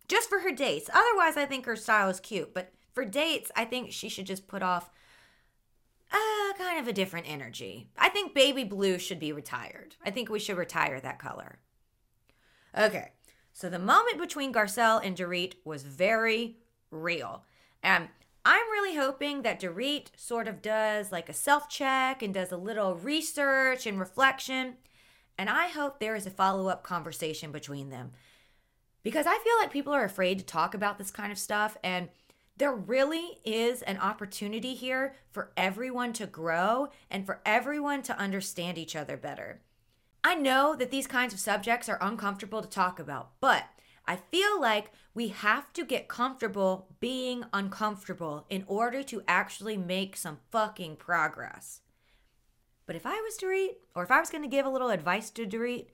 Just 0.08 0.28
for 0.28 0.40
her 0.40 0.52
dates. 0.52 0.88
Otherwise, 0.92 1.37
I 1.37 1.44
think 1.44 1.66
her 1.66 1.76
style 1.76 2.08
is 2.08 2.20
cute, 2.20 2.54
but 2.54 2.72
for 2.94 3.04
dates, 3.04 3.50
I 3.54 3.66
think 3.66 3.92
she 3.92 4.08
should 4.08 4.26
just 4.26 4.48
put 4.48 4.62
off 4.62 4.90
uh, 6.11 6.52
kind 6.56 6.80
of 6.80 6.88
a 6.88 6.92
different 6.92 7.28
energy. 7.28 7.90
I 7.96 8.08
think 8.08 8.34
baby 8.34 8.64
blue 8.64 8.98
should 8.98 9.20
be 9.20 9.32
retired. 9.32 9.96
I 10.04 10.11
think 10.11 10.30
we 10.30 10.38
should 10.38 10.56
retire 10.56 10.98
that 11.00 11.18
color. 11.18 11.58
Okay, 12.76 13.12
so 13.59 13.68
the 13.68 13.81
moment 13.81 14.21
between 14.21 14.53
Garcelle 14.53 15.05
and 15.05 15.16
Dorit 15.16 15.55
was 15.64 15.83
very 15.83 16.59
real. 16.92 17.42
And 17.83 18.07
I'm 18.44 18.71
really 18.71 18.94
hoping 18.94 19.42
that 19.42 19.61
Dorit 19.61 20.11
sort 20.16 20.47
of 20.47 20.62
does 20.62 21.11
like 21.11 21.29
a 21.29 21.33
self 21.33 21.68
check 21.68 22.23
and 22.23 22.33
does 22.33 22.53
a 22.53 22.57
little 22.57 22.94
research 22.94 23.85
and 23.85 23.99
reflection. 23.99 24.75
And 25.37 25.51
I 25.51 25.66
hope 25.66 25.99
there 25.99 26.14
is 26.14 26.25
a 26.25 26.31
follow 26.31 26.68
up 26.68 26.85
conversation 26.85 27.51
between 27.51 27.90
them. 27.90 28.12
Because 29.03 29.27
I 29.27 29.37
feel 29.38 29.57
like 29.59 29.73
people 29.73 29.92
are 29.92 30.05
afraid 30.05 30.38
to 30.38 30.44
talk 30.44 30.73
about 30.73 30.97
this 30.97 31.11
kind 31.11 31.33
of 31.33 31.38
stuff. 31.38 31.77
And 31.83 32.11
there 32.59 32.73
really 32.73 33.40
is 33.44 33.83
an 33.83 33.99
opportunity 33.99 34.75
here 34.75 35.16
for 35.33 35.51
everyone 35.57 36.12
to 36.12 36.29
grow 36.29 36.90
and 37.11 37.27
for 37.27 37.40
everyone 37.44 38.03
to 38.03 38.16
understand 38.16 38.79
each 38.79 38.94
other 38.94 39.16
better. 39.16 39.62
I 40.24 40.35
know 40.35 40.74
that 40.76 40.90
these 40.90 41.07
kinds 41.07 41.33
of 41.33 41.40
subjects 41.40 41.88
are 41.88 41.98
uncomfortable 42.00 42.62
to 42.62 42.68
talk 42.68 42.98
about, 42.98 43.31
but 43.40 43.64
I 44.07 44.16
feel 44.16 44.61
like 44.61 44.90
we 45.14 45.28
have 45.28 45.72
to 45.74 45.85
get 45.85 46.09
comfortable 46.09 46.88
being 46.98 47.44
uncomfortable 47.52 48.46
in 48.48 48.64
order 48.66 49.02
to 49.04 49.22
actually 49.28 49.76
make 49.76 50.16
some 50.16 50.38
fucking 50.50 50.96
progress. 50.96 51.81
But 52.87 52.96
if 52.96 53.04
I 53.04 53.20
was 53.20 53.37
Dorit, 53.37 53.76
or 53.94 54.02
if 54.02 54.11
I 54.11 54.18
was 54.18 54.31
going 54.31 54.42
to 54.42 54.48
give 54.48 54.64
a 54.64 54.70
little 54.70 54.90
advice 54.90 55.28
to 55.31 55.46
Dorit, 55.46 55.88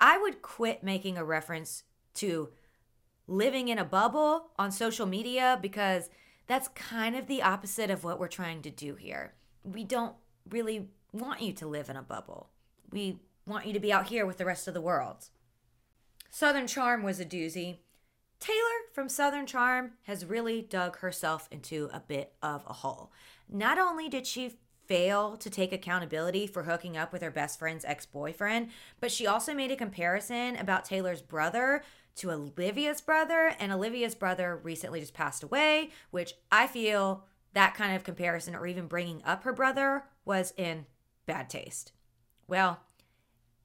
I 0.00 0.16
would 0.16 0.40
quit 0.40 0.82
making 0.82 1.18
a 1.18 1.24
reference 1.24 1.82
to 2.14 2.48
living 3.26 3.68
in 3.68 3.78
a 3.78 3.84
bubble 3.84 4.48
on 4.58 4.72
social 4.72 5.06
media 5.06 5.58
because 5.60 6.08
that's 6.46 6.68
kind 6.68 7.14
of 7.14 7.26
the 7.26 7.42
opposite 7.42 7.90
of 7.90 8.02
what 8.02 8.18
we're 8.18 8.26
trying 8.26 8.62
to 8.62 8.70
do 8.70 8.94
here. 8.94 9.34
We 9.62 9.84
don't 9.84 10.14
really 10.48 10.88
want 11.12 11.42
you 11.42 11.52
to 11.52 11.66
live 11.66 11.90
in 11.90 11.96
a 11.96 12.02
bubble. 12.02 12.48
We 12.90 13.20
want 13.50 13.66
you 13.66 13.72
to 13.72 13.80
be 13.80 13.92
out 13.92 14.08
here 14.08 14.24
with 14.24 14.38
the 14.38 14.44
rest 14.44 14.66
of 14.66 14.74
the 14.74 14.80
world. 14.80 15.28
Southern 16.30 16.66
Charm 16.66 17.02
was 17.02 17.20
a 17.20 17.24
doozy. 17.24 17.78
Taylor 18.38 18.56
from 18.94 19.08
Southern 19.08 19.46
Charm 19.46 19.92
has 20.04 20.24
really 20.24 20.62
dug 20.62 20.98
herself 20.98 21.48
into 21.50 21.90
a 21.92 22.00
bit 22.00 22.32
of 22.42 22.64
a 22.66 22.72
hole. 22.72 23.12
Not 23.48 23.78
only 23.78 24.08
did 24.08 24.26
she 24.26 24.58
fail 24.86 25.36
to 25.36 25.50
take 25.50 25.72
accountability 25.72 26.46
for 26.46 26.62
hooking 26.62 26.96
up 26.96 27.12
with 27.12 27.22
her 27.22 27.30
best 27.30 27.58
friend's 27.58 27.84
ex 27.84 28.06
boyfriend, 28.06 28.70
but 28.98 29.12
she 29.12 29.26
also 29.26 29.52
made 29.52 29.70
a 29.70 29.76
comparison 29.76 30.56
about 30.56 30.84
Taylor's 30.84 31.22
brother 31.22 31.82
to 32.16 32.30
Olivia's 32.30 33.00
brother, 33.00 33.54
and 33.60 33.72
Olivia's 33.72 34.14
brother 34.14 34.58
recently 34.62 35.00
just 35.00 35.14
passed 35.14 35.42
away, 35.42 35.90
which 36.10 36.34
I 36.50 36.66
feel 36.66 37.24
that 37.52 37.74
kind 37.74 37.94
of 37.94 38.04
comparison 38.04 38.54
or 38.54 38.66
even 38.66 38.86
bringing 38.86 39.22
up 39.24 39.44
her 39.44 39.52
brother 39.52 40.04
was 40.24 40.52
in 40.56 40.86
bad 41.26 41.48
taste. 41.48 41.92
Well, 42.48 42.80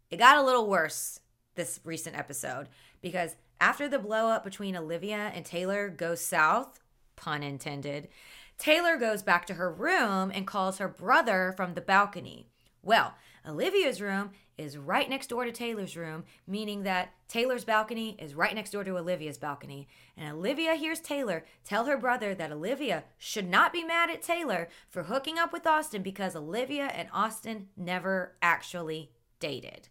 it 0.10 0.18
got 0.18 0.38
a 0.38 0.44
little 0.44 0.68
worse 0.68 1.20
this 1.56 1.80
recent 1.84 2.18
episode 2.18 2.68
because 3.02 3.36
after 3.60 3.88
the 3.88 4.00
blow 4.00 4.28
up 4.28 4.44
between 4.44 4.76
Olivia 4.76 5.32
and 5.34 5.46
Taylor 5.46 5.90
goes 5.90 6.22
south, 6.22 6.80
pun 7.16 7.44
intended, 7.44 8.10
Taylor 8.58 8.98
goes 8.98 9.24
back 9.24 9.46
to 9.48 9.56
her 9.56 9.72
room 9.72 10.32
and 10.34 10.48
calls 10.48 10.78
her 10.78 10.88
brother 10.88 11.54
from 11.56 11.74
the 11.74 11.82
balcony. 11.82 12.48
Well, 12.82 13.16
Olivia's 13.48 14.02
room 14.02 14.32
is 14.58 14.78
right 14.78 15.10
next 15.10 15.28
door 15.28 15.46
to 15.46 15.52
Taylor's 15.52 15.98
room, 15.98 16.24
meaning 16.48 16.84
that 16.84 17.14
Taylor's 17.28 17.66
balcony 17.66 18.16
is 18.20 18.34
right 18.34 18.56
next 18.56 18.72
door 18.72 18.84
to 18.84 18.98
Olivia's 18.98 19.38
balcony. 19.38 19.88
And 20.16 20.32
Olivia 20.32 20.76
hears 20.76 21.00
Taylor 21.00 21.46
tell 21.64 21.86
her 21.86 21.98
brother 21.98 22.34
that 22.36 22.52
Olivia 22.52 23.04
should 23.18 23.50
not 23.50 23.74
be 23.74 23.84
mad 23.84 24.10
at 24.10 24.22
Taylor 24.22 24.70
for 24.90 25.04
hooking 25.04 25.38
up 25.38 25.52
with 25.52 25.68
Austin 25.68 26.02
because 26.02 26.36
Olivia 26.36 26.86
and 26.86 27.10
Austin 27.14 27.68
never 27.76 28.36
actually 28.42 29.12
dated. 29.40 29.90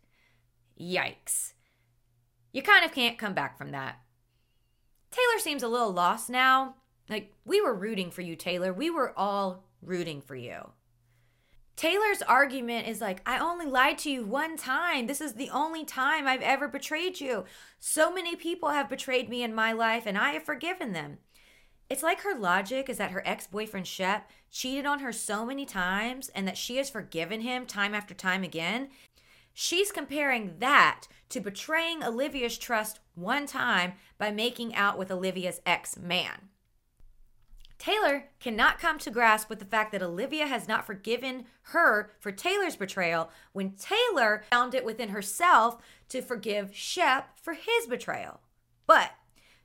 Yikes. 0.81 1.53
You 2.53 2.63
kind 2.63 2.85
of 2.85 2.93
can't 2.93 3.19
come 3.19 3.35
back 3.35 3.59
from 3.59 3.71
that. 3.73 4.01
Taylor 5.11 5.39
seems 5.39 5.63
a 5.63 5.69
little 5.69 5.93
lost 5.93 6.31
now. 6.31 6.77
Like, 7.09 7.33
we 7.45 7.61
were 7.61 7.75
rooting 7.75 8.11
for 8.11 8.23
you, 8.23 8.37
Taylor. 8.37 8.73
We 8.73 8.91
were 8.91 9.17
all 9.19 9.65
rooting 9.83 10.21
for 10.21 10.35
you. 10.35 10.71
Taylor's 11.77 12.23
argument 12.23 12.87
is 12.87 13.01
like, 13.01 13.21
I 13.27 13.39
only 13.39 13.67
lied 13.67 13.99
to 13.99 14.11
you 14.11 14.25
one 14.25 14.57
time. 14.57 15.07
This 15.07 15.21
is 15.21 15.35
the 15.35 15.51
only 15.51 15.85
time 15.85 16.27
I've 16.27 16.41
ever 16.41 16.69
betrayed 16.69 17.21
you. 17.21 17.45
So 17.81 18.13
many 18.13 18.37
people 18.37 18.71
have 18.71 18.89
betrayed 18.89 19.29
me 19.29 19.43
in 19.43 19.55
my 19.55 19.73
life, 19.73 20.05
and 20.07 20.17
I 20.17 20.31
have 20.31 20.45
forgiven 20.45 20.93
them. 20.93 21.19
It's 21.91 22.03
like 22.03 22.21
her 22.23 22.39
logic 22.39 22.89
is 22.89 22.99
that 22.99 23.11
her 23.11 23.23
ex 23.27 23.47
boyfriend 23.47 23.87
Shep 23.87 24.31
cheated 24.51 24.87
on 24.87 25.01
her 25.01 25.13
so 25.13 25.45
many 25.45 25.67
times 25.67 26.31
and 26.31 26.49
that 26.49 26.57
she 26.57 26.77
has 26.79 26.89
forgiven 26.89 27.41
him 27.41 27.67
time 27.67 27.95
after 27.95 28.15
time 28.15 28.43
again. 28.43 28.89
She's 29.55 29.93
comparing 29.93 30.59
that 30.59 31.07
to 31.29 31.41
betraying 31.41 32.03
Olivia's 32.03 32.59
trust 32.59 32.99
one 33.15 33.47
time 33.47 33.95
by 34.19 34.33
making 34.33 34.75
out 34.75 34.99
with 34.99 35.13
Olivia's 35.13 35.61
ex 35.65 35.97
man. 35.97 36.49
Taylor 37.79 38.25
cannot 38.41 38.79
come 38.79 38.99
to 38.99 39.11
grasp 39.11 39.49
with 39.49 39.59
the 39.59 39.65
fact 39.65 39.93
that 39.93 40.03
Olivia 40.03 40.47
has 40.47 40.67
not 40.67 40.87
forgiven 40.87 41.45
her 41.63 42.11
for 42.19 42.33
Taylor's 42.33 42.77
betrayal 42.77 43.31
when 43.53 43.73
Taylor 43.73 44.45
found 44.51 44.75
it 44.75 44.85
within 44.85 45.11
herself 45.11 45.79
to 46.09 46.23
forgive 46.23 46.75
Shep 46.75 47.39
for 47.39 47.55
his 47.55 47.87
betrayal. 47.89 48.41
But 48.87 49.13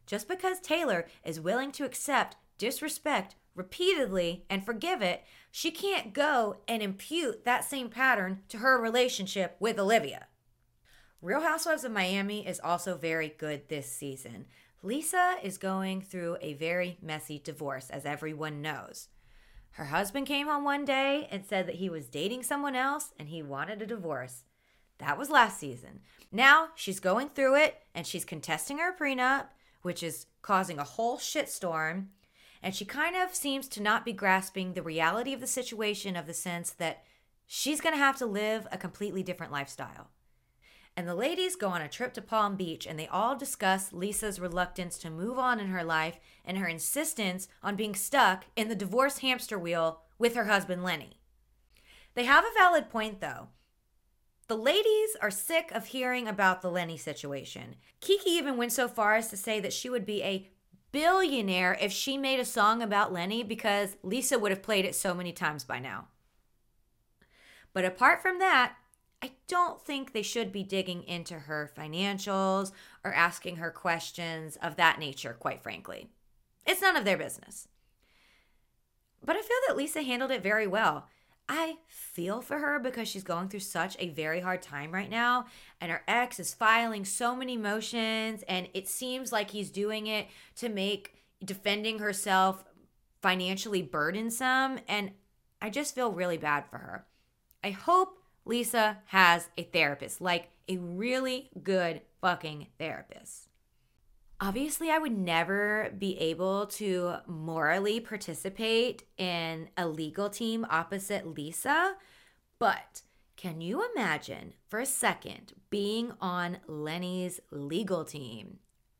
just 0.06 0.28
because 0.28 0.60
Taylor 0.60 1.06
is 1.24 1.40
willing 1.40 1.72
to 1.74 1.86
accept 1.86 2.36
disrespect 2.58 3.36
repeatedly 3.56 4.44
and 4.50 4.66
forgive 4.66 5.02
it, 5.02 5.24
she 5.52 5.72
can't 5.72 6.14
go 6.14 6.58
and 6.68 6.82
impute 6.82 7.46
that 7.46 7.64
same 7.64 7.90
pattern 7.90 8.42
to 8.50 8.60
her 8.60 8.82
relationship 8.82 9.56
with 9.60 9.80
Olivia. 9.80 10.28
Real 11.22 11.42
Housewives 11.42 11.84
of 11.84 11.92
Miami 11.92 12.48
is 12.48 12.62
also 12.64 12.96
very 12.96 13.30
good 13.38 13.68
this 13.68 13.92
season. 13.92 14.46
Lisa 14.82 15.36
is 15.44 15.58
going 15.58 16.02
through 16.02 16.38
a 16.40 16.54
very 16.54 16.98
messy 17.02 17.42
divorce, 17.44 17.90
as 17.90 18.06
everyone 18.06 18.62
knows. 18.62 19.10
Her 19.72 19.86
husband 19.86 20.28
came 20.28 20.48
home 20.48 20.64
one 20.64 20.86
day 20.86 21.28
and 21.32 21.46
said 21.46 21.68
that 21.68 21.76
he 21.76 21.90
was 21.90 22.08
dating 22.08 22.44
someone 22.44 22.76
else 22.76 23.14
and 23.20 23.30
he 23.30 23.44
wanted 23.44 23.82
a 23.82 23.86
divorce. 23.86 24.44
That 25.00 25.18
was 25.18 25.30
last 25.30 25.60
season. 25.60 26.02
Now 26.32 26.70
she's 26.76 27.00
going 27.00 27.30
through 27.30 27.56
it 27.56 27.82
and 27.94 28.06
she's 28.06 28.26
contesting 28.26 28.78
her 28.80 28.96
prenup, 28.96 29.48
which 29.82 30.04
is 30.04 30.26
causing 30.42 30.80
a 30.80 30.84
whole 30.84 31.18
shitstorm. 31.18 32.08
And 32.62 32.76
she 32.76 32.86
kind 32.86 33.16
of 33.16 33.34
seems 33.34 33.68
to 33.70 33.82
not 33.82 34.06
be 34.06 34.14
grasping 34.14 34.74
the 34.74 34.84
reality 34.84 35.34
of 35.34 35.40
the 35.40 35.48
situation 35.48 36.16
of 36.16 36.28
the 36.28 36.34
sense 36.34 36.72
that 36.72 37.04
she's 37.48 37.82
going 37.82 37.96
to 37.96 38.00
have 38.00 38.18
to 38.18 38.26
live 38.26 38.68
a 38.72 38.78
completely 38.78 39.24
different 39.24 39.52
lifestyle. 39.52 40.10
And 40.98 41.08
the 41.08 41.16
ladies 41.16 41.56
go 41.56 41.70
on 41.70 41.82
a 41.82 41.88
trip 41.88 42.14
to 42.16 42.22
Palm 42.22 42.58
Beach 42.58 42.86
and 42.86 43.00
they 43.00 43.08
all 43.08 43.38
discuss 43.38 43.94
Lisa's 43.94 44.40
reluctance 44.40 44.98
to 44.98 45.10
move 45.10 45.40
on 45.40 45.60
in 45.60 45.68
her 45.68 45.84
life 45.84 46.20
and 46.44 46.58
her 46.58 46.68
insistence 46.68 47.48
on 47.64 47.78
being 47.78 47.96
stuck 47.96 48.46
in 48.58 48.68
the 48.68 48.76
divorce 48.76 49.20
hamster 49.20 49.58
wheel 49.58 50.02
with 50.18 50.36
her 50.36 50.46
husband 50.46 50.84
Lenny. 50.84 51.22
They 52.16 52.26
have 52.26 52.44
a 52.44 52.60
valid 52.60 52.90
point 52.90 53.22
though. 53.22 53.48
The 54.50 54.58
ladies 54.58 55.16
are 55.22 55.32
sick 55.32 55.72
of 55.72 55.86
hearing 55.86 56.28
about 56.28 56.62
the 56.62 56.72
Lenny 56.72 56.98
situation. 56.98 57.76
Kiki 58.02 58.32
even 58.32 58.58
went 58.58 58.74
so 58.74 58.88
far 58.88 59.16
as 59.16 59.30
to 59.30 59.38
say 59.38 59.60
that 59.60 59.72
she 59.72 59.90
would 59.90 60.06
be 60.06 60.22
a 60.24 60.50
billionaire 60.92 61.78
if 61.80 61.92
she 61.92 62.18
made 62.18 62.40
a 62.40 62.46
song 62.46 62.82
about 62.82 63.14
Lenny 63.14 63.44
because 63.44 63.98
Lisa 64.04 64.40
would 64.40 64.52
have 64.52 64.64
played 64.64 64.86
it 64.86 64.96
so 64.96 65.14
many 65.14 65.32
times 65.32 65.64
by 65.64 65.80
now. 65.80 66.08
But 67.74 67.86
apart 67.86 68.22
from 68.22 68.40
that, 68.40 68.76
I 69.22 69.32
don't 69.48 69.82
think 69.82 70.14
they 70.14 70.22
should 70.22 70.52
be 70.52 70.64
digging 70.64 71.04
into 71.04 71.36
her 71.40 71.70
financials 71.78 72.72
or 73.04 73.14
asking 73.14 73.58
her 73.58 73.70
questions 73.70 74.58
of 74.62 74.78
that 74.78 75.00
nature, 75.00 75.36
quite 75.38 75.62
frankly. 75.62 76.10
It's 76.66 76.82
none 76.82 76.96
of 76.96 77.06
their 77.06 77.18
business. 77.18 77.68
But 79.24 79.36
I 79.36 79.42
feel 79.42 79.58
that 79.68 79.78
Lisa 79.78 80.02
handled 80.02 80.32
it 80.32 80.42
very 80.42 80.68
well. 80.68 81.08
I 81.52 81.78
feel 81.88 82.42
for 82.42 82.60
her 82.60 82.78
because 82.78 83.08
she's 83.08 83.24
going 83.24 83.50
through 83.50 83.62
such 83.62 83.98
a 83.98 84.10
very 84.10 84.40
hard 84.40 84.62
time 84.62 84.92
right 84.92 85.10
now, 85.10 85.48
and 85.82 85.92
her 85.92 86.04
ex 86.08 86.40
is 86.40 86.54
filing 86.54 87.04
so 87.04 87.36
many 87.36 87.58
motions, 87.58 88.44
and 88.44 88.70
it 88.76 88.88
seems 88.88 89.32
like 89.32 89.50
he's 89.50 89.72
doing 89.72 90.06
it 90.06 90.28
to 90.58 90.70
make 90.70 91.16
defending 91.44 91.98
herself 92.00 92.64
financially 93.24 93.82
burdensome. 93.82 94.80
And 94.88 95.12
I 95.60 95.72
just 95.72 95.96
feel 95.96 96.12
really 96.12 96.38
bad 96.38 96.68
for 96.70 96.78
her. 96.78 97.06
I 97.64 97.72
hope 97.72 98.22
Lisa 98.46 99.00
has 99.08 99.50
a 99.58 99.64
therapist, 99.64 100.22
like 100.22 100.50
a 100.68 100.78
really 100.78 101.50
good 101.64 102.02
fucking 102.22 102.68
therapist. 102.78 103.49
Obviously, 104.42 104.90
I 104.90 105.00
would 105.00 105.18
never 105.18 105.94
be 105.98 106.18
able 106.18 106.66
to 106.68 107.16
morally 107.28 108.00
participate 108.00 109.04
in 109.18 109.70
a 109.76 109.86
legal 109.86 110.30
team 110.30 110.66
opposite 110.70 111.28
Lisa, 111.28 111.96
but 112.58 113.02
can 113.36 113.60
you 113.60 113.86
imagine 113.94 114.54
for 114.70 114.80
a 114.80 114.86
second 114.86 115.54
being 115.70 116.14
on 116.22 116.60
Lenny's 116.68 117.42
legal 117.52 118.06
team? 118.06 118.60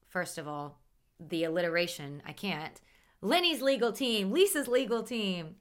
First 0.10 0.38
of 0.38 0.46
all, 0.46 0.80
the 1.20 1.46
alliteration, 1.46 2.22
I 2.26 2.34
can't. 2.34 2.82
Lenny's 3.22 3.62
legal 3.62 3.94
team, 3.94 4.32
Lisa's 4.32 4.68
legal 4.68 5.04
team. 5.04 5.56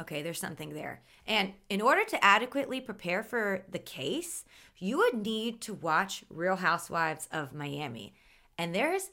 Okay, 0.00 0.22
there's 0.22 0.40
something 0.40 0.72
there. 0.72 1.02
And 1.26 1.52
in 1.68 1.82
order 1.82 2.04
to 2.04 2.24
adequately 2.24 2.80
prepare 2.80 3.22
for 3.22 3.64
the 3.70 3.78
case, 3.78 4.44
you 4.78 4.96
would 4.98 5.26
need 5.26 5.60
to 5.62 5.74
watch 5.74 6.24
Real 6.30 6.56
Housewives 6.56 7.28
of 7.30 7.52
Miami. 7.52 8.14
And 8.58 8.74
there's 8.74 9.10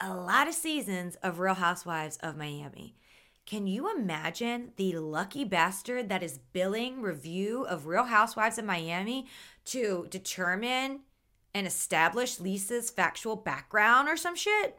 a 0.00 0.14
lot 0.14 0.48
of 0.48 0.54
seasons 0.54 1.16
of 1.22 1.38
Real 1.38 1.54
Housewives 1.54 2.16
of 2.18 2.36
Miami. 2.36 2.96
Can 3.46 3.66
you 3.66 3.94
imagine 3.94 4.72
the 4.76 4.92
lucky 4.92 5.44
bastard 5.44 6.08
that 6.08 6.22
is 6.22 6.38
billing 6.52 7.02
review 7.02 7.64
of 7.64 7.86
Real 7.86 8.04
Housewives 8.04 8.58
of 8.58 8.64
Miami 8.64 9.26
to 9.66 10.06
determine 10.08 11.00
and 11.52 11.66
establish 11.66 12.38
Lisa's 12.38 12.90
factual 12.90 13.36
background 13.36 14.08
or 14.08 14.16
some 14.16 14.36
shit? 14.36 14.78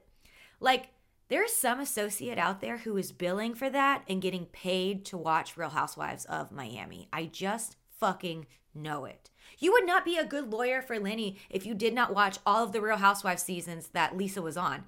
Like, 0.60 0.90
there's 1.28 1.54
some 1.54 1.80
associate 1.80 2.38
out 2.38 2.62
there 2.62 2.78
who 2.78 2.98
is 2.98 3.12
billing 3.12 3.56
for 3.56 3.70
that 3.70 4.04
and 4.08 4.22
getting 4.22 4.46
paid 4.46 5.06
to 5.06 5.18
watch 5.18 5.58
Real 5.58 5.70
Housewives 5.70 6.26
of 6.26 6.52
Miami. 6.52 7.08
I 7.12 7.26
just 7.26 7.78
fucking 8.00 8.48
know 8.74 9.06
it. 9.06 9.30
You 9.62 9.72
would 9.74 9.86
not 9.86 10.04
be 10.04 10.18
a 10.18 10.26
good 10.26 10.52
lawyer 10.52 10.82
for 10.82 11.00
Lenny 11.00 11.38
if 11.50 11.68
you 11.68 11.76
did 11.76 11.94
not 11.94 12.14
watch 12.14 12.40
all 12.46 12.64
of 12.64 12.74
the 12.74 12.82
Real 12.82 12.98
Housewives 12.98 13.44
seasons 13.44 13.90
that 13.90 14.18
Lisa 14.18 14.42
was 14.42 14.58
on. 14.58 14.86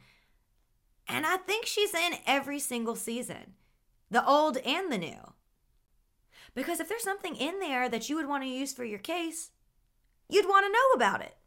And 1.07 1.28
I 1.28 1.38
think 1.38 1.67
she's 1.67 1.93
in 1.93 2.15
every 2.26 2.59
single 2.59 2.95
season, 2.95 3.53
the 4.09 4.26
old 4.26 4.57
and 4.57 4.91
the 4.91 4.97
new. 4.97 5.34
Because 6.55 6.80
if 6.80 6.89
there's 6.89 7.03
something 7.03 7.36
in 7.36 7.59
there 7.59 7.88
that 7.88 8.09
you 8.09 8.15
would 8.15 8.28
want 8.28 8.43
to 8.43 8.49
use 8.49 8.74
for 8.74 8.84
your 8.84 8.99
case, 8.99 9.51
you'd 10.28 10.49
want 10.49 10.65
to 10.65 10.71
know 10.71 10.95
about 10.95 11.21
it. 11.21 11.38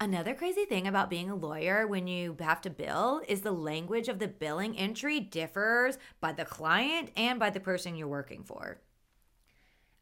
Another 0.00 0.34
crazy 0.34 0.64
thing 0.64 0.86
about 0.86 1.10
being 1.10 1.28
a 1.28 1.34
lawyer 1.34 1.84
when 1.84 2.06
you 2.06 2.36
have 2.38 2.60
to 2.60 2.70
bill 2.70 3.22
is 3.26 3.40
the 3.40 3.50
language 3.50 4.06
of 4.06 4.20
the 4.20 4.28
billing 4.28 4.78
entry 4.78 5.18
differs 5.18 5.98
by 6.20 6.30
the 6.30 6.44
client 6.44 7.10
and 7.16 7.40
by 7.40 7.50
the 7.50 7.58
person 7.58 7.96
you're 7.96 8.06
working 8.06 8.44
for. 8.44 8.78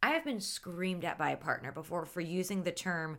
I 0.03 0.11
have 0.11 0.25
been 0.25 0.41
screamed 0.41 1.05
at 1.05 1.19
by 1.19 1.31
a 1.31 1.37
partner 1.37 1.73
before 1.73 2.07
for 2.07 2.21
using 2.21 2.63
the 2.63 2.73
term 2.73 3.19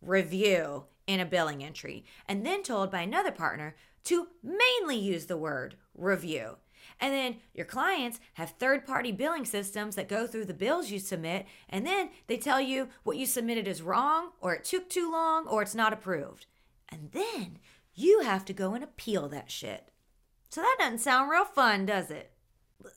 review 0.00 0.84
in 1.06 1.20
a 1.20 1.26
billing 1.26 1.64
entry, 1.64 2.04
and 2.26 2.44
then 2.44 2.62
told 2.62 2.90
by 2.90 3.00
another 3.00 3.32
partner 3.32 3.74
to 4.04 4.28
mainly 4.42 4.96
use 4.96 5.26
the 5.26 5.36
word 5.36 5.76
review. 5.94 6.56
And 7.00 7.14
then 7.14 7.36
your 7.54 7.66
clients 7.66 8.20
have 8.34 8.50
third 8.50 8.86
party 8.86 9.12
billing 9.12 9.44
systems 9.44 9.96
that 9.96 10.08
go 10.08 10.26
through 10.26 10.46
the 10.46 10.54
bills 10.54 10.90
you 10.90 10.98
submit, 10.98 11.46
and 11.68 11.86
then 11.86 12.10
they 12.26 12.36
tell 12.36 12.60
you 12.60 12.88
what 13.04 13.16
you 13.16 13.26
submitted 13.26 13.66
is 13.66 13.82
wrong, 13.82 14.30
or 14.40 14.54
it 14.54 14.64
took 14.64 14.88
too 14.88 15.10
long, 15.10 15.46
or 15.46 15.62
it's 15.62 15.74
not 15.74 15.92
approved. 15.92 16.46
And 16.88 17.10
then 17.12 17.58
you 17.94 18.20
have 18.20 18.44
to 18.46 18.52
go 18.52 18.74
and 18.74 18.84
appeal 18.84 19.28
that 19.28 19.50
shit. 19.50 19.90
So 20.50 20.60
that 20.60 20.76
doesn't 20.78 20.98
sound 20.98 21.30
real 21.30 21.44
fun, 21.44 21.86
does 21.86 22.10
it? 22.10 22.32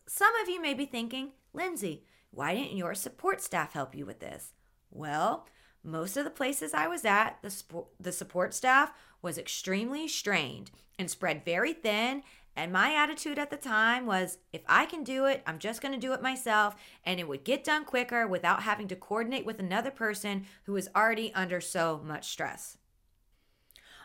Some 0.07 0.35
of 0.41 0.49
you 0.49 0.61
may 0.61 0.73
be 0.73 0.85
thinking, 0.85 1.31
Lindsey, 1.53 2.05
why 2.31 2.55
didn't 2.55 2.77
your 2.77 2.95
support 2.95 3.41
staff 3.41 3.73
help 3.73 3.93
you 3.93 4.05
with 4.05 4.19
this? 4.19 4.53
Well, 4.89 5.47
most 5.83 6.17
of 6.17 6.23
the 6.23 6.29
places 6.29 6.73
I 6.73 6.87
was 6.87 7.05
at, 7.05 7.37
the, 7.41 7.49
sp- 7.51 7.91
the 7.99 8.11
support 8.11 8.53
staff 8.53 8.91
was 9.21 9.37
extremely 9.37 10.07
strained 10.07 10.71
and 10.97 11.09
spread 11.09 11.45
very 11.45 11.73
thin. 11.73 12.23
And 12.55 12.71
my 12.71 12.93
attitude 12.93 13.39
at 13.39 13.49
the 13.49 13.57
time 13.57 14.05
was 14.05 14.37
if 14.51 14.61
I 14.67 14.85
can 14.85 15.03
do 15.03 15.25
it, 15.25 15.41
I'm 15.47 15.57
just 15.57 15.81
going 15.81 15.93
to 15.93 15.99
do 15.99 16.13
it 16.13 16.21
myself. 16.21 16.75
And 17.05 17.19
it 17.19 17.27
would 17.27 17.43
get 17.43 17.63
done 17.63 17.85
quicker 17.85 18.27
without 18.27 18.63
having 18.63 18.87
to 18.89 18.95
coordinate 18.95 19.45
with 19.45 19.59
another 19.59 19.91
person 19.91 20.45
who 20.63 20.75
is 20.75 20.89
already 20.95 21.33
under 21.33 21.61
so 21.61 22.01
much 22.03 22.29
stress. 22.29 22.77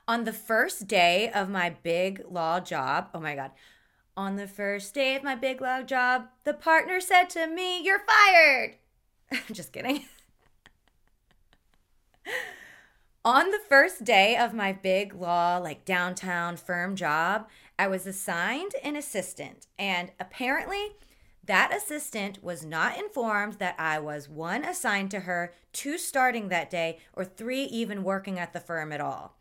On 0.08 0.22
the 0.22 0.32
first 0.32 0.86
day 0.86 1.30
of 1.30 1.50
my 1.50 1.70
big 1.70 2.24
law 2.28 2.60
job, 2.60 3.08
oh 3.12 3.20
my 3.20 3.34
God, 3.34 3.50
on 4.16 4.36
the 4.36 4.48
first 4.48 4.94
day 4.94 5.14
of 5.14 5.22
my 5.22 5.34
big 5.34 5.60
log 5.60 5.86
job, 5.86 6.28
the 6.44 6.54
partner 6.54 7.00
said 7.00 7.28
to 7.30 7.46
me, 7.46 7.82
You're 7.82 8.00
fired. 8.00 8.76
Just 9.52 9.72
kidding. 9.72 10.04
On 13.24 13.50
the 13.50 13.60
first 13.68 14.04
day 14.04 14.36
of 14.36 14.54
my 14.54 14.72
big 14.72 15.12
law, 15.12 15.58
like 15.58 15.84
downtown 15.84 16.56
firm 16.56 16.94
job, 16.94 17.48
I 17.76 17.88
was 17.88 18.06
assigned 18.06 18.72
an 18.84 18.94
assistant. 18.94 19.66
And 19.78 20.12
apparently, 20.20 20.92
that 21.44 21.74
assistant 21.76 22.42
was 22.42 22.64
not 22.64 22.96
informed 22.96 23.54
that 23.54 23.74
I 23.78 23.98
was 23.98 24.28
one, 24.28 24.64
assigned 24.64 25.10
to 25.10 25.20
her, 25.20 25.52
two, 25.72 25.98
starting 25.98 26.48
that 26.48 26.70
day, 26.70 26.98
or 27.12 27.24
three, 27.24 27.64
even 27.64 28.04
working 28.04 28.38
at 28.38 28.52
the 28.52 28.60
firm 28.60 28.92
at 28.92 29.00
all. 29.00 29.35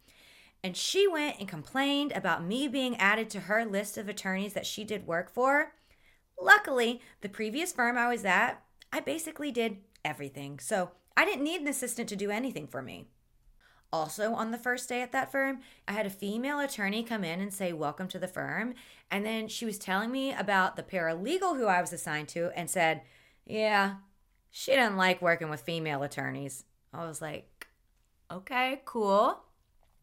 And 0.65 0.75
she 0.75 1.07
went 1.07 1.37
and 1.37 1.47
complained 1.47 2.11
about 2.13 2.43
me 2.43 2.67
being 2.67 2.97
added 2.97 3.29
to 3.29 3.41
her 3.41 3.63
list 3.65 3.99
of 3.99 4.09
attorneys 4.09 4.53
that 4.53 4.65
she 4.65 4.83
did 4.83 5.05
work 5.05 5.29
for. 5.29 5.73
Luckily, 6.41 7.01
the 7.21 7.29
previous 7.29 7.71
firm 7.71 7.99
I 7.99 8.07
was 8.07 8.25
at, 8.25 8.63
I 8.91 9.01
basically 9.01 9.51
did 9.51 9.77
everything. 10.03 10.57
So 10.57 10.89
I 11.15 11.23
didn't 11.23 11.43
need 11.43 11.61
an 11.61 11.67
assistant 11.67 12.09
to 12.09 12.15
do 12.15 12.31
anything 12.31 12.65
for 12.65 12.81
me. 12.81 13.05
Also, 13.93 14.33
on 14.33 14.49
the 14.49 14.57
first 14.57 14.89
day 14.89 15.03
at 15.03 15.11
that 15.11 15.31
firm, 15.31 15.59
I 15.87 15.91
had 15.91 16.07
a 16.07 16.09
female 16.09 16.59
attorney 16.59 17.03
come 17.03 17.23
in 17.23 17.41
and 17.41 17.53
say, 17.53 17.71
Welcome 17.71 18.07
to 18.07 18.17
the 18.17 18.27
firm. 18.27 18.73
And 19.11 19.23
then 19.23 19.47
she 19.47 19.65
was 19.65 19.77
telling 19.77 20.11
me 20.11 20.33
about 20.33 20.77
the 20.77 20.83
paralegal 20.83 21.57
who 21.57 21.67
I 21.67 21.79
was 21.79 21.93
assigned 21.93 22.29
to 22.29 22.49
and 22.55 22.71
said, 22.71 23.03
Yeah, 23.45 23.97
she 24.49 24.71
didn't 24.71 24.97
like 24.97 25.21
working 25.21 25.51
with 25.51 25.61
female 25.61 26.01
attorneys. 26.01 26.63
I 26.91 27.05
was 27.05 27.21
like, 27.21 27.67
Okay, 28.31 28.81
cool. 28.85 29.44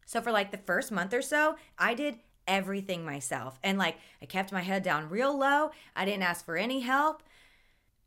So 0.05 0.21
for 0.21 0.31
like 0.31 0.51
the 0.51 0.57
first 0.57 0.91
month 0.91 1.13
or 1.13 1.21
so, 1.21 1.55
I 1.77 1.93
did 1.93 2.19
everything 2.47 3.05
myself. 3.05 3.59
And 3.63 3.77
like 3.77 3.97
I 4.21 4.25
kept 4.25 4.51
my 4.51 4.61
head 4.61 4.83
down 4.83 5.09
real 5.09 5.37
low. 5.37 5.71
I 5.95 6.05
didn't 6.05 6.23
ask 6.23 6.45
for 6.45 6.57
any 6.57 6.81
help. 6.81 7.23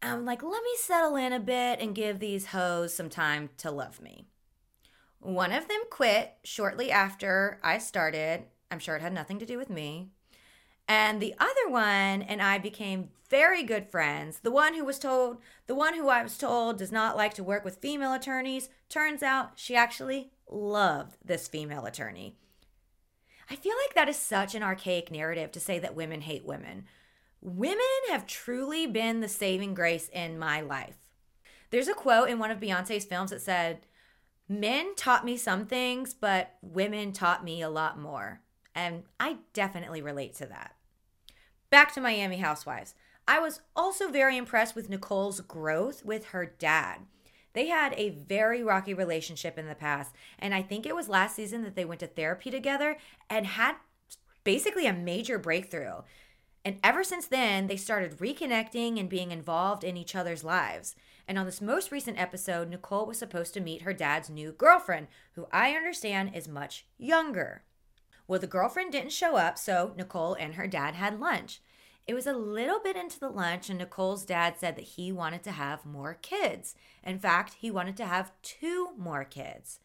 I'm 0.03 0.25
like, 0.25 0.43
let 0.43 0.63
me 0.63 0.77
settle 0.79 1.17
in 1.17 1.33
a 1.33 1.41
bit 1.41 1.81
and 1.81 1.95
give 1.95 2.19
these 2.19 2.47
hoes 2.47 2.95
some 2.95 3.09
time 3.09 3.51
to 3.59 3.71
love 3.71 4.01
me. 4.01 4.27
One 5.21 5.53
of 5.53 5.69
them 5.69 5.81
quit 5.91 6.35
shortly 6.45 6.91
after 6.91 7.59
I 7.63 7.79
started. 7.79 8.45
I'm 8.71 8.79
sure 8.79 8.97
it 8.97 9.03
had 9.03 9.13
nothing 9.13 9.39
to 9.39 9.47
do 9.47 9.59
with 9.59 9.71
me. 9.71 10.11
And 10.89 11.21
the 11.21 11.35
other 11.39 11.69
one 11.69 12.23
and 12.23 12.41
I 12.41 12.59
became 12.59 13.11
very 13.29 13.63
good 13.65 13.91
friends. 13.91 14.41
The 14.41 14.53
one 14.53 14.75
who 14.75 14.85
was 14.85 14.99
told, 14.99 15.39
the 15.67 15.75
one 15.75 15.95
who 15.95 16.09
I 16.09 16.23
was 16.23 16.39
told 16.39 16.79
does 16.79 16.93
not 16.93 17.17
like 17.17 17.35
to 17.35 17.45
work 17.45 17.65
with 17.65 17.79
female 17.79 18.13
attorneys, 18.13 18.69
turns 18.89 19.23
out 19.23 19.53
she 19.57 19.75
actually 19.75 20.31
loved 20.49 21.17
this 21.25 21.49
female 21.49 21.87
attorney. 21.87 22.37
I 23.51 23.57
feel 23.57 23.75
like 23.85 23.95
that 23.95 24.09
is 24.09 24.17
such 24.17 24.55
an 24.55 24.63
archaic 24.63 25.11
narrative 25.11 25.53
to 25.53 25.61
say 25.61 25.79
that 25.79 25.97
women 25.97 26.23
hate 26.23 26.45
women. 26.45 26.85
Women 27.41 27.79
have 28.11 28.27
truly 28.27 28.87
been 28.87 29.21
the 29.21 29.29
saving 29.29 29.75
grace 29.75 30.09
in 30.13 30.39
my 30.39 30.61
life. 30.61 30.97
There's 31.71 31.89
a 31.89 31.95
quote 31.95 32.29
in 32.29 32.39
one 32.39 32.51
of 32.51 32.61
Beyonce's 32.61 33.05
films 33.05 33.31
that 33.31 33.43
said, 33.43 33.87
Men 34.49 34.95
taught 34.95 35.25
me 35.25 35.37
some 35.37 35.67
things, 35.67 36.15
but 36.15 36.55
women 36.63 37.13
taught 37.13 37.45
me 37.45 37.63
a 37.63 37.69
lot 37.69 37.99
more. 37.99 38.41
And 38.75 39.03
I 39.19 39.39
definitely 39.53 40.03
relate 40.03 40.35
to 40.37 40.47
that. 40.47 40.76
Back 41.71 41.93
to 41.95 42.01
Miami 42.01 42.37
Housewives. 42.37 42.95
I 43.27 43.41
was 43.41 43.61
also 43.75 44.09
very 44.09 44.37
impressed 44.37 44.77
with 44.77 44.89
Nicole's 44.89 45.41
growth 45.41 46.05
with 46.05 46.27
her 46.27 46.47
dad. 46.47 47.01
They 47.55 47.67
had 47.67 47.95
a 47.97 48.11
very 48.11 48.63
rocky 48.63 48.95
relationship 48.95 49.59
in 49.59 49.67
the 49.67 49.75
past, 49.75 50.15
and 50.39 50.55
I 50.55 50.63
think 50.63 50.87
it 50.87 50.95
was 50.95 51.09
last 51.09 51.35
season 51.35 51.65
that 51.65 51.75
they 51.75 51.85
went 51.85 52.01
to 52.01 52.07
therapy 52.07 52.51
together 52.51 52.99
and 53.29 53.47
had 53.47 53.77
basically 54.45 54.87
a 54.87 54.93
major 54.93 55.39
breakthrough. 55.39 56.03
And 56.65 56.79
ever 56.85 57.03
since 57.03 57.27
then, 57.27 57.67
they 57.67 57.77
started 57.77 58.19
reconnecting 58.19 59.01
and 59.01 59.09
being 59.09 59.33
involved 59.33 59.85
in 59.85 59.97
each 59.97 60.15
other's 60.15 60.45
lives. 60.45 60.95
And 61.27 61.39
on 61.39 61.47
this 61.47 61.61
most 61.61 61.91
recent 61.91 62.21
episode, 62.21 62.69
Nicole 62.69 63.07
was 63.07 63.19
supposed 63.19 63.55
to 63.55 63.61
meet 63.61 63.83
her 63.83 63.93
dad's 63.93 64.31
new 64.31 64.53
girlfriend, 64.53 65.09
who 65.33 65.47
I 65.51 65.73
understand 65.73 66.33
is 66.35 66.47
much 66.47 66.87
younger. 66.99 67.63
Well, 68.29 68.41
the 68.41 68.47
girlfriend 68.47 68.93
didn't 68.93 69.13
show 69.13 69.37
up, 69.37 69.59
so 69.59 69.93
Nicole 69.97 70.35
and 70.35 70.55
her 70.55 70.67
dad 70.67 70.95
had 70.95 71.21
lunch. 71.21 71.61
It 72.07 72.15
was 72.15 72.27
a 72.27 72.33
little 72.33 72.79
bit 72.79 72.97
into 72.97 73.19
the 73.19 73.29
lunch, 73.29 73.69
and 73.69 73.79
Nicole's 73.79 74.25
dad 74.25 74.55
said 74.59 74.77
that 74.77 74.85
he 74.85 75.11
wanted 75.11 75.43
to 75.45 75.53
have 75.53 75.85
more 75.85 76.15
kids. 76.15 76.75
In 77.03 77.19
fact, 77.19 77.55
he 77.55 77.71
wanted 77.71 77.97
to 77.97 78.07
have 78.07 78.33
two 78.43 78.91
more 78.97 79.25
kids. 79.25 79.81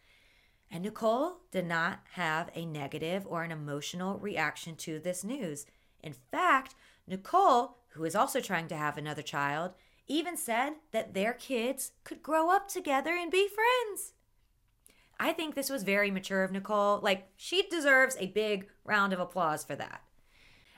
And 0.70 0.84
Nicole 0.84 1.40
did 1.52 1.66
not 1.66 2.02
have 2.14 2.50
a 2.54 2.66
negative 2.66 3.26
or 3.28 3.44
an 3.44 3.52
emotional 3.52 4.20
reaction 4.20 4.76
to 4.78 5.00
this 5.00 5.24
news. 5.24 5.66
In 6.02 6.14
fact, 6.14 6.76
Nicole, 7.08 7.78
who 7.90 8.06
is 8.06 8.16
also 8.16 8.40
trying 8.40 8.68
to 8.68 8.78
have 8.78 8.98
another 8.98 9.24
child, 9.24 9.72
even 10.08 10.38
said 10.38 10.74
that 10.92 11.14
their 11.14 11.34
kids 11.34 11.92
could 12.04 12.22
grow 12.22 12.52
up 12.52 12.68
together 12.68 13.12
and 13.12 13.32
be 13.32 13.48
friends. 13.48 14.14
I 15.22 15.34
think 15.34 15.54
this 15.54 15.70
was 15.70 15.84
very 15.84 16.10
mature 16.10 16.44
of 16.44 16.52
Nicole. 16.52 17.00
Like, 17.00 17.28
she 17.38 17.62
deserves 17.70 18.18
a 18.20 18.26
big 18.26 18.68
round 18.84 19.14
of 19.14 19.20
applause 19.20 19.64
for 19.64 19.76
that. 19.76 20.02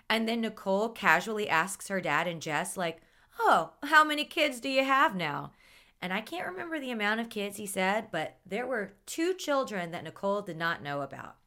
And 0.10 0.28
then 0.28 0.42
Nicole 0.42 0.90
casually 0.90 1.48
asks 1.48 1.88
her 1.88 2.02
dad 2.02 2.28
and 2.28 2.42
Jess, 2.42 2.76
like, 2.76 3.02
Oh, 3.40 3.72
how 3.84 4.04
many 4.04 4.26
kids 4.26 4.60
do 4.60 4.68
you 4.68 4.84
have 4.84 5.16
now? 5.16 5.54
And 6.02 6.12
I 6.12 6.20
can't 6.20 6.46
remember 6.46 6.78
the 6.78 6.92
amount 6.92 7.22
of 7.22 7.30
kids 7.30 7.56
he 7.56 7.66
said, 7.66 8.10
but 8.12 8.36
there 8.46 8.68
were 8.68 8.96
two 9.06 9.34
children 9.34 9.92
that 9.92 10.04
Nicole 10.04 10.42
did 10.42 10.58
not 10.58 10.84
know 10.84 11.02
about. 11.02 11.38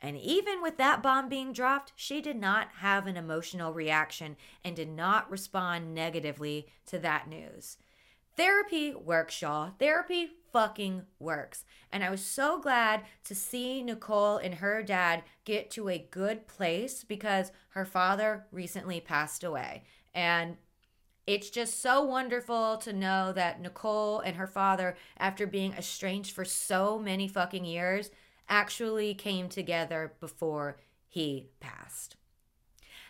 And 0.00 0.16
even 0.16 0.62
with 0.62 0.78
that 0.78 1.02
bomb 1.02 1.28
being 1.28 1.52
dropped, 1.52 1.92
she 1.94 2.22
did 2.22 2.36
not 2.36 2.68
have 2.78 3.06
an 3.06 3.18
emotional 3.18 3.74
reaction 3.74 4.36
and 4.64 4.74
did 4.74 4.88
not 4.88 5.30
respond 5.30 5.94
negatively 5.94 6.66
to 6.86 6.98
that 7.00 7.28
news. 7.28 7.76
Therapy 8.36 8.94
works, 8.94 9.42
y'all. 9.42 9.72
Therapy 9.78 10.30
fucking 10.52 11.02
works. 11.18 11.64
And 11.90 12.02
I 12.02 12.10
was 12.10 12.24
so 12.24 12.60
glad 12.60 13.02
to 13.24 13.34
see 13.34 13.82
Nicole 13.82 14.36
and 14.36 14.54
her 14.54 14.82
dad 14.82 15.22
get 15.44 15.70
to 15.72 15.88
a 15.88 16.06
good 16.10 16.46
place 16.46 17.04
because 17.04 17.52
her 17.70 17.84
father 17.84 18.46
recently 18.50 19.00
passed 19.00 19.44
away. 19.44 19.84
And 20.14 20.56
it's 21.26 21.50
just 21.50 21.80
so 21.80 22.02
wonderful 22.02 22.78
to 22.78 22.92
know 22.92 23.32
that 23.32 23.60
Nicole 23.60 24.20
and 24.20 24.36
her 24.36 24.46
father, 24.46 24.96
after 25.18 25.46
being 25.46 25.72
estranged 25.74 26.34
for 26.34 26.44
so 26.44 26.98
many 26.98 27.28
fucking 27.28 27.64
years, 27.64 28.10
actually 28.48 29.14
came 29.14 29.48
together 29.48 30.14
before 30.20 30.78
he 31.06 31.50
passed. 31.60 32.16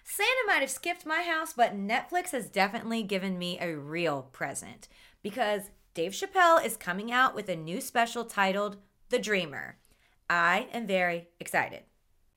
Santa 0.05 0.31
might 0.47 0.61
have 0.61 0.71
skipped 0.71 1.07
my 1.07 1.23
house, 1.23 1.53
but 1.53 1.77
Netflix 1.77 2.33
has 2.33 2.51
definitely 2.51 3.03
given 3.03 3.39
me 3.39 3.57
a 3.61 3.77
real 3.77 4.23
present 4.33 4.89
because 5.23 5.71
Dave 5.95 6.13
Chappelle 6.13 6.65
is 6.65 6.77
coming 6.77 7.13
out 7.13 7.35
with 7.35 7.49
a 7.49 7.57
new 7.57 7.81
special 7.81 8.25
titled 8.25 8.79
The 9.11 9.19
Dreamer. 9.19 9.77
I 10.29 10.69
am 10.73 10.87
very 10.87 11.29
excited. 11.39 11.83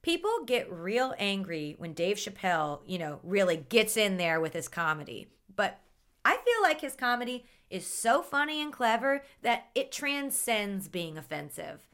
People 0.02 0.44
get 0.46 0.72
real 0.72 1.16
angry 1.18 1.76
when 1.78 1.94
Dave 1.94 2.18
Chappelle, 2.18 2.82
you 2.86 3.00
know, 3.00 3.20
really 3.24 3.58
gets 3.58 3.98
in 3.98 4.18
there 4.18 4.40
with 4.40 4.54
his 4.54 4.68
comedy. 4.68 5.28
But 5.56 5.80
I 6.24 6.34
feel 6.34 6.62
like 6.62 6.82
his 6.82 6.96
comedy 6.96 7.46
is 7.70 7.88
so 7.88 8.22
funny 8.22 8.62
and 8.62 8.72
clever 8.72 9.24
that 9.42 9.68
it 9.74 9.92
transcends 9.92 10.88
being 10.88 11.18
offensive. 11.18 11.88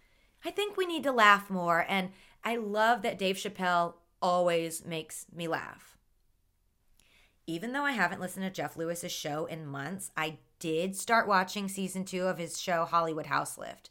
I 0.43 0.51
think 0.51 0.75
we 0.75 0.85
need 0.85 1.03
to 1.03 1.11
laugh 1.11 1.49
more, 1.49 1.85
and 1.87 2.09
I 2.43 2.55
love 2.55 3.01
that 3.03 3.19
Dave 3.19 3.35
Chappelle 3.37 3.93
always 4.21 4.83
makes 4.83 5.27
me 5.33 5.47
laugh. 5.47 5.97
Even 7.47 7.71
though 7.71 7.83
I 7.85 7.91
haven't 7.91 8.21
listened 8.21 8.45
to 8.45 8.51
Jeff 8.51 8.75
Lewis's 8.75 9.11
show 9.11 9.45
in 9.45 9.65
months, 9.65 10.11
I 10.17 10.39
did 10.61 10.95
start 10.95 11.27
watching 11.27 11.67
season 11.67 12.05
two 12.05 12.27
of 12.27 12.37
his 12.37 12.61
show 12.61 12.85
Hollywood 12.85 13.25
Houselift. 13.25 13.89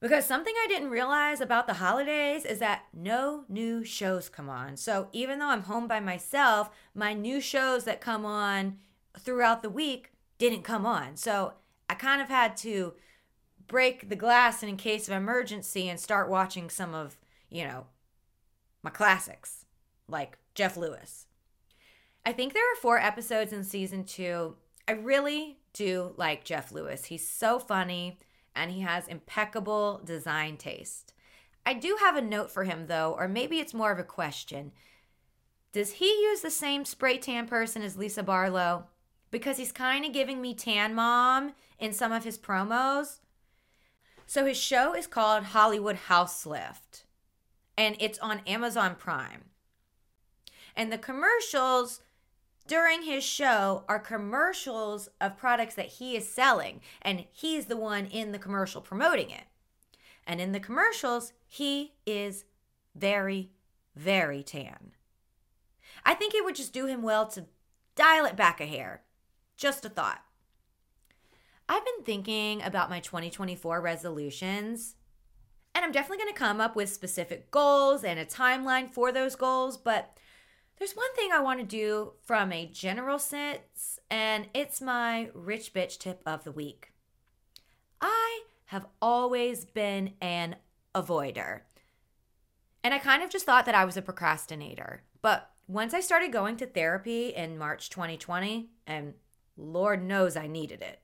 Because 0.00 0.26
something 0.26 0.52
I 0.54 0.66
didn't 0.68 0.90
realize 0.90 1.40
about 1.40 1.66
the 1.66 1.74
holidays 1.74 2.44
is 2.44 2.58
that 2.58 2.82
no 2.92 3.44
new 3.48 3.82
shows 3.82 4.28
come 4.28 4.50
on. 4.50 4.76
So 4.76 5.08
even 5.12 5.38
though 5.38 5.48
I'm 5.48 5.62
home 5.62 5.88
by 5.88 6.00
myself, 6.00 6.68
my 6.94 7.14
new 7.14 7.40
shows 7.40 7.84
that 7.84 8.02
come 8.02 8.26
on 8.26 8.76
throughout 9.18 9.62
the 9.62 9.70
week 9.70 10.12
didn't 10.36 10.64
come 10.64 10.84
on. 10.84 11.16
So 11.16 11.54
I 11.88 11.94
kind 11.94 12.20
of 12.20 12.28
had 12.28 12.58
to 12.58 12.92
break 13.66 14.10
the 14.10 14.16
glass 14.16 14.62
in 14.62 14.76
case 14.76 15.08
of 15.08 15.14
emergency 15.14 15.88
and 15.88 15.98
start 15.98 16.28
watching 16.28 16.68
some 16.68 16.94
of, 16.94 17.16
you 17.48 17.64
know, 17.64 17.86
my 18.82 18.90
classics 18.90 19.64
like 20.08 20.36
Jeff 20.54 20.76
Lewis. 20.76 21.26
I 22.24 22.32
think 22.32 22.52
there 22.52 22.70
are 22.70 22.76
four 22.82 22.98
episodes 22.98 23.52
in 23.52 23.64
season 23.64 24.04
two. 24.04 24.56
I 24.88 24.92
really 24.92 25.58
do 25.72 26.14
like 26.16 26.44
Jeff 26.44 26.72
Lewis. 26.72 27.06
He's 27.06 27.26
so 27.26 27.58
funny 27.58 28.18
and 28.54 28.70
he 28.70 28.80
has 28.80 29.08
impeccable 29.08 30.00
design 30.04 30.56
taste. 30.56 31.12
I 31.64 31.74
do 31.74 31.98
have 32.00 32.16
a 32.16 32.22
note 32.22 32.50
for 32.50 32.64
him 32.64 32.86
though, 32.86 33.14
or 33.18 33.26
maybe 33.26 33.58
it's 33.58 33.74
more 33.74 33.90
of 33.90 33.98
a 33.98 34.04
question. 34.04 34.72
Does 35.72 35.92
he 35.94 36.06
use 36.06 36.40
the 36.40 36.50
same 36.50 36.84
spray 36.84 37.18
tan 37.18 37.46
person 37.46 37.82
as 37.82 37.96
Lisa 37.96 38.22
Barlow? 38.22 38.86
Because 39.30 39.58
he's 39.58 39.72
kind 39.72 40.04
of 40.04 40.12
giving 40.12 40.40
me 40.40 40.54
tan 40.54 40.94
mom 40.94 41.52
in 41.78 41.92
some 41.92 42.12
of 42.12 42.24
his 42.24 42.38
promos. 42.38 43.18
So 44.26 44.46
his 44.46 44.56
show 44.56 44.94
is 44.94 45.06
called 45.06 45.44
Hollywood 45.44 45.98
Houselift 46.08 47.02
and 47.76 47.96
it's 48.00 48.18
on 48.20 48.40
Amazon 48.46 48.94
Prime. 48.94 49.44
And 50.74 50.92
the 50.92 50.98
commercials 50.98 52.00
during 52.66 53.02
his 53.02 53.24
show 53.24 53.84
are 53.88 53.98
commercials 53.98 55.08
of 55.20 55.36
products 55.36 55.74
that 55.74 55.86
he 55.86 56.16
is 56.16 56.28
selling, 56.28 56.80
and 57.02 57.24
he's 57.32 57.66
the 57.66 57.76
one 57.76 58.06
in 58.06 58.32
the 58.32 58.38
commercial 58.38 58.80
promoting 58.80 59.30
it. 59.30 59.44
And 60.26 60.40
in 60.40 60.52
the 60.52 60.60
commercials, 60.60 61.32
he 61.46 61.94
is 62.04 62.44
very, 62.94 63.50
very 63.94 64.42
tan. 64.42 64.92
I 66.04 66.14
think 66.14 66.34
it 66.34 66.44
would 66.44 66.56
just 66.56 66.72
do 66.72 66.86
him 66.86 67.02
well 67.02 67.26
to 67.28 67.46
dial 67.94 68.26
it 68.26 68.36
back 68.36 68.60
a 68.60 68.66
hair. 68.66 69.02
Just 69.56 69.84
a 69.84 69.88
thought. 69.88 70.22
I've 71.68 71.84
been 71.84 72.04
thinking 72.04 72.62
about 72.62 72.90
my 72.90 73.00
2024 73.00 73.80
resolutions, 73.80 74.94
and 75.74 75.84
I'm 75.84 75.92
definitely 75.92 76.18
going 76.24 76.32
to 76.32 76.38
come 76.38 76.60
up 76.60 76.76
with 76.76 76.90
specific 76.90 77.50
goals 77.50 78.04
and 78.04 78.20
a 78.20 78.24
timeline 78.24 78.88
for 78.88 79.10
those 79.10 79.34
goals, 79.34 79.76
but 79.76 80.16
there's 80.78 80.92
one 80.92 81.14
thing 81.14 81.30
I 81.32 81.40
want 81.40 81.60
to 81.60 81.66
do 81.66 82.12
from 82.22 82.52
a 82.52 82.66
general 82.66 83.18
sense, 83.18 83.98
and 84.10 84.48
it's 84.54 84.80
my 84.80 85.30
rich 85.34 85.72
bitch 85.72 85.98
tip 85.98 86.20
of 86.26 86.44
the 86.44 86.52
week. 86.52 86.92
I 88.00 88.42
have 88.66 88.86
always 89.00 89.64
been 89.64 90.12
an 90.20 90.56
avoider. 90.94 91.60
And 92.84 92.92
I 92.94 92.98
kind 92.98 93.22
of 93.22 93.30
just 93.30 93.46
thought 93.46 93.66
that 93.66 93.74
I 93.74 93.84
was 93.84 93.96
a 93.96 94.02
procrastinator. 94.02 95.02
But 95.22 95.50
once 95.66 95.94
I 95.94 96.00
started 96.00 96.32
going 96.32 96.56
to 96.58 96.66
therapy 96.66 97.28
in 97.28 97.58
March 97.58 97.90
2020, 97.90 98.68
and 98.86 99.14
Lord 99.56 100.04
knows 100.04 100.36
I 100.36 100.46
needed 100.46 100.82
it, 100.82 101.00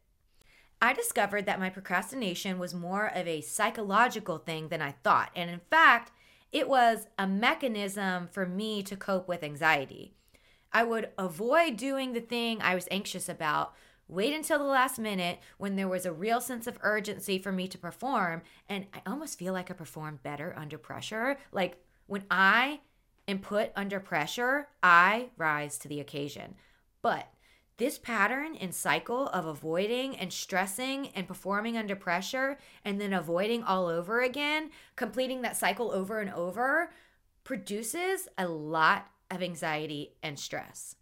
I 0.81 0.93
discovered 0.93 1.47
that 1.47 1.61
my 1.61 1.71
procrastination 1.71 2.59
was 2.59 2.75
more 2.75 3.07
of 3.07 3.27
a 3.27 3.41
psychological 3.41 4.39
thing 4.39 4.69
than 4.69 4.83
I 4.83 4.97
thought. 5.05 5.31
And 5.35 5.51
in 5.51 5.61
fact, 5.71 6.11
it 6.53 6.69
was 6.69 7.07
a 7.19 7.27
mechanism 7.27 8.29
for 8.31 8.47
me 8.47 8.83
to 8.85 8.97
cope 8.97 9.27
with 9.27 9.43
anxiety. 9.43 10.15
I 10.73 10.85
would 10.85 11.11
avoid 11.19 11.77
doing 11.77 12.13
the 12.13 12.21
thing 12.21 12.61
I 12.61 12.75
was 12.75 12.89
anxious 12.91 13.29
about, 13.29 13.75
wait 14.09 14.35
until 14.35 14.59
the 14.59 14.65
last 14.65 14.99
minute 14.99 15.39
when 15.59 15.77
there 15.77 15.89
was 15.89 16.07
a 16.07 16.13
real 16.13 16.41
sense 16.41 16.67
of 16.67 16.79
urgency 16.83 17.39
for 17.39 17.53
me 17.53 17.67
to 17.69 17.79
perform. 17.79 18.43
And 18.69 18.87
I 18.93 19.01
almost 19.07 19.39
feel 19.39 19.53
like 19.53 19.71
I 19.71 19.75
performed 19.75 20.23
better 20.23 20.55
under 20.57 20.79
pressure. 20.79 21.39
Like 21.53 21.83
when 22.07 22.25
I 22.31 22.81
am 23.29 23.39
put 23.39 23.73
under 23.75 24.01
pressure, 24.01 24.69
I 24.83 25.31
rise 25.37 25.79
to 25.79 25.89
the 25.89 26.01
occasion. 26.01 26.55
But 27.01 27.29
this 27.79 27.99
pattern 27.99 28.55
and 28.57 28.75
cycle 28.75 29.29
of 29.29 29.47
avoiding 29.47 30.17
and 30.17 30.33
stressing 30.33 31.09
and 31.09 31.27
performing 31.27 31.77
under 31.77 31.97
pressure 31.97 32.59
and 32.85 33.01
then 33.01 33.13
avoiding 33.13 33.63
all 33.63 33.87
over 33.87 34.21
again, 34.21 34.71
completing 34.97 35.43
that 35.43 35.57
cycle 35.57 35.91
over 35.91 36.21
and 36.21 36.33
over, 36.33 36.93
produces 37.45 38.29
a 38.39 38.47
lot 38.47 39.11
of 39.31 39.43
anxiety 39.43 40.15
and 40.23 40.39
stress. 40.39 40.97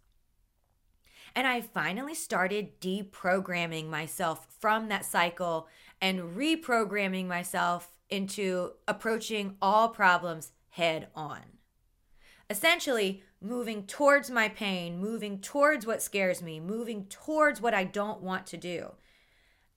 And 1.35 1.47
I 1.47 1.61
finally 1.61 2.15
started 2.15 2.81
deprogramming 2.81 3.87
myself 3.87 4.47
from 4.59 4.89
that 4.89 5.05
cycle 5.05 5.67
and 6.01 6.35
reprogramming 6.35 7.27
myself 7.27 7.93
into 8.09 8.71
approaching 8.87 9.55
all 9.61 9.89
problems 9.89 10.51
head 10.69 11.07
on. 11.15 11.39
Essentially, 12.49 13.23
moving 13.41 13.85
towards 13.87 14.29
my 14.29 14.47
pain, 14.47 14.99
moving 14.99 15.39
towards 15.39 15.85
what 15.85 16.01
scares 16.01 16.41
me, 16.41 16.59
moving 16.59 17.05
towards 17.05 17.59
what 17.59 17.73
I 17.73 17.83
don't 17.83 18.21
want 18.21 18.45
to 18.47 18.57
do. 18.57 18.91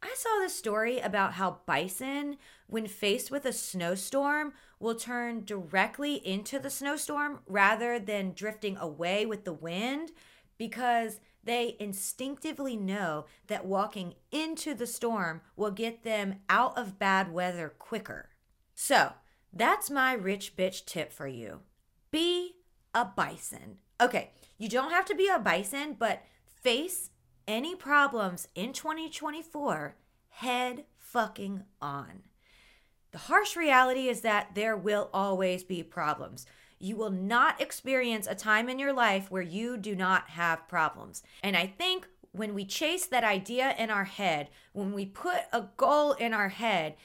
I 0.03 0.15
saw 0.19 0.39
this 0.39 0.55
story 0.55 0.99
about 1.01 1.33
how 1.33 1.61
bison, 1.65 2.37
when 2.67 2.87
faced 2.87 3.31
with 3.31 3.47
a 3.47 3.55
snowstorm, 3.55 4.53
will 4.79 4.95
turn 4.95 5.45
directly 5.47 6.17
into 6.27 6.59
the 6.59 6.69
snowstorm 6.69 7.41
rather 7.47 7.99
than 7.99 8.35
drifting 8.35 8.77
away 8.77 9.25
with 9.25 9.47
the 9.47 9.53
wind 9.55 10.13
because 10.59 11.21
they 11.43 11.77
instinctively 11.81 12.77
know 12.77 13.25
that 13.47 13.65
walking 13.65 14.15
into 14.31 14.75
the 14.75 14.87
storm 14.87 15.41
will 15.57 15.71
get 15.71 16.05
them 16.05 16.37
out 16.51 16.77
of 16.77 16.99
bad 16.99 17.33
weather 17.33 17.73
quicker. 17.79 18.29
So, 18.75 19.13
that's 19.53 19.91
my 19.91 20.13
rich 20.13 20.55
bitch 20.55 20.85
tip 20.85 21.13
for 21.13 21.27
you. 21.27 21.61
Be 22.11 22.57
a 22.95 23.05
bison. 23.05 23.79
Okay, 24.01 24.31
you 24.59 24.69
don't 24.69 24.91
have 24.91 25.05
to 25.07 25.15
be 25.15 25.29
a 25.29 25.39
bison, 25.39 25.97
but 25.99 26.23
face 26.45 27.11
any 27.47 27.75
problems 27.75 28.49
in 28.55 28.73
2024 28.73 29.97
head 30.31 30.85
fucking 30.97 31.65
on. 31.81 32.23
The 33.13 33.19
harsh 33.19 33.57
reality 33.57 34.09
is 34.09 34.23
that 34.23 34.55
there 34.55 34.77
will 34.77 35.11
always 35.13 35.63
be 35.63 35.83
problems. 35.83 36.47
You 36.79 36.97
will 36.97 37.11
not 37.11 37.61
experience 37.61 38.27
a 38.27 38.35
time 38.35 38.69
in 38.69 38.79
your 38.79 38.93
life 38.93 39.31
where 39.31 39.43
you 39.43 39.77
do 39.77 39.95
not 39.95 40.31
have 40.31 40.69
problems. 40.69 41.23
And 41.43 41.57
I 41.57 41.67
think 41.67 42.09
when 42.33 42.53
we 42.53 42.65
chase 42.65 43.07
that 43.07 43.23
idea 43.23 43.75
in 43.79 43.91
our 43.91 44.05
head, 44.05 44.51
when 44.73 44.93
we 44.93 45.07
put 45.07 45.43
a 45.53 45.67
goal 45.77 46.13
in 46.13 46.35
our 46.35 46.49
head, 46.49 46.97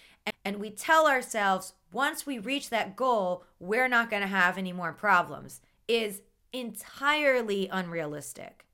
and 0.43 0.57
we 0.57 0.69
tell 0.71 1.07
ourselves 1.07 1.73
once 1.91 2.25
we 2.25 2.39
reach 2.39 2.69
that 2.69 2.95
goal, 2.95 3.43
we're 3.59 3.87
not 3.87 4.09
going 4.09 4.21
to 4.21 4.27
have 4.27 4.57
any 4.57 4.73
more 4.73 4.93
problems, 4.93 5.61
is 5.89 6.21
entirely 6.53 7.67
unrealistic. 7.69 8.65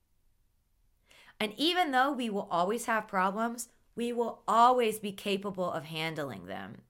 And 1.39 1.53
even 1.57 1.91
though 1.91 2.11
we 2.11 2.29
will 2.29 2.47
always 2.51 2.85
have 2.85 3.07
problems, 3.07 3.69
we 3.95 4.13
will 4.13 4.43
always 4.47 4.99
be 4.99 5.11
capable 5.11 5.71
of 5.71 5.85
handling 5.85 6.45
them. 6.45 6.81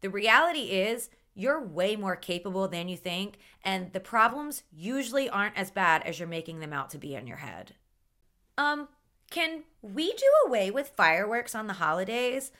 The 0.00 0.10
reality 0.10 0.70
is, 0.70 1.10
you're 1.34 1.62
way 1.62 1.96
more 1.96 2.16
capable 2.16 2.66
than 2.66 2.88
you 2.88 2.96
think, 2.96 3.38
and 3.62 3.92
the 3.92 4.00
problems 4.00 4.62
usually 4.72 5.28
aren't 5.28 5.56
as 5.56 5.70
bad 5.70 6.02
as 6.02 6.18
you're 6.18 6.28
making 6.28 6.60
them 6.60 6.72
out 6.72 6.90
to 6.90 6.98
be 6.98 7.14
in 7.14 7.26
your 7.26 7.36
head. 7.36 7.74
Um, 8.56 8.88
can 9.30 9.64
we 9.82 10.12
do 10.12 10.26
away 10.46 10.70
with 10.70 10.94
fireworks 10.96 11.54
on 11.54 11.66
the 11.66 11.74
holidays? 11.74 12.52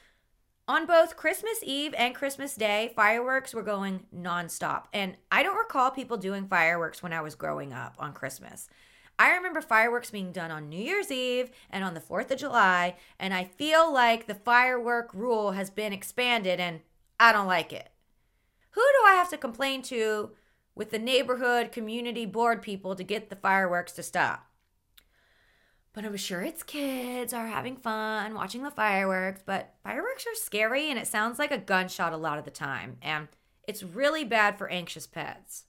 On 0.68 0.84
both 0.84 1.16
Christmas 1.16 1.60
Eve 1.62 1.94
and 1.96 2.12
Christmas 2.12 2.56
Day, 2.56 2.92
fireworks 2.96 3.54
were 3.54 3.62
going 3.62 4.04
nonstop. 4.12 4.86
And 4.92 5.16
I 5.30 5.44
don't 5.44 5.56
recall 5.56 5.92
people 5.92 6.16
doing 6.16 6.48
fireworks 6.48 7.04
when 7.04 7.12
I 7.12 7.20
was 7.20 7.36
growing 7.36 7.72
up 7.72 7.94
on 8.00 8.12
Christmas. 8.12 8.68
I 9.16 9.32
remember 9.32 9.60
fireworks 9.60 10.10
being 10.10 10.32
done 10.32 10.50
on 10.50 10.68
New 10.68 10.82
Year's 10.82 11.12
Eve 11.12 11.52
and 11.70 11.84
on 11.84 11.94
the 11.94 12.00
4th 12.00 12.32
of 12.32 12.38
July, 12.38 12.96
and 13.20 13.32
I 13.32 13.44
feel 13.44 13.92
like 13.92 14.26
the 14.26 14.34
firework 14.34 15.14
rule 15.14 15.52
has 15.52 15.70
been 15.70 15.92
expanded 15.92 16.58
and 16.58 16.80
I 17.20 17.32
don't 17.32 17.46
like 17.46 17.72
it. 17.72 17.88
Who 18.70 18.80
do 18.80 19.08
I 19.08 19.14
have 19.14 19.30
to 19.30 19.38
complain 19.38 19.82
to 19.82 20.32
with 20.74 20.90
the 20.90 20.98
neighborhood 20.98 21.70
community 21.70 22.26
board 22.26 22.60
people 22.60 22.96
to 22.96 23.04
get 23.04 23.30
the 23.30 23.36
fireworks 23.36 23.92
to 23.92 24.02
stop? 24.02 24.50
But 25.96 26.04
I'm 26.04 26.16
sure 26.18 26.42
it's 26.42 26.62
kids 26.62 27.32
are 27.32 27.46
having 27.46 27.74
fun 27.74 28.34
watching 28.34 28.62
the 28.62 28.70
fireworks, 28.70 29.40
but 29.46 29.76
fireworks 29.82 30.26
are 30.26 30.34
scary 30.34 30.90
and 30.90 30.98
it 30.98 31.06
sounds 31.06 31.38
like 31.38 31.50
a 31.50 31.56
gunshot 31.56 32.12
a 32.12 32.18
lot 32.18 32.36
of 32.36 32.44
the 32.44 32.50
time, 32.50 32.98
and 33.00 33.28
it's 33.66 33.82
really 33.82 34.22
bad 34.22 34.58
for 34.58 34.68
anxious 34.68 35.06
pets. 35.06 35.64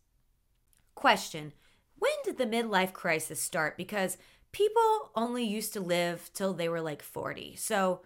Question 0.96 1.54
When 1.98 2.12
did 2.26 2.38
the 2.38 2.46
midlife 2.46 2.92
crisis 2.92 3.42
start? 3.42 3.78
Because 3.78 4.18
people 4.52 5.12
only 5.16 5.46
used 5.46 5.72
to 5.74 5.80
live 5.80 6.30
till 6.34 6.54
they 6.54 6.68
were 6.68 6.82
like 6.82 7.02
40. 7.02 7.56
So 7.56 8.02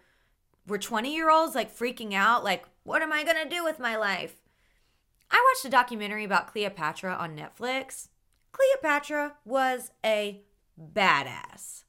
were 0.67 0.77
20 0.77 1.11
year 1.11 1.31
olds 1.31 1.55
like 1.55 1.75
freaking 1.75 2.13
out, 2.13 2.43
like, 2.43 2.65
what 2.83 3.01
am 3.01 3.11
I 3.11 3.23
gonna 3.23 3.49
do 3.49 3.63
with 3.63 3.79
my 3.79 3.95
life? 3.95 4.35
I 5.31 5.43
watched 5.51 5.65
a 5.65 5.69
documentary 5.69 6.25
about 6.25 6.51
Cleopatra 6.51 7.15
on 7.15 7.35
Netflix. 7.35 8.09
Cleopatra 8.51 9.37
was 9.43 9.89
a 10.05 10.43
badass. 10.79 11.85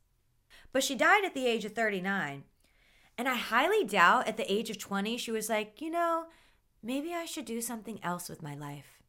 But 0.73 0.83
she 0.83 0.95
died 0.95 1.25
at 1.25 1.35
the 1.35 1.47
age 1.47 1.65
of 1.65 1.73
39. 1.73 2.45
And 3.19 3.29
I 3.29 3.35
highly 3.35 3.85
doubt 3.85 4.27
at 4.27 4.37
the 4.37 4.51
age 4.51 4.71
of 4.71 4.79
20 4.79 5.19
she 5.19 5.31
was 5.31 5.49
like, 5.49 5.81
you 5.81 5.91
know, 5.91 6.25
maybe 6.83 7.13
I 7.13 7.25
should 7.25 7.45
do 7.45 7.61
something 7.61 8.01
else 8.03 8.29
with 8.29 8.43
my 8.43 8.55
life. 8.55 9.03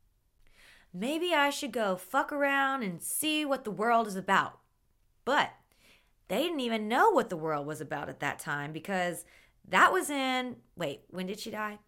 Maybe 0.94 1.34
I 1.34 1.50
should 1.50 1.72
go 1.72 1.96
fuck 1.96 2.32
around 2.32 2.84
and 2.84 3.02
see 3.02 3.46
what 3.46 3.64
the 3.64 3.72
world 3.72 4.08
is 4.08 4.16
about. 4.16 4.60
But 5.26 5.52
they 6.28 6.44
didn't 6.44 6.60
even 6.60 6.88
know 6.88 7.10
what 7.10 7.30
the 7.30 7.38
world 7.38 7.66
was 7.66 7.82
about 7.82 8.10
at 8.10 8.20
that 8.20 8.40
time 8.40 8.72
because 8.74 9.26
that 9.68 9.92
was 9.92 10.10
in. 10.10 10.58
Wait, 10.76 11.02
when 11.10 11.26
did 11.26 11.40
she 11.40 11.50
die? 11.50 11.80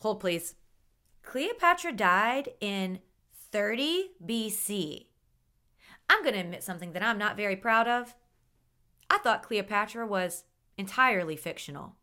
Hold, 0.00 0.20
please. 0.20 0.54
Cleopatra 1.22 1.92
died 1.92 2.50
in 2.60 2.98
30 3.52 4.10
BC. 4.24 5.06
I'm 6.10 6.22
going 6.22 6.34
to 6.34 6.40
admit 6.40 6.62
something 6.62 6.92
that 6.92 7.02
I'm 7.02 7.16
not 7.16 7.36
very 7.36 7.56
proud 7.56 7.88
of. 7.88 8.14
I 9.10 9.18
thought 9.18 9.42
Cleopatra 9.42 10.06
was 10.06 10.44
entirely 10.76 11.36
fictional. 11.36 11.96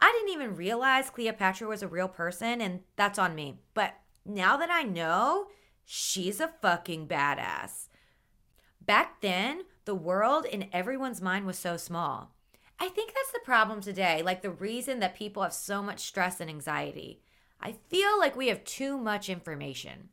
I 0.00 0.12
didn't 0.12 0.34
even 0.34 0.56
realize 0.56 1.10
Cleopatra 1.10 1.68
was 1.68 1.82
a 1.82 1.88
real 1.88 2.08
person, 2.08 2.60
and 2.60 2.80
that's 2.96 3.18
on 3.18 3.34
me. 3.34 3.60
But 3.74 3.94
now 4.24 4.56
that 4.56 4.70
I 4.70 4.82
know, 4.82 5.46
she's 5.84 6.40
a 6.40 6.52
fucking 6.60 7.08
badass. 7.08 7.88
Back 8.80 9.20
then, 9.20 9.62
the 9.84 9.94
world 9.94 10.44
in 10.44 10.68
everyone's 10.72 11.22
mind 11.22 11.46
was 11.46 11.58
so 11.58 11.76
small. 11.76 12.34
I 12.78 12.88
think 12.88 13.12
that's 13.14 13.32
the 13.32 13.40
problem 13.44 13.80
today, 13.80 14.22
like 14.22 14.42
the 14.42 14.50
reason 14.50 14.98
that 15.00 15.14
people 15.14 15.42
have 15.42 15.52
so 15.52 15.82
much 15.82 16.00
stress 16.00 16.40
and 16.40 16.50
anxiety. 16.50 17.22
I 17.60 17.72
feel 17.88 18.18
like 18.18 18.36
we 18.36 18.48
have 18.48 18.64
too 18.64 18.98
much 18.98 19.28
information. 19.28 20.08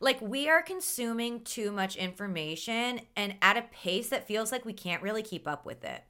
Like 0.00 0.20
we 0.20 0.48
are 0.48 0.62
consuming 0.62 1.40
too 1.40 1.72
much 1.72 1.96
information 1.96 3.00
and 3.16 3.34
at 3.42 3.56
a 3.56 3.62
pace 3.62 4.08
that 4.10 4.26
feels 4.26 4.52
like 4.52 4.64
we 4.64 4.72
can't 4.72 5.02
really 5.02 5.22
keep 5.22 5.48
up 5.48 5.66
with 5.66 5.84
it. 5.84 6.04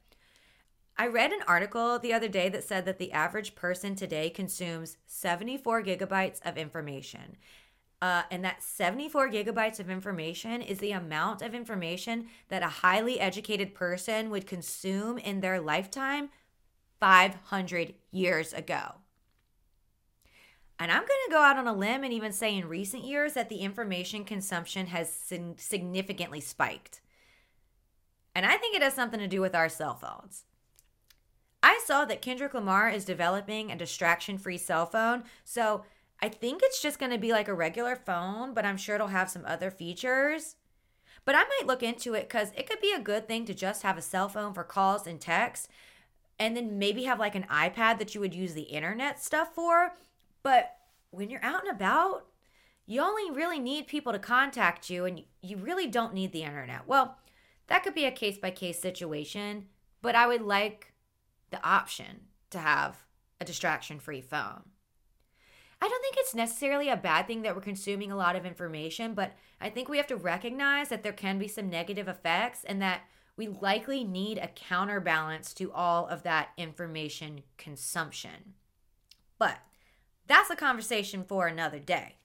I 0.97 1.07
read 1.07 1.31
an 1.31 1.43
article 1.47 1.97
the 1.97 2.13
other 2.13 2.27
day 2.27 2.49
that 2.49 2.65
said 2.65 2.85
that 2.85 2.99
the 2.99 3.13
average 3.13 3.55
person 3.55 3.95
today 3.95 4.29
consumes 4.29 4.97
74 5.07 5.83
gigabytes 5.83 6.45
of 6.45 6.57
information. 6.57 7.37
Uh, 8.01 8.23
and 8.29 8.43
that 8.45 8.61
74 8.63 9.29
gigabytes 9.29 9.79
of 9.79 9.89
information 9.89 10.61
is 10.61 10.79
the 10.79 10.91
amount 10.91 11.41
of 11.41 11.53
information 11.53 12.27
that 12.49 12.63
a 12.63 12.67
highly 12.67 13.19
educated 13.19 13.73
person 13.73 14.29
would 14.29 14.45
consume 14.45 15.17
in 15.17 15.39
their 15.41 15.59
lifetime 15.59 16.29
500 16.99 17.93
years 18.11 18.53
ago. 18.53 18.95
And 20.81 20.91
I'm 20.91 21.01
going 21.01 21.09
to 21.27 21.31
go 21.31 21.41
out 21.41 21.57
on 21.57 21.67
a 21.67 21.73
limb 21.73 22.05
and 22.05 22.13
even 22.13 22.31
say 22.31 22.55
in 22.55 22.69
recent 22.69 23.03
years 23.03 23.33
that 23.33 23.49
the 23.49 23.57
information 23.57 24.23
consumption 24.23 24.87
has 24.87 25.11
significantly 25.57 26.39
spiked. 26.39 27.01
And 28.33 28.45
I 28.45 28.55
think 28.55 28.75
it 28.75 28.81
has 28.81 28.93
something 28.93 29.19
to 29.19 29.27
do 29.27 29.41
with 29.41 29.53
our 29.53 29.67
cell 29.67 29.95
phones. 29.95 30.45
I 31.61 31.81
saw 31.85 32.05
that 32.05 32.21
Kendrick 32.21 32.53
Lamar 32.53 32.89
is 32.89 33.03
developing 33.03 33.69
a 33.69 33.75
distraction 33.75 34.37
free 34.37 34.57
cell 34.57 34.85
phone. 34.85 35.23
So 35.43 35.83
I 36.21 36.29
think 36.29 36.61
it's 36.63 36.81
just 36.81 36.97
going 36.99 37.11
to 37.11 37.17
be 37.17 37.33
like 37.33 37.49
a 37.49 37.53
regular 37.53 37.97
phone, 37.97 38.53
but 38.53 38.65
I'm 38.65 38.77
sure 38.77 38.95
it'll 38.95 39.07
have 39.07 39.29
some 39.29 39.43
other 39.45 39.71
features. 39.71 40.55
But 41.25 41.35
I 41.35 41.43
might 41.43 41.67
look 41.67 41.83
into 41.83 42.13
it 42.13 42.29
because 42.29 42.53
it 42.55 42.69
could 42.69 42.79
be 42.79 42.93
a 42.93 43.01
good 43.01 43.27
thing 43.27 43.43
to 43.45 43.53
just 43.53 43.83
have 43.83 43.97
a 43.97 44.01
cell 44.01 44.29
phone 44.29 44.53
for 44.53 44.63
calls 44.63 45.05
and 45.05 45.19
text, 45.19 45.67
and 46.39 46.55
then 46.55 46.79
maybe 46.79 47.03
have 47.03 47.19
like 47.19 47.35
an 47.35 47.45
iPad 47.51 47.99
that 47.99 48.15
you 48.15 48.21
would 48.21 48.33
use 48.33 48.53
the 48.53 48.61
internet 48.61 49.21
stuff 49.21 49.53
for. 49.53 49.93
But 50.43 50.75
when 51.11 51.29
you're 51.29 51.43
out 51.43 51.65
and 51.65 51.75
about, 51.75 52.25
you 52.85 53.01
only 53.01 53.29
really 53.29 53.59
need 53.59 53.87
people 53.87 54.11
to 54.13 54.19
contact 54.19 54.89
you, 54.89 55.05
and 55.05 55.23
you 55.41 55.57
really 55.57 55.87
don't 55.87 56.13
need 56.13 56.31
the 56.31 56.43
internet. 56.43 56.87
Well, 56.87 57.17
that 57.67 57.83
could 57.83 57.93
be 57.93 58.05
a 58.05 58.11
case 58.11 58.37
by 58.37 58.51
case 58.51 58.79
situation. 58.79 59.67
but 60.01 60.15
I 60.15 60.27
would 60.27 60.41
like 60.41 60.93
the 61.51 61.63
option 61.67 62.21
to 62.51 62.59
have 62.59 63.05
a 63.39 63.45
distraction 63.45 63.99
free 63.99 64.21
phone. 64.21 64.63
I 65.81 65.87
don't 65.87 66.01
think 66.01 66.15
it's 66.17 66.35
necessarily 66.35 66.89
a 66.89 66.97
bad 66.97 67.25
thing 67.25 67.41
that 67.43 67.55
we're 67.55 67.61
consuming 67.61 68.11
a 68.11 68.17
lot 68.17 68.35
of 68.35 68.45
information, 68.45 69.13
but 69.13 69.33
I 69.61 69.69
think 69.69 69.87
we 69.87 69.97
have 69.97 70.07
to 70.07 70.17
recognize 70.17 70.89
that 70.89 71.03
there 71.03 71.13
can 71.13 71.39
be 71.39 71.47
some 71.47 71.69
negative 71.69 72.07
effects 72.07 72.65
and 72.65 72.81
that 72.81 73.01
we 73.37 73.47
likely 73.47 74.03
need 74.03 74.37
a 74.37 74.49
counterbalance 74.49 75.53
to 75.53 75.71
all 75.71 76.05
of 76.07 76.23
that 76.23 76.49
information 76.57 77.43
consumption. 77.57 78.55
But 79.37 79.59
that's 80.29 80.49
a 80.51 80.55
conversation 80.55 81.25
for 81.27 81.47
another 81.47 81.79
day. 81.79 82.15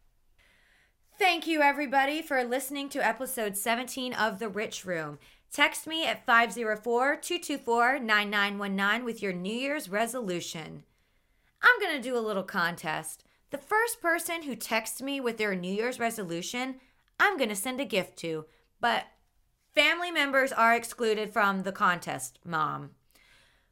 Thank 1.19 1.47
you, 1.47 1.63
everybody, 1.63 2.21
for 2.21 2.45
listening 2.45 2.89
to 2.91 3.05
episode 3.05 3.57
17 3.57 4.13
of 4.13 4.39
The 4.39 4.49
Rich 4.49 4.85
Room. 4.85 5.19
Text 5.51 5.87
me 5.87 6.05
at 6.07 6.27
504 6.27 7.17
224 7.17 7.99
9919 8.01 9.05
with 9.05 9.23
your 9.23 9.33
New 9.33 9.55
Year's 9.55 9.89
resolution. 9.89 10.83
I'm 11.63 11.81
going 11.81 11.97
to 11.97 12.03
do 12.03 12.17
a 12.17 12.21
little 12.21 12.43
contest. 12.43 13.25
The 13.51 13.59
first 13.59 14.03
person 14.03 14.43
who 14.43 14.55
texts 14.55 15.01
me 15.01 15.19
with 15.19 15.39
their 15.39 15.55
New 15.55 15.73
Year's 15.73 15.99
resolution, 15.99 16.81
I'm 17.19 17.39
going 17.39 17.49
to 17.49 17.57
send 17.57 17.81
a 17.81 17.87
gift 17.87 18.19
to, 18.19 18.45
but 18.81 19.05
family 19.75 20.11
members 20.11 20.53
are 20.53 20.75
excluded 20.75 21.33
from 21.33 21.63
the 21.63 21.73
contest, 21.73 22.39
Mom. 22.45 22.91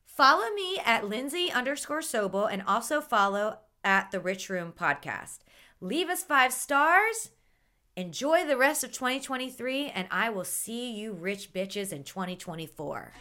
Follow 0.07 0.51
me 0.55 0.79
at 0.85 1.09
Lindsey 1.09 1.51
underscore 1.51 2.01
Sobel 2.01 2.49
and 2.51 2.63
also 2.67 3.01
follow 3.01 3.59
at 3.85 4.11
the 4.11 4.21
Rich 4.21 4.49
Room 4.49 4.73
podcast. 4.79 5.39
Leave 5.81 6.09
us 6.09 6.23
five 6.23 6.53
stars. 6.53 7.31
Enjoy 7.97 8.47
the 8.47 8.57
rest 8.57 8.85
of 8.85 8.93
2023, 8.93 9.89
and 9.89 10.09
I 10.11 10.31
will 10.31 10.45
see 10.45 10.93
you 10.93 11.13
rich 11.13 11.53
bitches 11.53 11.93
in 11.93 12.05
2024. 12.05 13.13